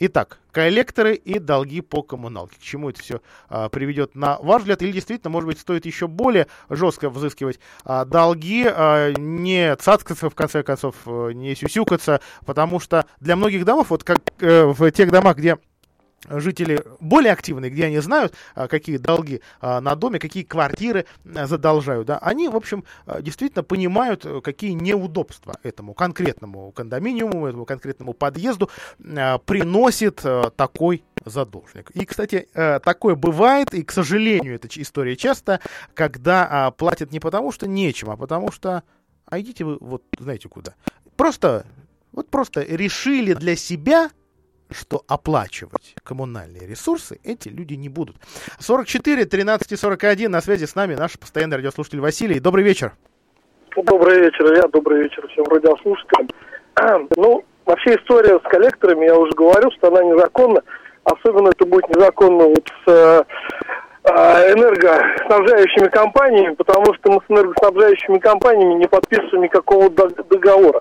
Итак, 0.00 0.38
коллекторы 0.52 1.14
и 1.14 1.40
долги 1.40 1.80
по 1.80 2.02
коммуналке. 2.02 2.56
К 2.56 2.62
чему 2.62 2.90
это 2.90 3.02
все 3.02 3.20
а, 3.48 3.68
приведет 3.68 4.14
на 4.14 4.38
ваш 4.38 4.62
взгляд? 4.62 4.80
Или 4.82 4.92
действительно, 4.92 5.30
может 5.30 5.48
быть, 5.48 5.58
стоит 5.58 5.86
еще 5.86 6.06
более 6.06 6.46
жестко 6.70 7.10
взыскивать 7.10 7.58
а, 7.84 8.04
долги, 8.04 8.64
а, 8.68 9.12
не 9.12 9.74
цацкаться, 9.74 10.30
в 10.30 10.34
конце 10.36 10.62
концов, 10.62 10.94
э, 11.06 11.32
не 11.32 11.56
сюсюкаться, 11.56 12.20
потому 12.46 12.78
что 12.78 13.06
для 13.18 13.34
многих 13.34 13.64
домов, 13.64 13.90
вот 13.90 14.04
как 14.04 14.18
э, 14.38 14.64
в 14.66 14.90
тех 14.92 15.10
домах, 15.10 15.36
где 15.36 15.58
жители 16.28 16.82
более 17.00 17.32
активные, 17.32 17.70
где 17.70 17.86
они 17.86 17.98
знают, 17.98 18.34
а, 18.54 18.68
какие 18.68 18.96
долги 18.96 19.40
а, 19.60 19.80
на 19.80 19.94
доме, 19.94 20.18
какие 20.18 20.42
квартиры 20.42 21.06
а, 21.24 21.46
задолжают, 21.46 22.06
да, 22.06 22.18
они, 22.18 22.48
в 22.48 22.56
общем, 22.56 22.84
действительно 23.20 23.62
понимают, 23.62 24.26
какие 24.42 24.72
неудобства 24.72 25.56
этому 25.62 25.94
конкретному 25.94 26.72
кондоминиуму, 26.72 27.46
этому 27.46 27.64
конкретному 27.64 28.12
подъезду 28.12 28.70
приносит 28.98 30.24
такой 30.56 31.04
задолжник. 31.24 31.90
И, 31.90 32.04
кстати, 32.04 32.48
такое 32.52 33.14
бывает, 33.14 33.74
и, 33.74 33.82
к 33.82 33.92
сожалению, 33.92 34.54
эта 34.54 34.68
история 34.80 35.16
часто, 35.16 35.60
когда 35.94 36.72
платят 36.76 37.12
не 37.12 37.20
потому, 37.20 37.52
что 37.52 37.66
нечем, 37.66 38.10
а 38.10 38.16
потому 38.16 38.50
что, 38.50 38.82
а 39.26 39.40
идите 39.40 39.64
вы 39.64 39.78
вот 39.80 40.02
знаете 40.18 40.48
куда. 40.48 40.74
Просто, 41.16 41.66
вот 42.12 42.30
просто 42.30 42.62
решили 42.62 43.34
для 43.34 43.56
себя 43.56 44.10
что 44.70 45.02
оплачивать 45.08 45.94
коммунальные 46.02 46.66
ресурсы 46.66 47.18
эти 47.24 47.48
люди 47.48 47.74
не 47.74 47.88
будут. 47.88 48.16
44 48.58 49.24
13 49.24 49.72
и 49.72 49.76
41 49.76 50.30
на 50.30 50.40
связи 50.40 50.66
с 50.66 50.74
нами 50.74 50.94
наш 50.94 51.18
постоянный 51.18 51.56
радиослушатель 51.56 52.00
Василий. 52.00 52.40
Добрый 52.40 52.64
вечер. 52.64 52.92
Добрый 53.76 54.20
вечер, 54.20 54.54
я 54.54 54.62
добрый 54.68 55.04
вечер 55.04 55.26
всем 55.28 55.44
радиослушателям. 55.44 56.28
Ну, 57.16 57.44
вообще 57.64 57.96
история 57.96 58.38
с 58.38 58.50
коллекторами, 58.50 59.06
я 59.06 59.16
уже 59.16 59.32
говорил, 59.32 59.70
что 59.72 59.88
она 59.88 60.02
незаконна. 60.02 60.62
Особенно 61.04 61.48
это 61.48 61.64
будет 61.64 61.88
незаконно 61.88 62.44
вот 62.44 62.68
с 62.84 62.90
э, 62.90 63.24
энергоснабжающими 64.04 65.88
компаниями, 65.88 66.54
потому 66.54 66.94
что 66.94 67.10
мы 67.10 67.20
с 67.20 67.30
энергоснабжающими 67.30 68.18
компаниями 68.18 68.74
не 68.74 68.86
подписываем 68.86 69.42
никакого 69.42 69.90
договора. 69.90 70.80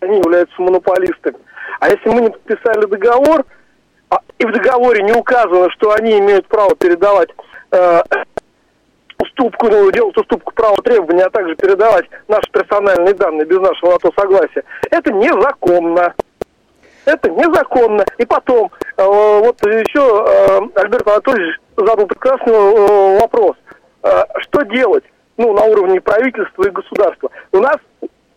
Они 0.00 0.18
являются 0.18 0.60
монополистами. 0.60 1.36
А 1.80 1.88
если 1.88 2.08
мы 2.08 2.22
не 2.22 2.30
подписали 2.30 2.86
договор, 2.86 3.44
а, 4.08 4.20
и 4.38 4.46
в 4.46 4.52
договоре 4.52 5.02
не 5.02 5.12
указано, 5.12 5.70
что 5.70 5.92
они 5.92 6.18
имеют 6.18 6.46
право 6.46 6.74
передавать 6.76 7.30
э, 7.72 8.02
уступку, 9.18 9.68
ну, 9.68 9.90
делать 9.90 10.16
уступку 10.16 10.52
права 10.54 10.76
требования, 10.84 11.24
а 11.24 11.30
также 11.30 11.54
передавать 11.56 12.06
наши 12.28 12.50
персональные 12.50 13.14
данные 13.14 13.46
без 13.46 13.58
нашего 13.58 13.92
на 13.92 13.98
то 13.98 14.12
согласия, 14.16 14.62
это 14.90 15.12
незаконно. 15.12 16.14
Это 17.06 17.30
незаконно. 17.30 18.04
И 18.18 18.26
потом, 18.26 18.70
э, 18.96 19.04
вот 19.04 19.60
еще 19.64 20.24
э, 20.28 20.80
Альберт 20.80 21.06
Анатольевич 21.08 21.58
задал 21.76 22.06
прекрасный 22.06 22.52
э, 22.52 23.20
вопрос. 23.20 23.56
Что 24.38 24.62
делать? 24.62 25.04
Ну, 25.36 25.52
на 25.52 25.64
уровне 25.64 26.00
правительства 26.00 26.62
и 26.62 26.70
государства. 26.70 27.28
У 27.50 27.58
нас 27.58 27.76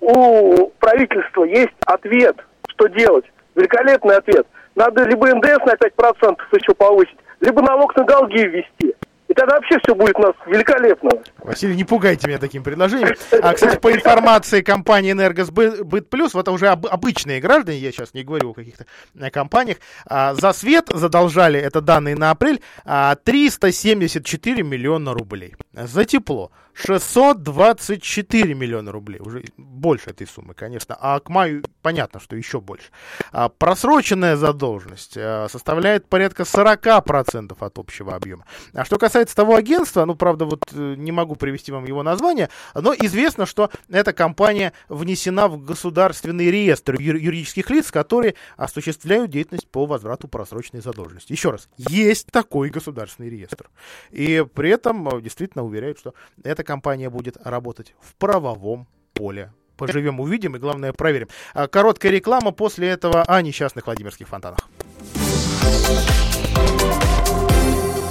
у 0.02 0.72
правительства 0.80 1.44
есть 1.44 1.74
ответ– 1.86 2.36
что 2.80 2.88
делать? 2.88 3.26
Великолепный 3.56 4.16
ответ. 4.16 4.48
Надо 4.76 5.04
либо 5.04 5.28
НДС 5.36 5.60
на 5.66 5.74
5% 5.74 6.38
еще 6.54 6.74
повысить, 6.74 7.18
либо 7.42 7.62
налог 7.62 7.94
на 7.98 8.06
долги 8.06 8.46
ввести. 8.46 8.96
Тогда 9.40 9.56
вообще 9.56 9.80
все 9.82 9.96
будет 9.96 10.18
у 10.18 10.22
нас 10.22 10.34
великолепно. 10.48 11.12
Василий, 11.38 11.74
не 11.74 11.86
пугайте 11.86 12.28
меня 12.28 12.40
таким 12.40 12.62
предложением. 12.62 13.16
А, 13.42 13.54
кстати, 13.54 13.80
по 13.80 13.90
информации 13.90 14.60
компании 14.60 15.14
«Энергосбыт 15.14 16.10
Плюс», 16.10 16.34
вот 16.34 16.42
это 16.42 16.52
уже 16.52 16.68
об, 16.68 16.86
обычные 16.86 17.40
граждане, 17.40 17.78
я 17.78 17.94
сейчас 17.94 18.14
не 18.14 18.24
говорю 18.24 18.52
о 18.52 18.54
каких-то 18.54 18.86
э, 19.18 19.30
компаниях, 19.30 19.78
а, 20.06 20.34
за 20.34 20.52
свет 20.52 20.90
задолжали, 20.94 21.58
это 21.58 21.80
данные 21.80 22.18
на 22.18 22.32
апрель, 22.32 22.60
а, 22.84 23.16
374 23.16 24.62
миллиона 24.62 25.14
рублей. 25.14 25.56
За 25.74 26.04
тепло 26.04 26.52
624 26.74 28.54
миллиона 28.54 28.92
рублей, 28.92 29.20
уже 29.20 29.44
больше 29.58 30.12
этой 30.12 30.28
суммы, 30.28 30.54
конечно, 30.54 30.98
а 31.00 31.20
к 31.20 31.30
маю 31.30 31.64
понятно, 31.82 32.20
что 32.20 32.36
еще 32.36 32.62
больше. 32.62 32.88
А 33.32 33.50
просроченная 33.50 34.36
задолженность 34.36 35.16
а, 35.18 35.48
составляет 35.50 36.08
порядка 36.08 36.44
40% 36.44 37.56
от 37.60 37.78
общего 37.78 38.16
объема. 38.16 38.46
А 38.74 38.86
что 38.86 38.98
касается 38.98 39.29
того 39.34 39.56
агентства, 39.56 40.06
ну, 40.06 40.16
правда, 40.16 40.46
вот 40.46 40.64
э, 40.74 40.96
не 40.98 41.12
могу 41.12 41.36
привести 41.36 41.72
вам 41.72 41.86
его 41.86 42.04
название, 42.04 42.50
но 42.74 42.94
известно, 42.94 43.46
что 43.46 43.70
эта 43.90 44.14
компания 44.14 44.74
внесена 44.88 45.48
в 45.48 45.64
государственный 45.64 46.52
реестр 46.52 47.00
юридических 47.00 47.70
лиц, 47.70 47.92
которые 47.92 48.36
осуществляют 48.58 49.32
деятельность 49.32 49.68
по 49.68 49.86
возврату 49.86 50.28
просроченной 50.28 50.82
задолженности. 50.82 51.32
Еще 51.32 51.52
раз, 51.52 51.70
есть 51.78 52.28
такой 52.28 52.70
государственный 52.70 53.30
реестр. 53.30 53.70
И 54.12 54.46
при 54.54 54.70
этом 54.70 55.08
э, 55.10 55.22
действительно 55.22 55.64
уверяют, 55.64 56.00
что 56.00 56.14
эта 56.44 56.64
компания 56.64 57.10
будет 57.10 57.38
работать 57.44 57.96
в 58.02 58.16
правовом 58.16 58.88
поле. 59.14 59.54
Поживем, 59.78 60.20
увидим 60.20 60.58
и, 60.58 60.60
главное, 60.60 60.92
проверим. 60.92 61.30
А, 61.54 61.68
короткая 61.68 62.12
реклама 62.12 62.52
после 62.52 62.90
этого 62.90 63.24
о 63.24 63.42
несчастных 63.42 63.86
Владимирских 63.86 64.28
фонтанах. 64.28 64.60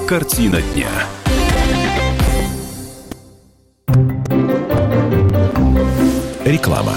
Картина 0.08 0.62
дня. 0.62 0.88
Реклама. 6.46 6.96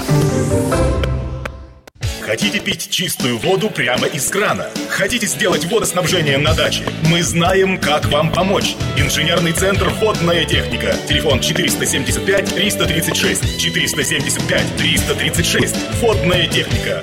Хотите 2.22 2.58
пить 2.60 2.88
чистую 2.88 3.36
воду 3.36 3.68
прямо 3.68 4.06
из 4.06 4.30
крана? 4.30 4.68
Хотите 4.88 5.26
сделать 5.26 5.70
водоснабжение 5.70 6.38
на 6.38 6.54
даче? 6.54 6.84
Мы 7.10 7.22
знаем, 7.22 7.78
как 7.78 8.06
вам 8.06 8.32
помочь. 8.32 8.76
Инженерный 8.96 9.52
центр 9.52 9.90
«Водная 10.00 10.46
техника». 10.46 10.96
Телефон 11.06 11.40
475 11.40 12.54
336. 12.54 13.58
475 13.60 14.76
336. 14.78 15.76
Водная 16.00 16.46
техника. 16.46 17.02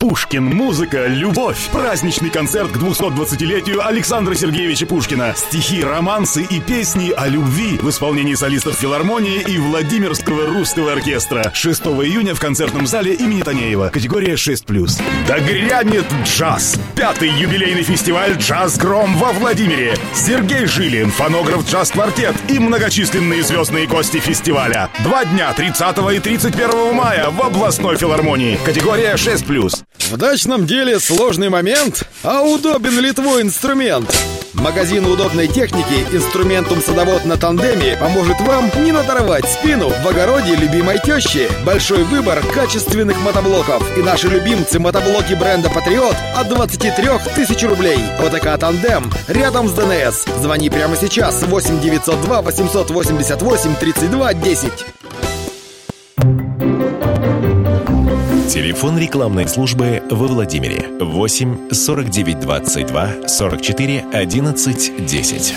Пушкин. 0.00 0.44
Музыка, 0.46 1.08
любовь. 1.08 1.68
Праздничный 1.70 2.30
концерт 2.30 2.70
к 2.72 2.76
220-летию 2.78 3.86
Александра 3.86 4.34
Сергеевича 4.34 4.86
Пушкина. 4.86 5.34
Стихи, 5.36 5.84
романсы 5.84 6.42
и 6.42 6.58
песни 6.58 7.12
о 7.14 7.28
любви 7.28 7.78
в 7.82 7.90
исполнении 7.90 8.34
солистов 8.34 8.76
филармонии 8.76 9.42
и 9.42 9.58
Владимирского 9.58 10.46
русского 10.46 10.92
оркестра. 10.92 11.50
6 11.52 11.82
июня 11.82 12.34
в 12.34 12.40
концертном 12.40 12.86
зале 12.86 13.12
имени 13.12 13.42
Танеева. 13.42 13.90
Категория 13.90 14.36
6+. 14.36 15.02
Да 15.28 15.38
грянет 15.38 16.06
джаз. 16.24 16.76
Пятый 16.96 17.28
юбилейный 17.28 17.82
фестиваль 17.82 18.38
«Джаз 18.38 18.78
Гром» 18.78 19.14
во 19.16 19.32
Владимире. 19.32 19.96
Сергей 20.14 20.64
Жилин, 20.64 21.10
фонограф 21.10 21.68
«Джаз-квартет» 21.68 22.34
и 22.48 22.58
многочисленные 22.58 23.42
звездные 23.42 23.86
гости 23.86 24.16
фестиваля. 24.16 24.88
Два 25.00 25.26
дня 25.26 25.52
30 25.52 25.98
и 26.14 26.20
31 26.20 26.94
мая 26.94 27.28
в 27.28 27.42
областной 27.42 27.98
филармонии. 27.98 28.58
Категория 28.64 29.16
6+. 29.16 29.84
В 30.08 30.16
дачном 30.16 30.66
деле 30.66 30.98
сложный 30.98 31.50
момент, 31.50 32.02
а 32.24 32.42
удобен 32.42 32.98
ли 32.98 33.12
твой 33.12 33.42
инструмент? 33.42 34.10
Магазин 34.54 35.06
удобной 35.06 35.46
техники 35.46 36.04
«Инструментум 36.12 36.82
садовод 36.82 37.24
на 37.24 37.36
тандеме» 37.36 37.96
поможет 37.96 38.40
вам 38.40 38.70
не 38.84 38.90
надорвать 38.90 39.48
спину 39.48 39.88
в 39.88 40.08
огороде 40.08 40.56
любимой 40.56 40.98
тещи. 40.98 41.48
Большой 41.64 42.02
выбор 42.02 42.42
качественных 42.52 43.20
мотоблоков 43.20 43.82
и 43.96 44.02
наши 44.02 44.28
любимцы 44.28 44.80
мотоблоки 44.80 45.34
бренда 45.34 45.70
«Патриот» 45.70 46.16
от 46.36 46.48
23 46.48 47.08
тысяч 47.36 47.62
рублей. 47.62 47.98
ОТК 48.18 48.58
«Тандем» 48.58 49.10
рядом 49.28 49.68
с 49.68 49.72
ДНС. 49.72 50.24
Звони 50.40 50.68
прямо 50.68 50.96
сейчас 50.96 51.42
8 51.42 51.80
902 51.80 52.42
888 52.42 53.76
32 53.76 54.34
10. 54.34 54.72
Телефон 58.50 58.98
рекламной 58.98 59.46
службы 59.46 60.02
во 60.10 60.26
Владимире 60.26 60.84
8 60.98 61.70
49 61.70 62.40
22 62.40 63.28
44 63.28 64.06
11 64.12 65.06
10. 65.06 65.54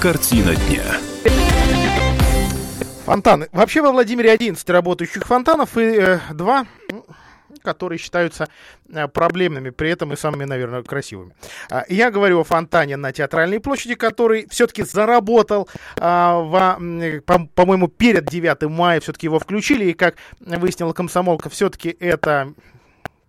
Картина 0.00 0.54
дня. 0.56 0.84
Фонтаны. 3.04 3.48
Вообще 3.52 3.82
во 3.82 3.92
Владимире 3.92 4.30
11 4.32 4.70
работающих 4.70 5.26
фонтанов 5.26 5.76
и 5.76 5.82
э, 5.82 6.20
два 6.32 6.66
которые 7.62 7.98
считаются 7.98 8.48
э, 8.88 9.08
проблемными, 9.08 9.70
при 9.70 9.90
этом 9.90 10.12
и 10.12 10.16
самыми, 10.16 10.44
наверное, 10.44 10.82
красивыми. 10.82 11.34
А, 11.70 11.84
Я 11.88 12.10
говорю 12.10 12.40
о 12.40 12.44
фонтане 12.44 12.96
на 12.96 13.12
Театральной 13.12 13.60
площади, 13.60 13.94
который 13.94 14.46
все-таки 14.48 14.82
заработал, 14.82 15.68
а, 15.96 16.76
по-моему, 17.54 17.88
перед 17.88 18.26
9 18.26 18.68
мая 18.68 19.00
все-таки 19.00 19.26
его 19.26 19.38
включили, 19.38 19.86
и, 19.86 19.92
как 19.92 20.16
выяснила 20.40 20.92
комсомолка, 20.92 21.48
все-таки 21.48 21.96
это 22.00 22.52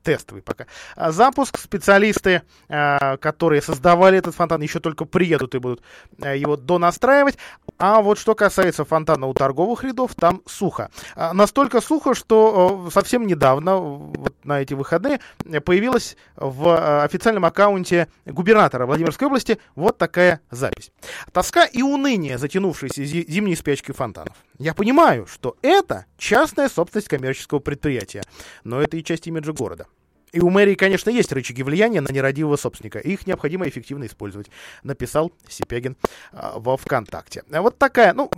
тестовый 0.04 0.42
пока. 0.42 0.66
А 0.96 1.12
Запуск 1.12 1.60
специалисты, 1.60 2.42
которые 2.68 3.62
создавали 3.62 4.18
этот 4.18 4.34
фонтан, 4.34 4.62
еще 4.62 4.80
только 4.80 5.06
приедут 5.06 5.56
и 5.56 5.60
будут 5.60 5.82
а, 6.22 6.34
его 6.34 6.56
донастраивать. 6.56 7.38
А 7.80 8.02
вот 8.02 8.20
что 8.20 8.36
касается 8.36 8.84
фонтана 8.84 9.28
у 9.28 9.34
торговых 9.34 9.86
рядов, 9.86 10.14
там 10.14 10.42
сухо. 10.46 10.90
А, 11.16 11.34
Настолько 11.34 11.80
сухо, 11.80 12.14
что 12.14 12.90
совсем 12.94 13.26
недавно, 13.26 13.78
вот 13.78 14.34
на 14.44 14.62
эти 14.62 14.74
выходные, 14.74 15.22
появилась 15.64 16.18
в 16.36 16.68
а, 16.68 17.04
официальном 17.04 17.46
аккаунте 17.46 18.10
губернатора 18.26 18.86
Владимирской 18.86 19.28
области 19.28 19.60
вот 19.76 19.98
такая 19.98 20.42
запись. 20.52 20.92
Тоска 21.32 21.64
и 21.66 21.82
уныние, 21.82 22.38
затянувшиеся 22.38 23.06
зи- 23.06 23.26
зимней 23.30 23.56
спячкой 23.56 23.96
фонтанов. 23.96 24.36
Я 24.58 24.74
понимаю, 24.74 25.26
что 25.26 25.56
это 25.62 26.06
частная 26.18 26.68
собственность 26.68 27.08
коммерческого 27.08 27.60
предприятия, 27.60 28.24
но 28.66 28.82
это 28.82 28.98
и 28.98 29.04
часть 29.06 29.26
имиджа 29.28 29.54
города. 29.54 29.88
И 30.32 30.40
у 30.40 30.50
мэрии, 30.50 30.76
конечно, 30.76 31.10
есть 31.10 31.32
рычаги 31.32 31.64
влияния 31.64 32.02
на 32.02 32.12
нерадивого 32.12 32.56
собственника. 32.56 33.00
Их 33.00 33.26
необходимо 33.26 33.68
эффективно 33.68 34.06
использовать, 34.06 34.50
написал 34.84 35.32
Сипягин 35.48 35.98
а, 36.32 36.60
во 36.60 36.78
ВКонтакте. 36.78 37.44
А 37.52 37.62
Вот 37.62 37.78
такая, 37.78 38.14
ну, 38.14 38.30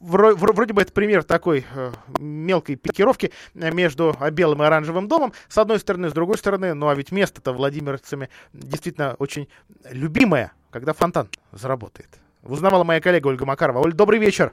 вроде 0.00 0.72
бы 0.72 0.82
это 0.82 0.92
пример 0.92 1.24
такой 1.24 1.64
э, 1.74 1.92
мелкой 2.18 2.76
пикировки 2.76 3.32
между 3.54 4.14
белым 4.32 4.62
и 4.62 4.66
оранжевым 4.66 5.08
домом, 5.08 5.32
с 5.48 5.58
одной 5.58 5.78
стороны, 5.80 6.10
с 6.10 6.12
другой 6.12 6.38
стороны, 6.38 6.74
ну 6.74 6.88
а 6.88 6.94
ведь 6.94 7.12
место-то 7.12 7.52
владимирцами 7.52 8.28
действительно 8.52 9.16
очень 9.18 9.48
любимое, 9.90 10.52
когда 10.70 10.92
фонтан 10.92 11.28
заработает. 11.52 12.08
Узнавала 12.42 12.84
моя 12.84 13.00
коллега 13.00 13.28
Ольга 13.28 13.44
Макарова. 13.44 13.80
Оль, 13.80 13.92
добрый 13.92 14.18
вечер. 14.18 14.52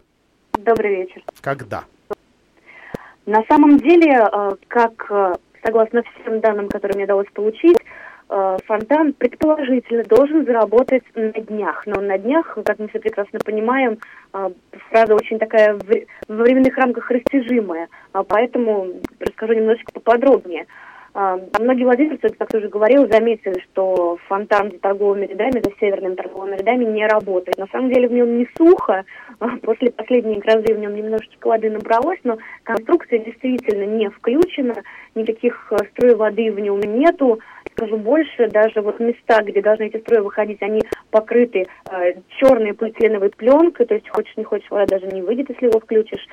Добрый 0.54 0.96
вечер. 0.96 1.24
Когда? 1.42 1.86
На 3.26 3.44
самом 3.50 3.78
деле, 3.78 4.14
э, 4.14 4.52
как 4.68 5.12
э, 5.12 5.34
согласно 5.68 6.04
всем 6.04 6.40
данным, 6.40 6.70
которые 6.70 6.96
мне 6.96 7.04
удалось 7.04 7.28
получить, 7.34 7.78
э, 8.30 8.58
фонтан 8.66 9.14
предположительно 9.14 10.04
должен 10.04 10.46
заработать 10.46 11.04
на 11.16 11.32
днях. 11.32 11.86
Но 11.86 12.02
на 12.02 12.18
днях, 12.18 12.58
как 12.66 12.80
мы 12.80 12.88
все 12.88 13.00
прекрасно 13.00 13.40
понимаем, 13.44 13.98
э, 14.34 14.50
фраза 14.90 15.14
очень 15.14 15.40
такая 15.40 15.76
в 15.76 16.34
временных 16.34 16.78
рамках 16.78 17.12
растяжимая. 17.12 17.88
А 18.14 18.24
Поэтому 18.24 18.88
расскажу 19.20 19.54
немножечко 19.54 19.92
поподробнее. 19.94 20.66
А, 21.20 21.36
Многие 21.60 21.84
владельцы, 21.84 22.30
как 22.38 22.50
ты 22.50 22.60
уже 22.60 22.70
говорил, 22.70 23.10
заметили, 23.10 23.60
что 23.72 24.20
фонтан 24.28 24.72
за 24.72 24.78
торговыми 24.78 25.26
рядами, 25.26 25.64
за 25.64 25.72
северными 25.80 26.14
торговыми 26.14 26.58
рядами 26.58 26.86
не 26.86 27.08
работает. 27.08 27.58
На 27.58 27.66
самом 27.72 27.92
деле 27.92 28.08
в 28.08 28.14
нем 28.14 28.38
не 28.38 28.48
сухо. 28.56 29.04
А 29.40 29.58
После 29.58 29.92
последней 29.92 30.36
грозы 30.36 30.74
в 30.74 30.80
нем 30.80 30.96
немножечко 30.96 31.48
воды 31.48 31.72
набралось, 31.72 32.20
но 32.24 32.38
конструкция 32.64 33.20
действительно 33.20 33.84
не 33.84 34.10
включена, 34.10 34.76
никаких 35.16 35.72
э, 35.72 35.78
струй 35.92 36.16
воды 36.16 36.52
в 36.52 36.60
нем 36.60 36.80
нету. 36.80 37.40
Скажу 37.72 37.98
больше, 37.98 38.48
даже 38.50 38.82
вот 38.82 39.00
места, 39.00 39.42
где 39.42 39.62
должны 39.62 39.86
эти 39.86 39.98
струи 39.98 40.20
выходить, 40.20 40.62
они 40.62 40.82
покрыты 41.10 41.66
э, 41.90 42.14
черной 42.38 42.74
полиэтиленовой 42.74 43.30
пленкой, 43.30 43.88
то 43.88 43.96
есть 43.96 44.10
хочешь 44.10 44.38
не 44.38 44.44
хочешь, 44.44 44.70
вода 44.70 44.86
даже 44.86 45.08
не 45.08 45.22
выйдет, 45.24 45.50
если 45.50 45.66
его 45.66 45.80
включишь. 45.80 46.26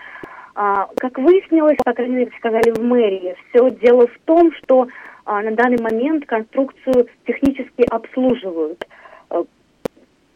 А, 0.55 0.89
как 0.97 1.19
выяснилось, 1.19 1.79
крайней 1.95 2.17
мере, 2.17 2.33
сказали 2.39 2.71
в 2.71 2.83
мэрии, 2.83 3.37
все 3.49 3.71
дело 3.71 4.07
в 4.07 4.19
том, 4.25 4.53
что 4.53 4.87
а, 5.25 5.43
на 5.43 5.53
данный 5.53 5.83
момент 5.83 6.27
конструкцию 6.27 7.09
технически 7.27 7.83
обслуживают. 7.91 8.87
Э, 9.31 9.45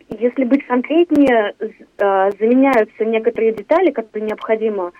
Если 0.08 0.44
быть 0.44 0.66
конкретнее, 0.66 1.54
заменяются 1.98 3.04
некоторые 3.04 3.52
детали, 3.52 3.90
которые 3.90 4.26
необходимо 4.26 4.92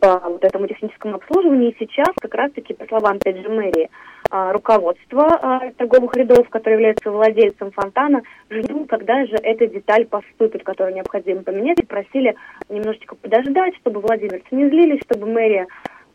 по 0.00 0.18
вот 0.20 0.44
этому 0.44 0.66
техническому 0.66 1.16
обслуживанию. 1.16 1.72
И 1.72 1.76
сейчас, 1.78 2.08
как 2.20 2.34
раз-таки, 2.34 2.74
по 2.74 2.86
словам 2.86 3.16
опять 3.16 3.42
же 3.42 3.48
мэрии, 3.48 3.88
а, 3.88 4.19
руководство 4.30 5.26
а, 5.26 5.70
торговых 5.76 6.14
рядов, 6.16 6.48
которое 6.48 6.74
является 6.76 7.10
владельцем 7.10 7.72
фонтана, 7.72 8.22
ждут, 8.48 8.88
когда 8.88 9.26
же 9.26 9.36
эта 9.42 9.66
деталь 9.66 10.06
поступит, 10.06 10.62
которую 10.62 10.94
необходимо 10.94 11.42
поменять, 11.42 11.80
и 11.80 11.86
просили 11.86 12.36
немножечко 12.68 13.16
подождать, 13.16 13.74
чтобы 13.76 14.00
владельцы 14.00 14.42
не 14.52 14.68
злились, 14.68 15.00
чтобы 15.04 15.26
мэрия 15.26 15.66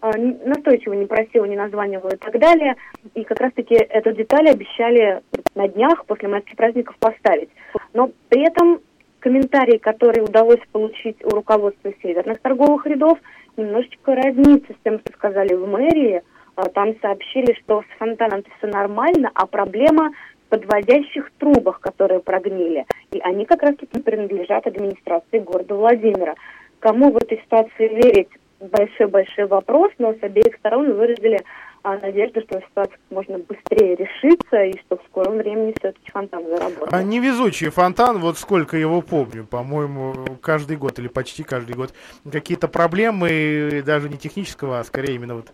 а, 0.01 0.11
настойчиво 0.17 0.93
не 0.93 1.05
просила, 1.05 1.45
не 1.45 1.55
названивала 1.55 2.11
и 2.11 2.17
так 2.17 2.37
далее. 2.39 2.75
И 3.15 3.23
как 3.23 3.39
раз-таки 3.39 3.75
эту 3.75 4.13
деталь 4.13 4.49
обещали 4.49 5.21
на 5.55 5.67
днях 5.67 6.05
после 6.05 6.29
майских 6.29 6.55
праздников 6.55 6.95
поставить. 6.99 7.49
Но 7.93 8.11
при 8.29 8.47
этом 8.47 8.79
комментарии, 9.19 9.77
которые 9.77 10.23
удалось 10.23 10.61
получить 10.71 11.17
у 11.25 11.29
руководства 11.29 11.91
северных 12.03 12.39
торговых 12.41 12.85
рядов, 12.85 13.17
немножечко 13.57 14.13
разнится 14.13 14.73
с 14.73 14.83
тем, 14.83 14.99
что 14.99 15.11
сказали 15.13 15.55
в 15.55 15.67
мэрии. 15.67 16.21
А, 16.55 16.69
Там 16.69 16.95
сообщили, 17.01 17.53
что 17.63 17.81
с 17.81 17.97
фонтаном 17.97 18.43
все 18.57 18.67
нормально, 18.67 19.31
а 19.33 19.45
проблема 19.45 20.11
в 20.45 20.49
подводящих 20.49 21.31
трубах, 21.37 21.79
которые 21.81 22.21
прогнили. 22.21 22.85
И 23.11 23.19
они 23.19 23.45
как 23.45 23.61
раз-таки 23.63 24.01
принадлежат 24.01 24.65
администрации 24.65 25.39
города 25.39 25.75
Владимира. 25.75 26.35
Кому 26.79 27.11
в 27.11 27.17
этой 27.17 27.39
ситуации 27.39 27.87
верить? 27.87 28.29
Большой-большой 28.59 29.47
вопрос, 29.47 29.91
но 29.97 30.13
с 30.13 30.23
обеих 30.23 30.55
сторон 30.59 30.93
выразили 30.93 31.39
а 31.85 31.99
надежда, 31.99 32.41
что 32.41 32.59
ситуация 32.61 32.97
можно 33.11 33.37
быстрее 33.37 33.95
решится 33.95 34.63
и 34.63 34.73
что 34.81 34.97
в 34.97 35.01
скором 35.07 35.37
времени 35.37 35.71
все-таки 35.79 36.09
фонтан 36.09 36.43
заработает. 36.47 36.91
А 36.91 37.03
невезучий 37.03 37.69
фонтан, 37.69 38.17
вот 38.17 38.39
сколько 38.39 38.75
его 38.75 39.01
помню, 39.01 39.45
по-моему, 39.45 40.39
каждый 40.41 40.77
год 40.77 40.97
или 40.97 41.07
почти 41.07 41.43
каждый 41.43 41.75
год 41.75 41.93
какие-то 42.29 42.67
проблемы, 42.67 43.83
даже 43.85 44.09
не 44.09 44.17
технического, 44.17 44.79
а 44.79 44.83
скорее 44.83 45.13
именно 45.13 45.35
вот 45.35 45.51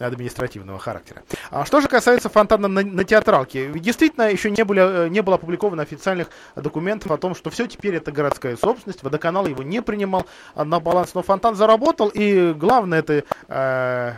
административного 0.00 0.78
характера. 0.78 1.22
А 1.50 1.66
что 1.66 1.82
же 1.82 1.88
касается 1.88 2.30
фонтана 2.30 2.66
на, 2.66 2.80
на 2.80 3.04
театралке, 3.04 3.68
действительно 3.74 4.30
еще 4.30 4.50
не, 4.50 4.64
были, 4.64 5.10
не 5.10 5.20
было 5.20 5.34
опубликовано 5.34 5.82
официальных 5.82 6.30
документов 6.56 7.10
о 7.10 7.18
том, 7.18 7.34
что 7.34 7.50
все 7.50 7.66
теперь 7.66 7.96
это 7.96 8.10
городская 8.10 8.56
собственность, 8.56 9.02
водоканал 9.02 9.46
его 9.46 9.62
не 9.62 9.82
принимал 9.82 10.24
на 10.56 10.80
баланс, 10.80 11.12
но 11.12 11.22
фонтан 11.22 11.56
заработал, 11.56 12.08
и 12.08 12.54
главное 12.54 13.00
это 13.00 13.24
э, 13.48 14.12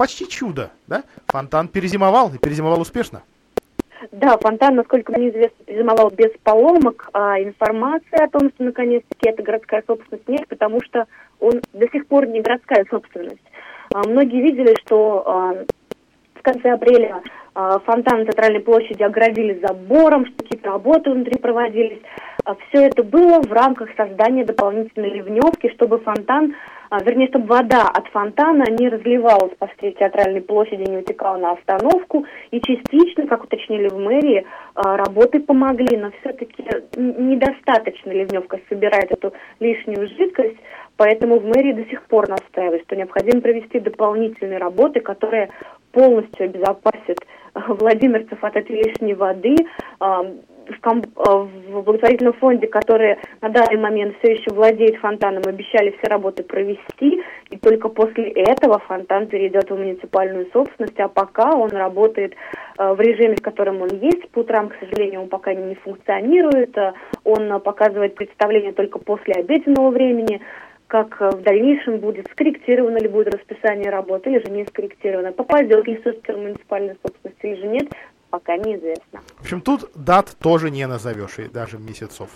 почти 0.00 0.26
чудо, 0.26 0.70
да? 0.86 1.02
Фонтан 1.26 1.68
перезимовал 1.68 2.32
и 2.32 2.38
перезимовал 2.38 2.80
успешно. 2.80 3.22
Да, 4.12 4.38
фонтан, 4.38 4.76
насколько 4.76 5.12
мне 5.12 5.28
известно, 5.28 5.62
перезимовал 5.66 6.08
без 6.08 6.30
поломок, 6.42 7.10
а 7.12 7.38
информации 7.38 8.18
о 8.18 8.28
том, 8.28 8.48
что 8.48 8.64
наконец-таки 8.64 9.28
это 9.28 9.42
городская 9.42 9.84
собственность 9.86 10.26
нет, 10.26 10.48
потому 10.48 10.80
что 10.82 11.04
он 11.38 11.60
до 11.74 11.86
сих 11.90 12.06
пор 12.06 12.26
не 12.28 12.40
городская 12.40 12.86
собственность. 12.88 13.42
А, 13.92 14.08
многие 14.08 14.40
видели, 14.40 14.74
что 14.80 15.22
а, 15.26 15.64
в 16.34 16.42
конце 16.42 16.70
апреля 16.70 17.20
а, 17.54 17.78
фонтан 17.80 18.20
на 18.20 18.24
Центральной 18.24 18.60
площади 18.60 19.02
оградили 19.02 19.60
забором, 19.60 20.24
что 20.24 20.44
какие-то 20.44 20.70
работы 20.70 21.10
внутри 21.10 21.38
проводились. 21.38 22.00
А, 22.44 22.54
Все 22.54 22.86
это 22.86 23.02
было 23.02 23.40
в 23.40 23.52
рамках 23.52 23.90
создания 23.96 24.44
дополнительной 24.44 25.10
ливневки, 25.10 25.70
чтобы 25.74 25.98
фонтан 25.98 26.54
а, 26.90 27.00
вернее, 27.04 27.28
чтобы 27.28 27.46
вода 27.46 27.88
от 27.88 28.08
фонтана 28.08 28.64
не 28.68 28.88
разливалась 28.88 29.54
по 29.56 29.68
всей 29.68 29.92
театральной 29.92 30.40
площади, 30.40 30.90
не 30.90 30.98
утекала 30.98 31.36
на 31.36 31.52
остановку. 31.52 32.26
И 32.50 32.60
частично, 32.60 33.28
как 33.28 33.44
уточнили 33.44 33.88
в 33.88 33.96
мэрии, 33.96 34.44
а, 34.74 34.96
работы 34.96 35.38
помогли, 35.38 35.96
но 35.96 36.10
все-таки 36.20 36.64
недостаточно 36.96 38.10
ливневка 38.10 38.58
собирает 38.68 39.12
эту 39.12 39.32
лишнюю 39.60 40.08
жидкость, 40.08 40.56
поэтому 40.96 41.38
в 41.38 41.44
мэрии 41.44 41.74
до 41.74 41.84
сих 41.84 42.02
пор 42.06 42.28
настаивают, 42.28 42.82
что 42.82 42.96
необходимо 42.96 43.40
провести 43.40 43.78
дополнительные 43.78 44.58
работы, 44.58 44.98
которые 44.98 45.50
полностью 45.92 46.46
обезопасят 46.46 47.18
владимирцев 47.54 48.42
от 48.42 48.56
этой 48.56 48.82
лишней 48.82 49.14
воды, 49.14 49.54
в, 50.70 50.86
э, 50.86 51.48
в 51.68 51.82
благотворительном 51.82 52.34
фонде, 52.34 52.66
который 52.66 53.16
на 53.40 53.48
данный 53.48 53.78
момент 53.78 54.16
все 54.18 54.32
еще 54.32 54.50
владеет 54.52 54.96
фонтаном, 54.96 55.42
обещали 55.46 55.90
все 55.98 56.08
работы 56.08 56.42
провести, 56.42 57.22
и 57.50 57.56
только 57.58 57.88
после 57.88 58.30
этого 58.30 58.78
фонтан 58.80 59.26
перейдет 59.26 59.70
в 59.70 59.76
муниципальную 59.76 60.46
собственность, 60.52 60.98
а 61.00 61.08
пока 61.08 61.50
он 61.54 61.70
работает 61.70 62.34
э, 62.78 62.92
в 62.92 63.00
режиме, 63.00 63.36
в 63.36 63.42
котором 63.42 63.82
он 63.82 63.90
есть. 64.00 64.28
По 64.30 64.40
утрам, 64.40 64.68
к 64.68 64.76
сожалению, 64.80 65.22
он 65.22 65.28
пока 65.28 65.54
не 65.54 65.74
функционирует, 65.76 66.76
э, 66.76 66.92
он 67.24 67.60
показывает 67.60 68.14
представление 68.14 68.72
только 68.72 68.98
после 68.98 69.34
обеденного 69.34 69.90
времени 69.90 70.40
как 70.90 71.20
в 71.20 71.42
дальнейшем 71.42 71.98
будет, 71.98 72.26
скорректировано 72.32 72.98
ли 72.98 73.06
будет 73.06 73.32
расписание 73.32 73.90
работы, 73.90 74.28
или 74.28 74.44
же 74.44 74.50
не 74.50 74.66
скорректировано, 74.66 75.30
попадет 75.30 75.86
ли 75.86 75.96
все-таки 76.00 76.32
в 76.32 76.38
муниципальную 76.38 76.96
собственность, 77.00 77.38
или 77.44 77.54
же 77.54 77.66
нет, 77.68 77.88
пока 78.30 78.56
неизвестно. 78.56 79.20
В 79.38 79.42
общем, 79.42 79.60
тут 79.60 79.90
дат 79.94 80.36
тоже 80.38 80.70
не 80.70 80.86
назовешь, 80.86 81.38
и 81.38 81.48
даже 81.48 81.78
месяцев. 81.78 82.30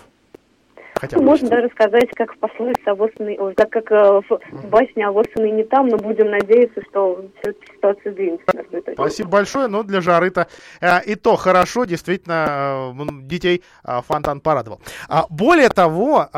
Хотя 0.95 1.19
можно 1.19 1.49
даже 1.49 1.69
сказать, 1.69 2.09
как 2.15 2.33
в 2.33 2.37
пословице 2.37 2.87
«Авосный», 2.87 3.37
ой, 3.37 3.53
как, 3.55 3.69
как 3.69 3.91
э, 3.91 4.21
в 4.29 4.67
басне 4.69 5.05
«Авосный 5.05 5.51
не 5.51 5.63
там», 5.63 5.89
но 5.89 5.97
будем 5.97 6.31
надеяться, 6.31 6.81
что 6.89 7.25
все-таки 7.41 7.73
ситуация 7.73 8.11
сдвинется. 8.13 8.45
Спасибо 8.93 9.29
большое, 9.29 9.67
но 9.67 9.83
для 9.83 9.99
жары-то 9.99 10.47
э, 10.79 11.03
и 11.05 11.15
то 11.15 11.35
хорошо, 11.35 11.83
действительно, 11.83 12.93
э, 12.97 13.05
детей 13.23 13.63
фонтан 13.83 14.39
порадовал. 14.39 14.79
А, 15.09 15.25
более 15.29 15.69
того, 15.69 16.29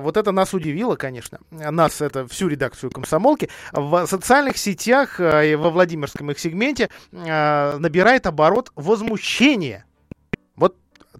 вот 0.00 0.16
это 0.16 0.32
нас 0.32 0.54
удивило, 0.54 0.96
конечно, 0.96 1.38
нас, 1.50 2.00
это 2.00 2.26
всю 2.26 2.48
редакцию 2.48 2.90
«Комсомолки», 2.90 3.48
в 3.72 4.06
социальных 4.06 4.56
сетях 4.56 5.20
э, 5.20 5.56
во 5.56 5.70
Владимирском 5.70 6.30
их 6.30 6.38
сегменте 6.38 6.88
набирает 7.12 8.26
оборот 8.26 8.72
возмущение 8.74 9.84
вот 9.84 9.89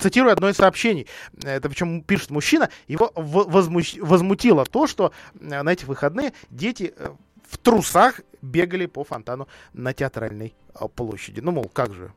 цитирую 0.01 0.32
одно 0.32 0.48
из 0.48 0.57
сообщений, 0.57 1.07
это 1.42 1.68
причем 1.68 2.03
пишет 2.03 2.30
мужчина, 2.30 2.70
его 2.88 3.12
возмутило 3.14 4.64
то, 4.64 4.86
что 4.86 5.12
э, 5.38 5.62
на 5.62 5.72
этих 5.72 5.88
выходные 5.88 6.32
дети 6.51 6.94
э, 6.96 7.11
в 7.48 7.59
трусах 7.59 8.20
бегали 8.42 8.86
по 8.86 9.05
фонтану 9.05 9.48
на 9.72 9.92
театральной 9.92 10.55
э, 10.74 10.88
площади. 10.94 11.40
Ну, 11.40 11.53
мол, 11.53 11.70
как 11.72 11.92
же, 11.92 12.12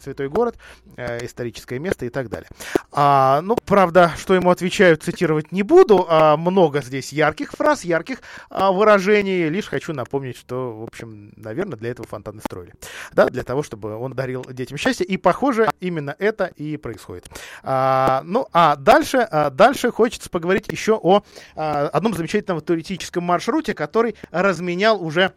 святой 0.00 0.28
город, 0.28 0.56
э, 0.96 1.24
историческое 1.24 1.78
место 1.78 2.06
и 2.06 2.08
так 2.08 2.28
далее. 2.28 2.48
А, 2.92 3.40
ну, 3.42 3.56
правда, 3.56 4.12
что 4.16 4.34
ему 4.34 4.50
отвечают, 4.50 5.02
цитировать 5.02 5.52
не 5.52 5.62
буду. 5.62 6.06
А, 6.08 6.36
много 6.36 6.82
здесь 6.82 7.12
ярких 7.12 7.52
фраз, 7.52 7.84
ярких 7.84 8.18
а, 8.50 8.72
выражений. 8.72 9.48
Лишь 9.48 9.66
хочу 9.66 9.92
напомнить, 9.92 10.36
что, 10.36 10.76
в 10.78 10.84
общем, 10.84 11.32
наверное, 11.36 11.76
для 11.76 11.90
этого 11.90 12.06
фонтаны 12.06 12.40
строили. 12.40 12.74
Да, 13.12 13.26
для 13.26 13.42
того, 13.42 13.62
чтобы 13.62 13.96
он 13.96 14.12
дарил 14.12 14.44
детям 14.44 14.78
счастье. 14.78 15.06
И, 15.06 15.16
похоже, 15.16 15.70
именно 15.80 16.14
это 16.18 16.46
и 16.56 16.76
происходит. 16.76 17.26
А, 17.62 18.22
ну, 18.24 18.46
а 18.52 18.76
дальше, 18.76 19.18
а, 19.18 19.50
дальше 19.50 19.90
хочется 19.90 20.30
поговорить 20.30 20.68
еще 20.68 20.98
о 21.02 21.22
а, 21.56 21.88
одном 21.88 22.14
замечательном 22.14 22.60
туристическом 22.60 23.24
маршруте, 23.24 23.74
который 23.74 24.16
разменял 24.30 25.02
уже 25.02 25.32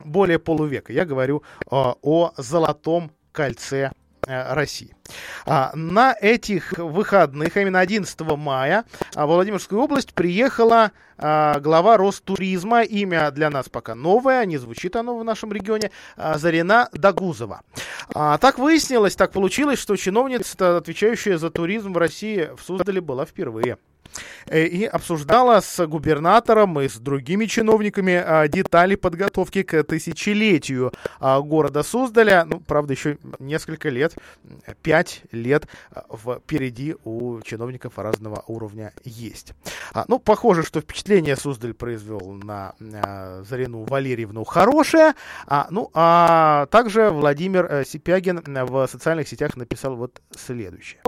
более 0.00 0.38
полувека. 0.38 0.92
Я 0.92 1.04
говорю 1.04 1.42
а, 1.70 1.94
о 2.02 2.32
Золотом 2.36 3.12
кольце 3.38 3.92
э, 4.26 4.52
России. 4.52 4.92
А, 5.46 5.70
на 5.76 6.12
этих 6.20 6.72
выходных, 6.72 7.56
а 7.56 7.60
именно 7.60 7.78
11 7.78 8.20
мая, 8.36 8.84
в 9.14 9.24
Владимирскую 9.26 9.80
область 9.80 10.12
приехала 10.12 10.90
а, 11.16 11.60
глава 11.60 11.96
Ростуризма. 11.96 12.82
Имя 12.82 13.30
для 13.30 13.48
нас 13.48 13.68
пока 13.68 13.94
новое, 13.94 14.44
не 14.44 14.58
звучит 14.58 14.96
оно 14.96 15.16
в 15.16 15.22
нашем 15.22 15.52
регионе. 15.52 15.92
Зарина 16.16 16.88
Дагузова. 16.92 17.62
Так 18.12 18.58
выяснилось, 18.58 19.14
так 19.14 19.30
получилось, 19.30 19.78
что 19.78 19.94
чиновница, 19.94 20.78
отвечающая 20.78 21.38
за 21.38 21.50
туризм 21.50 21.92
в 21.92 21.98
России, 21.98 22.50
в 22.56 22.62
Суздале 22.62 23.00
была 23.00 23.24
впервые. 23.24 23.78
Э, 24.46 24.64
и 24.64 24.84
обсуждала 24.84 25.60
с 25.60 25.86
губернатором 25.86 26.80
и 26.80 26.88
с 26.88 26.96
другими 26.96 27.46
чиновниками 27.46 28.14
а, 28.14 28.48
детали 28.48 28.94
подготовки 28.94 29.62
к 29.62 29.82
тысячелетию 29.84 30.92
а, 31.20 31.40
города 31.40 31.82
Суздаля. 31.82 32.44
Ну, 32.44 32.60
правда, 32.60 32.92
еще 32.94 33.18
несколько 33.38 33.88
лет, 33.88 34.14
пять 34.82 35.22
лет 35.32 35.68
а, 35.90 36.04
впереди 36.38 36.96
у 37.04 37.40
чиновников 37.42 37.98
разного 37.98 38.44
уровня 38.46 38.92
есть. 39.04 39.52
Ну, 40.06 40.18
похоже, 40.18 40.62
что 40.62 40.80
впечатление 40.80 41.36
Суздаль 41.36 41.74
произвел 41.74 42.20
на 42.32 42.74
Зарину 42.78 43.84
Валерьевну 43.84 44.44
хорошее. 44.44 45.14
Ну, 45.70 45.90
а 45.94 46.66
также 46.66 47.10
Владимир 47.10 47.66
э, 47.66 47.84
Сипягин 47.84 48.42
в 48.44 48.86
социальных 48.86 49.28
сетях 49.28 49.56
написал 49.56 49.96
вот 49.96 50.20
следующее. 50.36 51.00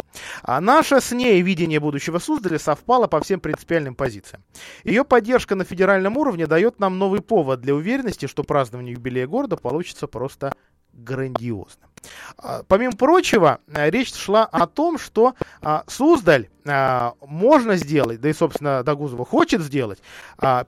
Наше 0.46 1.00
с 1.00 1.12
ней 1.12 1.40
видение 1.42 1.80
будущего 1.80 2.18
Суздаля 2.18 2.58
совпало 2.58 3.06
по 3.06 3.20
всем 3.20 3.40
принципиальным 3.40 3.94
позициям. 3.94 4.42
Ее 4.84 5.04
поддержка 5.04 5.54
на 5.54 5.64
федеральном 5.64 6.16
уровне 6.16 6.46
дает 6.46 6.78
нам 6.78 6.98
новый 6.98 7.20
повод 7.20 7.60
для 7.60 7.74
уверенности, 7.74 8.26
что 8.26 8.42
празднование 8.42 8.94
юбилея 8.94 9.26
города 9.26 9.56
получится 9.56 10.06
просто 10.06 10.52
грандиозно. 10.92 11.86
А, 12.38 12.62
помимо 12.66 12.92
прочего, 12.92 13.60
э, 13.68 13.90
речь 13.90 14.14
шла 14.14 14.44
о 14.44 14.66
том, 14.66 14.98
что 14.98 15.34
а, 15.60 15.84
Суздаль 15.86 16.48
а, 16.66 17.14
можно 17.20 17.76
сделать, 17.76 18.20
да 18.20 18.30
и, 18.30 18.32
собственно, 18.32 18.82
Дагузова 18.82 19.24
хочет 19.24 19.60
сделать, 19.62 20.00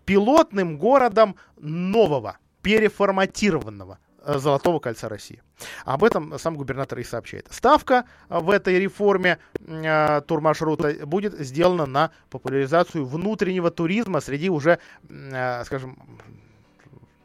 пилотным 0.05 0.79
городом 0.79 1.37
нового, 1.59 2.39
переформатированного 2.63 3.99
Золотого 4.25 4.79
кольца 4.79 5.09
России. 5.09 5.43
Об 5.85 6.05
этом 6.05 6.39
сам 6.39 6.57
губернатор 6.57 6.99
и 6.99 7.05
сообщает. 7.05 7.47
Ставка 7.51 8.05
в 8.29 8.51
этой 8.51 8.79
реформе 8.79 9.39
э, 9.61 10.21
турмаршрута 10.27 11.07
будет 11.07 11.39
сделана 11.39 11.87
на 11.87 12.11
популяризацию 12.31 13.05
внутреннего 13.05 13.71
туризма 13.71 14.21
среди 14.21 14.51
уже, 14.51 14.79
э, 15.09 15.65
скажем, 15.65 15.99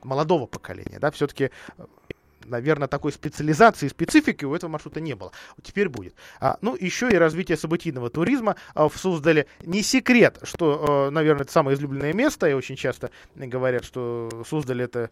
молодого 0.04 0.46
поколения. 0.46 1.00
Да, 1.00 1.12
все-таки 1.12 1.52
наверное, 2.48 2.88
такой 2.88 3.12
специализации, 3.12 3.88
специфики 3.88 4.46
у 4.46 4.56
этого 4.56 4.72
маршрута 4.72 5.02
не 5.02 5.16
было. 5.16 5.32
Теперь 5.62 5.90
будет. 5.90 6.16
А, 6.40 6.58
ну, 6.62 6.76
еще 6.80 7.10
и 7.10 7.16
развитие 7.16 7.58
событийного 7.58 8.10
туризма 8.10 8.56
а, 8.74 8.90
в 8.90 8.98
Суздале. 8.98 9.48
Не 9.62 9.84
секрет, 9.84 10.40
что, 10.44 11.08
а, 11.08 11.12
наверное, 11.12 11.44
это 11.44 11.52
самое 11.52 11.76
излюбленное 11.76 12.14
место, 12.14 12.48
и 12.48 12.54
очень 12.54 12.76
часто 12.76 13.12
говорят, 13.36 13.84
что 13.84 14.44
Суздаль 14.48 14.82
это 14.82 15.10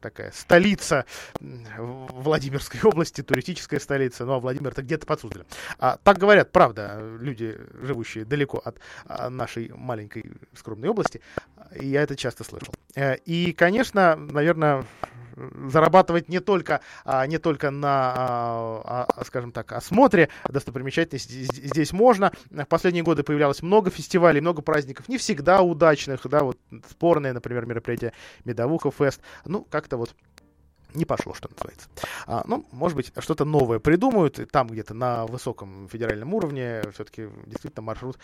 такая 0.00 0.30
столица 0.32 1.04
Владимирской 1.40 2.80
области, 2.82 3.22
туристическая 3.22 3.80
столица, 3.80 4.24
ну 4.24 4.32
а 4.32 4.40
Владимир 4.40 4.72
это 4.72 4.82
где-то 4.82 5.06
под 5.06 5.20
Суздалем. 5.20 5.46
А, 5.78 5.98
так 6.02 6.18
говорят, 6.18 6.52
правда, 6.52 7.00
люди, 7.20 7.58
живущие 7.82 8.24
далеко 8.24 8.58
от 8.58 8.78
а, 9.06 9.30
нашей 9.30 9.70
маленькой 9.74 10.32
скромной 10.54 10.88
области, 10.88 11.20
я 11.74 12.02
это 12.02 12.16
часто 12.16 12.44
слышал. 12.44 12.74
Э, 12.94 13.16
и, 13.16 13.52
конечно, 13.52 14.16
наверное, 14.16 14.84
зарабатывать 15.68 16.28
не 16.28 16.40
только, 16.40 16.80
а, 17.04 17.26
не 17.26 17.38
только 17.38 17.70
на, 17.70 17.88
а, 17.88 19.06
а, 19.08 19.24
скажем 19.24 19.52
так, 19.52 19.72
осмотре 19.72 20.28
достопримечательностей 20.48 21.44
здесь 21.44 21.92
можно. 21.92 22.32
В 22.50 22.64
последние 22.64 23.04
годы 23.04 23.22
появлялось 23.22 23.62
много 23.62 23.90
фестивалей, 23.90 24.40
много 24.40 24.62
праздников, 24.62 25.08
не 25.08 25.18
всегда 25.18 25.62
удачных, 25.62 26.26
да, 26.28 26.42
вот 26.42 26.58
спорные, 26.88 27.32
например, 27.32 27.66
мероприятия 27.66 28.12
Медовуха 28.44 28.90
Фест. 28.90 29.20
Ну, 29.44 29.66
как-то 29.70 29.96
вот 29.96 30.14
не 30.94 31.04
пошло, 31.04 31.34
что 31.34 31.48
называется. 31.50 31.88
А, 32.26 32.42
ну, 32.46 32.64
может 32.72 32.96
быть, 32.96 33.12
что-то 33.18 33.44
новое 33.44 33.78
придумают, 33.78 34.38
и 34.38 34.44
там 34.44 34.68
где-то 34.68 34.94
на 34.94 35.26
высоком 35.26 35.88
федеральном 35.88 36.32
уровне 36.34 36.82
все-таки 36.94 37.28
действительно 37.46 37.82
маршрут 37.82 38.18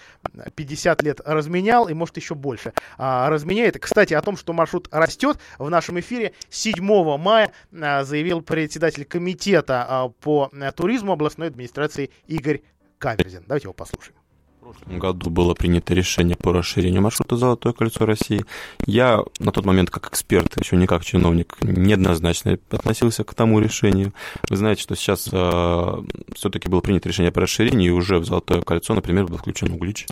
50 0.55 1.03
лет 1.03 1.21
разменял, 1.25 1.89
и 1.89 1.95
может 1.95 2.17
еще 2.17 2.35
больше 2.35 2.73
а, 2.97 3.29
разменяет. 3.29 3.79
Кстати, 3.79 4.15
о 4.15 4.23
том, 4.23 4.37
что 4.37 4.53
маршрут 4.53 4.89
растет, 4.91 5.39
в 5.59 5.69
нашем 5.69 6.01
эфире 6.01 6.33
7 6.49 6.83
мая 7.19 7.53
а, 7.73 8.05
заявил 8.05 8.41
председатель 8.41 9.05
комитета 9.05 9.87
а, 9.89 10.09
по 10.09 10.51
а, 10.53 10.73
туризму 10.73 11.13
областной 11.13 11.49
администрации 11.49 12.11
Игорь 12.27 12.63
Каверзин. 12.99 13.45
Давайте 13.47 13.67
его 13.67 13.75
послушаем. 13.75 14.17
Прошлом 14.65 14.99
году 14.99 15.29
было 15.29 15.53
принято 15.53 15.93
решение 15.93 16.37
по 16.37 16.51
расширению 16.51 17.03
маршрута 17.03 17.37
«Золотое 17.37 17.75
кольцо 17.75 18.07
России». 18.07 18.47
Я 18.87 19.23
на 19.39 19.53
тот 19.53 19.67
момент 19.67 19.91
как 19.91 20.09
эксперт, 20.09 20.59
еще 20.59 20.77
не 20.77 20.87
как 20.87 21.05
чиновник, 21.05 21.59
неоднозначно 21.61 22.59
относился 22.71 23.25
к 23.25 23.35
тому 23.35 23.61
решению. 23.61 24.15
Вы 24.49 24.57
знаете, 24.57 24.81
что 24.81 24.97
сейчас 24.97 25.29
э, 25.31 26.03
все-таки 26.35 26.71
было 26.71 26.81
принято 26.81 27.11
решение 27.11 27.31
по 27.31 27.43
расширению, 27.43 27.93
и 27.93 27.95
уже 27.95 28.19
в 28.19 28.25
«Золотое 28.25 28.63
кольцо», 28.63 28.95
например, 28.95 29.27
был 29.27 29.37
включен 29.37 29.71
Углич. 29.71 30.07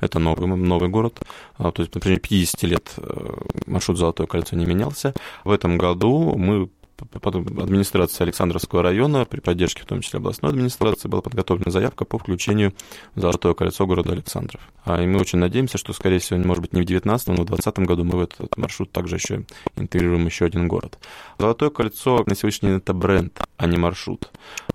Это 0.00 0.18
новый, 0.18 0.46
новый 0.46 0.88
город. 0.88 1.20
А, 1.58 1.70
то 1.70 1.82
есть, 1.82 1.94
например, 1.94 2.18
50 2.20 2.62
лет 2.62 2.90
э, 2.96 3.34
маршрут 3.66 3.98
«Золотое 3.98 4.26
кольцо» 4.26 4.56
не 4.56 4.64
менялся. 4.64 5.12
В 5.44 5.50
этом 5.50 5.76
году 5.76 6.34
мы 6.34 6.70
администрации 7.00 8.24
Александровского 8.24 8.82
района, 8.82 9.24
при 9.24 9.40
поддержке 9.40 9.82
в 9.82 9.86
том 9.86 10.00
числе 10.00 10.18
областной 10.18 10.50
администрации, 10.50 11.08
была 11.08 11.22
подготовлена 11.22 11.70
заявка 11.70 12.04
по 12.04 12.18
включению 12.18 12.74
в 13.14 13.20
Золотое 13.20 13.54
кольцо 13.54 13.86
города 13.86 14.12
Александров. 14.12 14.60
А, 14.84 15.02
и 15.02 15.06
мы 15.06 15.20
очень 15.20 15.38
надеемся, 15.38 15.78
что, 15.78 15.92
скорее 15.92 16.18
всего, 16.18 16.38
может 16.40 16.62
быть, 16.62 16.72
не 16.72 16.82
в 16.82 16.84
2019, 16.84 17.28
но 17.28 17.32
в 17.34 17.46
2020 17.46 17.78
году 17.86 18.04
мы 18.04 18.18
в 18.18 18.20
этот 18.20 18.56
маршрут 18.56 18.90
также 18.92 19.16
еще 19.16 19.44
интегрируем 19.76 20.26
еще 20.26 20.44
один 20.44 20.68
город. 20.68 20.98
Золотое 21.38 21.70
кольцо 21.70 22.22
на 22.26 22.34
сегодняшний 22.34 22.70
день 22.70 22.78
это 22.78 22.94
бренд, 22.94 23.40
а 23.56 23.66
не 23.66 23.76
маршрут. 23.76 24.30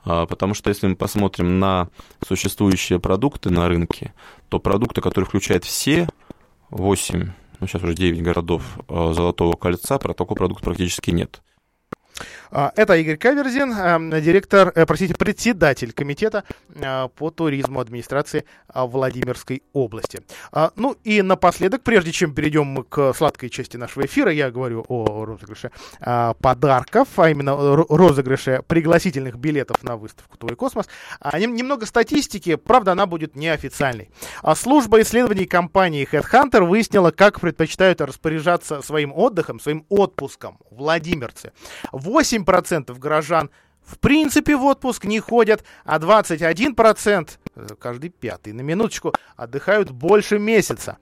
А, 0.06 0.26
потому 0.26 0.54
что 0.54 0.70
если 0.70 0.88
мы 0.88 0.96
посмотрим 0.96 1.60
на 1.60 1.90
существующие 2.28 3.00
продукты 3.00 3.50
на 3.50 3.68
рынке, 3.68 4.14
то 4.50 4.60
продукты, 4.60 5.02
которые 5.02 5.28
включают 5.28 5.64
все 5.64 6.08
8, 6.70 7.32
ну 7.60 7.68
сейчас 7.68 7.84
уже 7.84 7.94
9 7.94 8.22
городов 8.22 8.64
а, 8.88 9.14
Золотого 9.14 9.56
кольца, 9.56 9.98
про 9.98 10.14
такой 10.14 10.36
продукт 10.36 10.64
практически 10.64 11.12
нет. 11.12 11.42
А, 12.52 12.72
это 12.76 12.96
Игорь 12.96 13.18
Каверзин, 13.18 13.74
э, 13.74 14.22
директор, 14.22 14.72
э, 14.76 14.86
простите, 14.86 15.16
председатель 15.16 15.92
комитета 15.92 16.44
э, 16.76 17.08
по 17.16 17.32
туризму 17.32 17.80
администрации 17.80 18.46
Владимирской 18.74 19.64
области. 19.74 20.22
А, 20.52 20.72
ну 20.76 20.96
и 21.04 21.22
напоследок, 21.22 21.84
прежде 21.84 22.12
чем 22.12 22.34
перейдем 22.34 22.84
к 22.84 23.14
сладкой 23.14 23.50
части 23.50 23.78
нашего 23.78 24.06
эфира, 24.06 24.32
я 24.32 24.52
говорю 24.52 24.86
о 24.88 25.26
розыгрыше 25.26 25.72
а, 26.00 26.34
подарков, 26.36 27.08
а 27.18 27.30
именно 27.30 27.56
розыгрыше 27.56 28.64
пригласительных 28.68 29.38
билетов 29.38 29.84
на 29.84 29.98
выставку 29.98 30.38
«Твой 30.38 30.56
космос». 30.56 30.88
Немного 31.34 31.86
статистики, 31.86 32.56
правда, 32.56 32.92
она 32.92 33.06
будет 33.06 33.36
неофициальной. 33.36 34.10
Служба 34.56 35.02
исследований 35.02 35.46
компании 35.46 36.08
Headhunter 36.12 36.64
выяснила, 36.64 37.12
как 37.12 37.40
предпочитают 37.40 38.02
распоряжаться 38.02 38.82
своим 38.82 39.14
отдыхом, 39.14 39.60
своим 39.60 39.86
отпуском 39.90 40.58
владимирцы. 40.70 41.52
8% 42.04 42.98
горожан 42.98 43.50
в 43.86 44.00
принципе 44.00 44.56
в 44.56 44.64
отпуск 44.64 45.06
не 45.06 45.20
ходят, 45.20 45.64
а 45.84 46.00
21% 46.00 47.30
э, 47.56 47.68
каждый 47.80 48.10
пятый 48.10 48.54
на 48.54 48.62
минуточку 48.62 49.14
отдыхают 49.36 49.92
больше 49.92 50.40
месяца. 50.40 50.98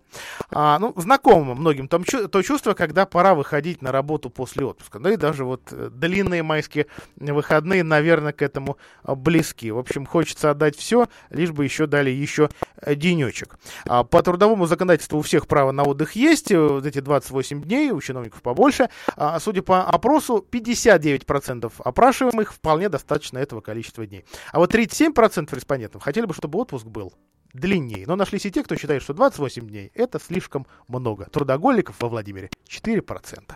А, 0.52 0.80
ну, 0.80 0.94
знакомо 0.96 1.56
многим 1.56 1.88
там, 1.88 2.04
то 2.04 2.42
чувство, 2.42 2.74
когда 2.74 3.06
пора 3.06 3.36
выходить 3.36 3.82
на 3.82 3.92
работу 3.92 4.30
после 4.30 4.66
отпуска. 4.66 5.00
Ну 5.00 5.10
и 5.10 5.16
даже 5.16 5.46
вот 5.46 5.62
э, 5.72 5.90
длинные 5.92 6.44
майские 6.44 6.88
выходные, 7.18 7.84
наверное, 7.84 8.34
к 8.34 8.42
этому 8.42 8.78
э, 9.04 9.16
близки. 9.16 9.72
В 9.72 9.78
общем, 9.78 10.06
хочется 10.06 10.52
отдать 10.52 10.76
все, 10.76 11.08
лишь 11.30 11.52
бы 11.52 11.64
еще 11.64 11.88
дали 11.88 12.10
еще 12.10 12.50
денечек. 12.86 13.58
А, 13.88 14.04
по 14.04 14.22
трудовому 14.22 14.66
законодательству 14.66 15.20
у 15.20 15.22
всех 15.22 15.48
право 15.48 15.72
на 15.72 15.84
отдых 15.84 16.14
есть, 16.14 16.52
вот 16.52 16.86
эти 16.86 17.00
28 17.00 17.62
дней, 17.64 17.92
у 17.92 18.02
чиновников 18.02 18.42
побольше. 18.42 18.90
А, 19.16 19.40
судя 19.40 19.62
по 19.62 19.84
опросу, 19.84 20.46
59% 20.50 21.72
опрашиваемых 21.80 22.54
вполне 22.54 22.90
достаточно 22.90 23.38
этого 23.38 23.62
количества 23.62 24.06
дней. 24.06 24.26
А 24.52 24.60
вот 24.60 24.74
37% 24.74 25.56
респондентов 25.56 26.04
хотели 26.04 26.26
бы, 26.26 26.34
чтобы 26.34 26.60
отпуск 26.60 26.86
был 26.86 27.14
длиннее. 27.54 28.06
Но 28.08 28.16
нашлись 28.16 28.46
и 28.46 28.52
те, 28.52 28.64
кто 28.64 28.76
считает, 28.76 29.04
что 29.04 29.14
28 29.14 29.68
дней 29.68 29.92
это 29.94 30.20
слишком 30.20 30.66
много. 30.88 31.26
Трудоголиков 31.26 31.96
во 32.00 32.10
Владимире 32.10 32.50
4%. 32.68 33.56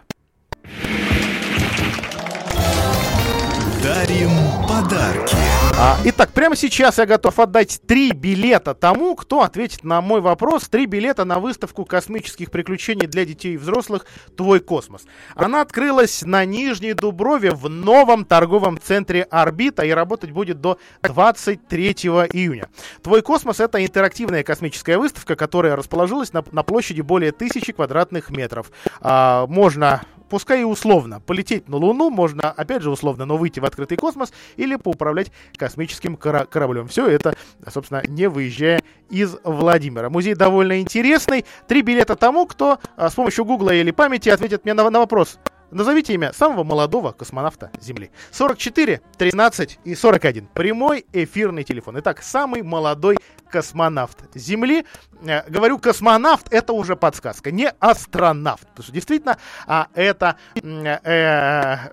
Дарим 3.85 4.31
подарки. 4.67 5.35
А, 5.77 5.95
итак, 6.05 6.31
прямо 6.31 6.55
сейчас 6.55 6.97
я 6.97 7.05
готов 7.05 7.37
отдать 7.37 7.79
три 7.85 8.13
билета 8.13 8.73
тому, 8.73 9.15
кто 9.15 9.43
ответит 9.43 9.83
на 9.83 10.01
мой 10.01 10.21
вопрос. 10.21 10.67
Три 10.69 10.87
билета 10.87 11.23
на 11.23 11.37
выставку 11.37 11.85
космических 11.85 12.49
приключений 12.49 13.05
для 13.05 13.25
детей 13.25 13.53
и 13.53 13.57
взрослых 13.57 14.07
«Твой 14.35 14.59
космос». 14.59 15.05
Она 15.35 15.61
открылась 15.61 16.23
на 16.23 16.45
Нижней 16.45 16.93
Дуброве 16.93 17.51
в 17.51 17.69
новом 17.69 18.25
торговом 18.25 18.79
центре 18.81 19.21
«Орбита» 19.21 19.83
и 19.83 19.91
работать 19.91 20.31
будет 20.31 20.61
до 20.61 20.79
23 21.03 21.91
июня. 22.31 22.69
«Твой 23.03 23.21
космос»— 23.21 23.59
это 23.59 23.85
интерактивная 23.85 24.41
космическая 24.41 24.97
выставка, 24.97 25.35
которая 25.35 25.75
расположилась 25.75 26.33
на, 26.33 26.43
на 26.51 26.63
площади 26.63 27.01
более 27.01 27.31
тысячи 27.31 27.71
квадратных 27.71 28.31
метров. 28.31 28.71
А, 28.99 29.45
можно 29.45 30.01
пускай 30.29 30.61
и 30.61 30.63
условно, 30.63 31.19
полететь 31.19 31.67
на 31.69 31.77
Луну 31.77 32.09
можно, 32.09 32.51
опять 32.51 32.81
же, 32.81 32.89
условно, 32.89 33.25
но 33.25 33.37
выйти 33.37 33.59
в 33.59 33.65
открытый 33.65 33.97
космос 33.97 34.33
или 34.55 34.75
поуправлять 34.75 35.31
космическим 35.57 36.17
кора- 36.17 36.45
кораблем. 36.45 36.87
Все 36.87 37.07
это, 37.07 37.35
собственно, 37.71 38.01
не 38.07 38.27
выезжая 38.27 38.81
из 39.09 39.37
Владимира. 39.43 40.09
Музей 40.09 40.35
довольно 40.35 40.81
интересный. 40.81 41.45
Три 41.67 41.81
билета 41.81 42.15
тому, 42.15 42.45
кто 42.45 42.79
а, 42.95 43.09
с 43.09 43.13
помощью 43.13 43.45
Гугла 43.45 43.71
или 43.71 43.91
памяти 43.91 44.29
ответит 44.29 44.63
мне 44.63 44.73
на, 44.73 44.89
на 44.89 44.99
вопрос, 44.99 45.39
Назовите 45.75 46.13
имя 46.13 46.31
самого 46.31 46.63
молодого 46.63 47.11
космонавта 47.11 47.69
Земли. 47.81 48.09
44, 48.31 49.01
13 49.17 49.79
и 49.83 49.93
41. 49.93 50.47
Прямой 50.53 51.05
эфирный 51.11 51.65
телефон. 51.65 51.99
Итак, 51.99 52.23
самый 52.23 52.61
молодой 52.61 53.17
космонавт 53.49 54.17
Земли. 54.33 54.85
Э, 55.21 55.41
говорю 55.49 55.77
космонавт, 55.77 56.47
это 56.53 56.71
уже 56.71 56.95
подсказка, 56.95 57.51
не 57.51 57.69
астронавт. 57.81 58.65
Потому 58.67 58.83
что 58.83 58.93
действительно 58.93 59.37
а, 59.67 59.89
это... 59.95 60.37
Э, 60.63 61.89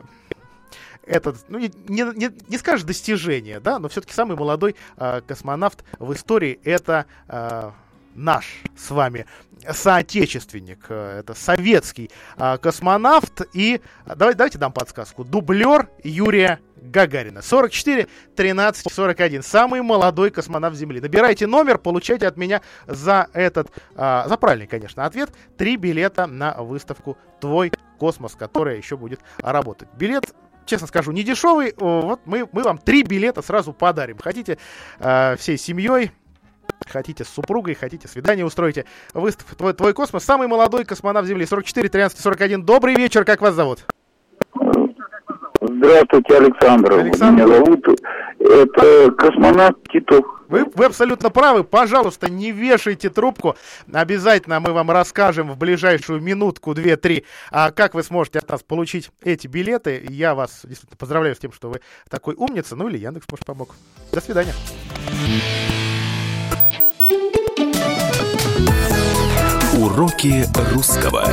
этот, 1.05 1.45
ну, 1.49 1.59
не, 1.59 1.73
не, 1.89 2.31
не 2.49 2.59
скажешь 2.59 2.87
достижение, 2.87 3.59
да, 3.59 3.81
но 3.81 3.89
все-таки 3.89 4.13
самый 4.13 4.37
молодой 4.37 4.77
э, 4.97 5.23
космонавт 5.27 5.83
в 5.99 6.13
истории 6.13 6.61
это 6.63 7.07
э, 7.27 7.73
наш 8.15 8.63
с 8.77 8.91
вами 8.91 9.27
соотечественник, 9.71 10.87
э, 10.89 11.21
это 11.21 11.35
советский 11.35 12.11
а, 12.37 12.59
космонавт 12.59 13.43
и, 13.53 13.81
давайте, 14.05 14.39
давайте 14.39 14.59
дам 14.59 14.73
подсказку, 14.73 15.25
дублер 15.25 15.89
Юрия 16.03 16.61
Гагарина. 16.77 17.43
44 17.43 18.09
13 18.35 18.93
41. 18.93 19.43
Самый 19.45 19.83
молодой 19.83 20.31
космонавт 20.31 20.77
Земли. 20.77 21.01
Набирайте 21.01 21.47
номер, 21.47 21.79
получайте 21.79 22.27
от 22.27 22.37
меня 22.37 22.61
за 22.89 23.29
этот, 23.35 23.71
за 23.95 24.37
правильный, 24.41 24.67
конечно, 24.67 25.05
ответ, 25.05 25.31
три 25.57 25.77
билета 25.77 26.27
на 26.27 26.55
выставку 26.55 27.17
«Твой 27.41 27.71
космос», 27.99 28.35
которая 28.35 28.79
еще 28.79 28.97
будет 28.97 29.21
работать. 29.39 29.89
Билет 29.97 30.35
честно 30.67 30.87
скажу, 30.89 31.13
не 31.13 31.23
дешевый. 31.23 31.75
Вот 31.77 32.23
мы, 32.25 32.49
мы 32.51 32.63
вам 32.63 32.79
три 32.79 33.03
билета 33.05 33.43
сразу 33.43 33.73
подарим. 33.73 34.19
Хотите 34.19 34.59
э, 34.99 35.37
всей 35.37 35.59
семьей 35.59 36.11
Хотите 36.89 37.25
с 37.25 37.29
супругой, 37.29 37.75
хотите 37.75 38.09
свидание 38.09 38.45
устроите. 38.45 38.85
Выставка 39.15 39.57
твой, 39.57 39.73
твой 39.73 39.93
космос. 39.95 40.25
Самый 40.25 40.49
молодой 40.49 40.85
космонавт 40.85 41.27
Земли. 41.27 41.47
44, 41.47 41.89
13, 41.89 42.21
41. 42.21 42.63
Добрый 42.65 42.95
вечер. 42.95 43.25
Как 43.25 43.41
вас 43.41 43.55
зовут? 43.55 43.87
Здравствуйте, 45.61 46.37
Александр. 46.37 46.93
Александр. 46.93 47.45
Меня 47.45 47.57
зовут 47.57 47.87
это 48.43 49.13
космонавт 49.13 49.79
Титов. 49.91 50.25
Вы, 50.49 50.67
вы 50.75 50.85
абсолютно 50.85 51.31
правы. 51.31 51.65
Пожалуйста, 51.65 52.31
не 52.31 52.53
вешайте 52.53 53.09
трубку. 53.09 53.57
Обязательно 53.91 54.61
мы 54.61 54.73
вам 54.73 54.91
расскажем 54.91 55.51
в 55.51 55.57
ближайшую 55.57 56.21
минутку, 56.21 56.75
две, 56.75 56.97
три, 56.97 57.25
а 57.51 57.71
как 57.71 57.95
вы 57.95 58.03
сможете 58.03 58.41
от 58.41 58.51
нас 58.51 58.63
получить 58.63 59.11
эти 59.23 59.47
билеты. 59.47 60.05
Я 60.11 60.35
вас 60.35 60.61
действительно 60.65 60.99
поздравляю 60.99 61.35
с 61.35 61.39
тем, 61.39 61.53
что 61.53 61.71
вы 61.71 61.81
такой 62.11 62.35
умница. 62.35 62.77
Ну 62.77 62.89
или 62.89 62.99
Яндекс, 62.99 63.27
может, 63.31 63.47
помог. 63.47 63.75
До 64.13 64.21
свидания. 64.21 64.53
Уроки 69.93 70.47
русского. 70.73 71.29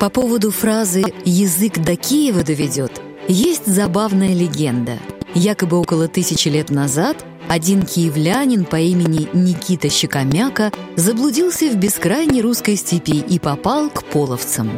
По 0.00 0.10
поводу 0.10 0.50
фразы 0.50 1.04
«язык 1.24 1.78
до 1.78 1.94
Киева 1.94 2.42
доведет» 2.42 3.00
есть 3.28 3.66
забавная 3.66 4.34
легенда. 4.34 4.98
Якобы 5.34 5.78
около 5.78 6.08
тысячи 6.08 6.48
лет 6.48 6.70
назад 6.70 7.24
один 7.48 7.86
киевлянин 7.86 8.64
по 8.64 8.80
имени 8.80 9.28
Никита 9.32 9.88
Щекомяка 9.88 10.72
заблудился 10.96 11.66
в 11.68 11.76
бескрайней 11.76 12.40
русской 12.40 12.74
степи 12.74 13.18
и 13.18 13.38
попал 13.38 13.88
к 13.88 14.02
половцам. 14.02 14.72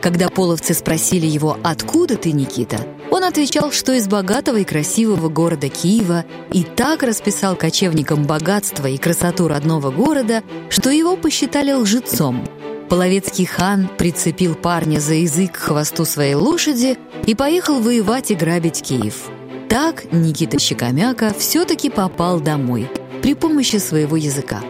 Когда 0.00 0.28
половцы 0.28 0.74
спросили 0.74 1.26
его 1.26 1.58
«Откуда 1.64 2.16
ты, 2.18 2.30
Никита?», 2.30 2.86
он 3.10 3.24
отвечал, 3.24 3.72
что 3.72 3.92
из 3.92 4.06
богатого 4.06 4.58
и 4.58 4.64
красивого 4.64 5.28
города 5.28 5.68
Киева 5.68 6.24
и 6.52 6.62
так 6.62 7.02
расписал 7.02 7.56
кочевникам 7.56 8.24
богатство 8.24 8.86
и 8.86 8.98
красоту 8.98 9.48
родного 9.48 9.90
города, 9.90 10.42
что 10.68 10.90
его 10.90 11.16
посчитали 11.16 11.72
лжецом. 11.72 12.46
Половецкий 12.88 13.46
хан 13.46 13.88
прицепил 13.98 14.54
парня 14.54 14.98
за 14.98 15.14
язык 15.14 15.52
к 15.52 15.56
хвосту 15.56 16.04
своей 16.04 16.34
лошади 16.34 16.98
и 17.26 17.34
поехал 17.34 17.80
воевать 17.80 18.30
и 18.30 18.34
грабить 18.34 18.82
Киев. 18.82 19.28
Так 19.68 20.12
Никита 20.12 20.58
Щекомяка 20.58 21.32
все-таки 21.36 21.90
попал 21.90 22.40
домой 22.40 22.88
при 23.22 23.34
помощи 23.34 23.76
своего 23.76 24.16
языка. 24.16 24.60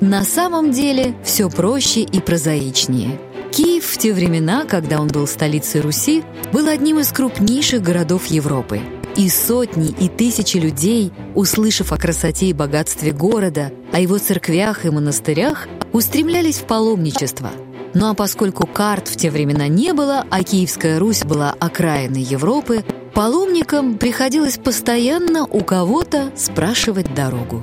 На 0.00 0.24
самом 0.24 0.70
деле 0.70 1.14
все 1.24 1.48
проще 1.48 2.00
и 2.02 2.20
прозаичнее– 2.20 3.18
Киев 3.54 3.84
в 3.84 3.98
те 3.98 4.12
времена, 4.12 4.64
когда 4.64 5.00
он 5.00 5.06
был 5.06 5.28
столицей 5.28 5.80
Руси, 5.80 6.24
был 6.52 6.66
одним 6.66 6.98
из 6.98 7.12
крупнейших 7.12 7.82
городов 7.82 8.26
Европы. 8.26 8.80
И 9.14 9.28
сотни 9.28 9.90
и 9.90 10.08
тысячи 10.08 10.56
людей, 10.56 11.12
услышав 11.36 11.92
о 11.92 11.96
красоте 11.96 12.46
и 12.46 12.52
богатстве 12.52 13.12
города, 13.12 13.70
о 13.92 14.00
его 14.00 14.18
церквях 14.18 14.84
и 14.84 14.90
монастырях, 14.90 15.68
устремлялись 15.92 16.56
в 16.56 16.64
паломничество. 16.64 17.52
Ну 17.94 18.10
а 18.10 18.14
поскольку 18.14 18.66
карт 18.66 19.06
в 19.06 19.14
те 19.14 19.30
времена 19.30 19.68
не 19.68 19.92
было, 19.92 20.26
а 20.30 20.42
Киевская 20.42 20.98
Русь 20.98 21.22
была 21.22 21.54
окраиной 21.60 22.22
Европы, 22.22 22.84
паломникам 23.14 23.98
приходилось 23.98 24.58
постоянно 24.58 25.46
у 25.46 25.60
кого-то 25.60 26.32
спрашивать 26.36 27.14
дорогу. 27.14 27.62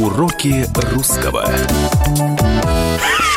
Уроки 0.00 0.66
русского. 0.92 1.48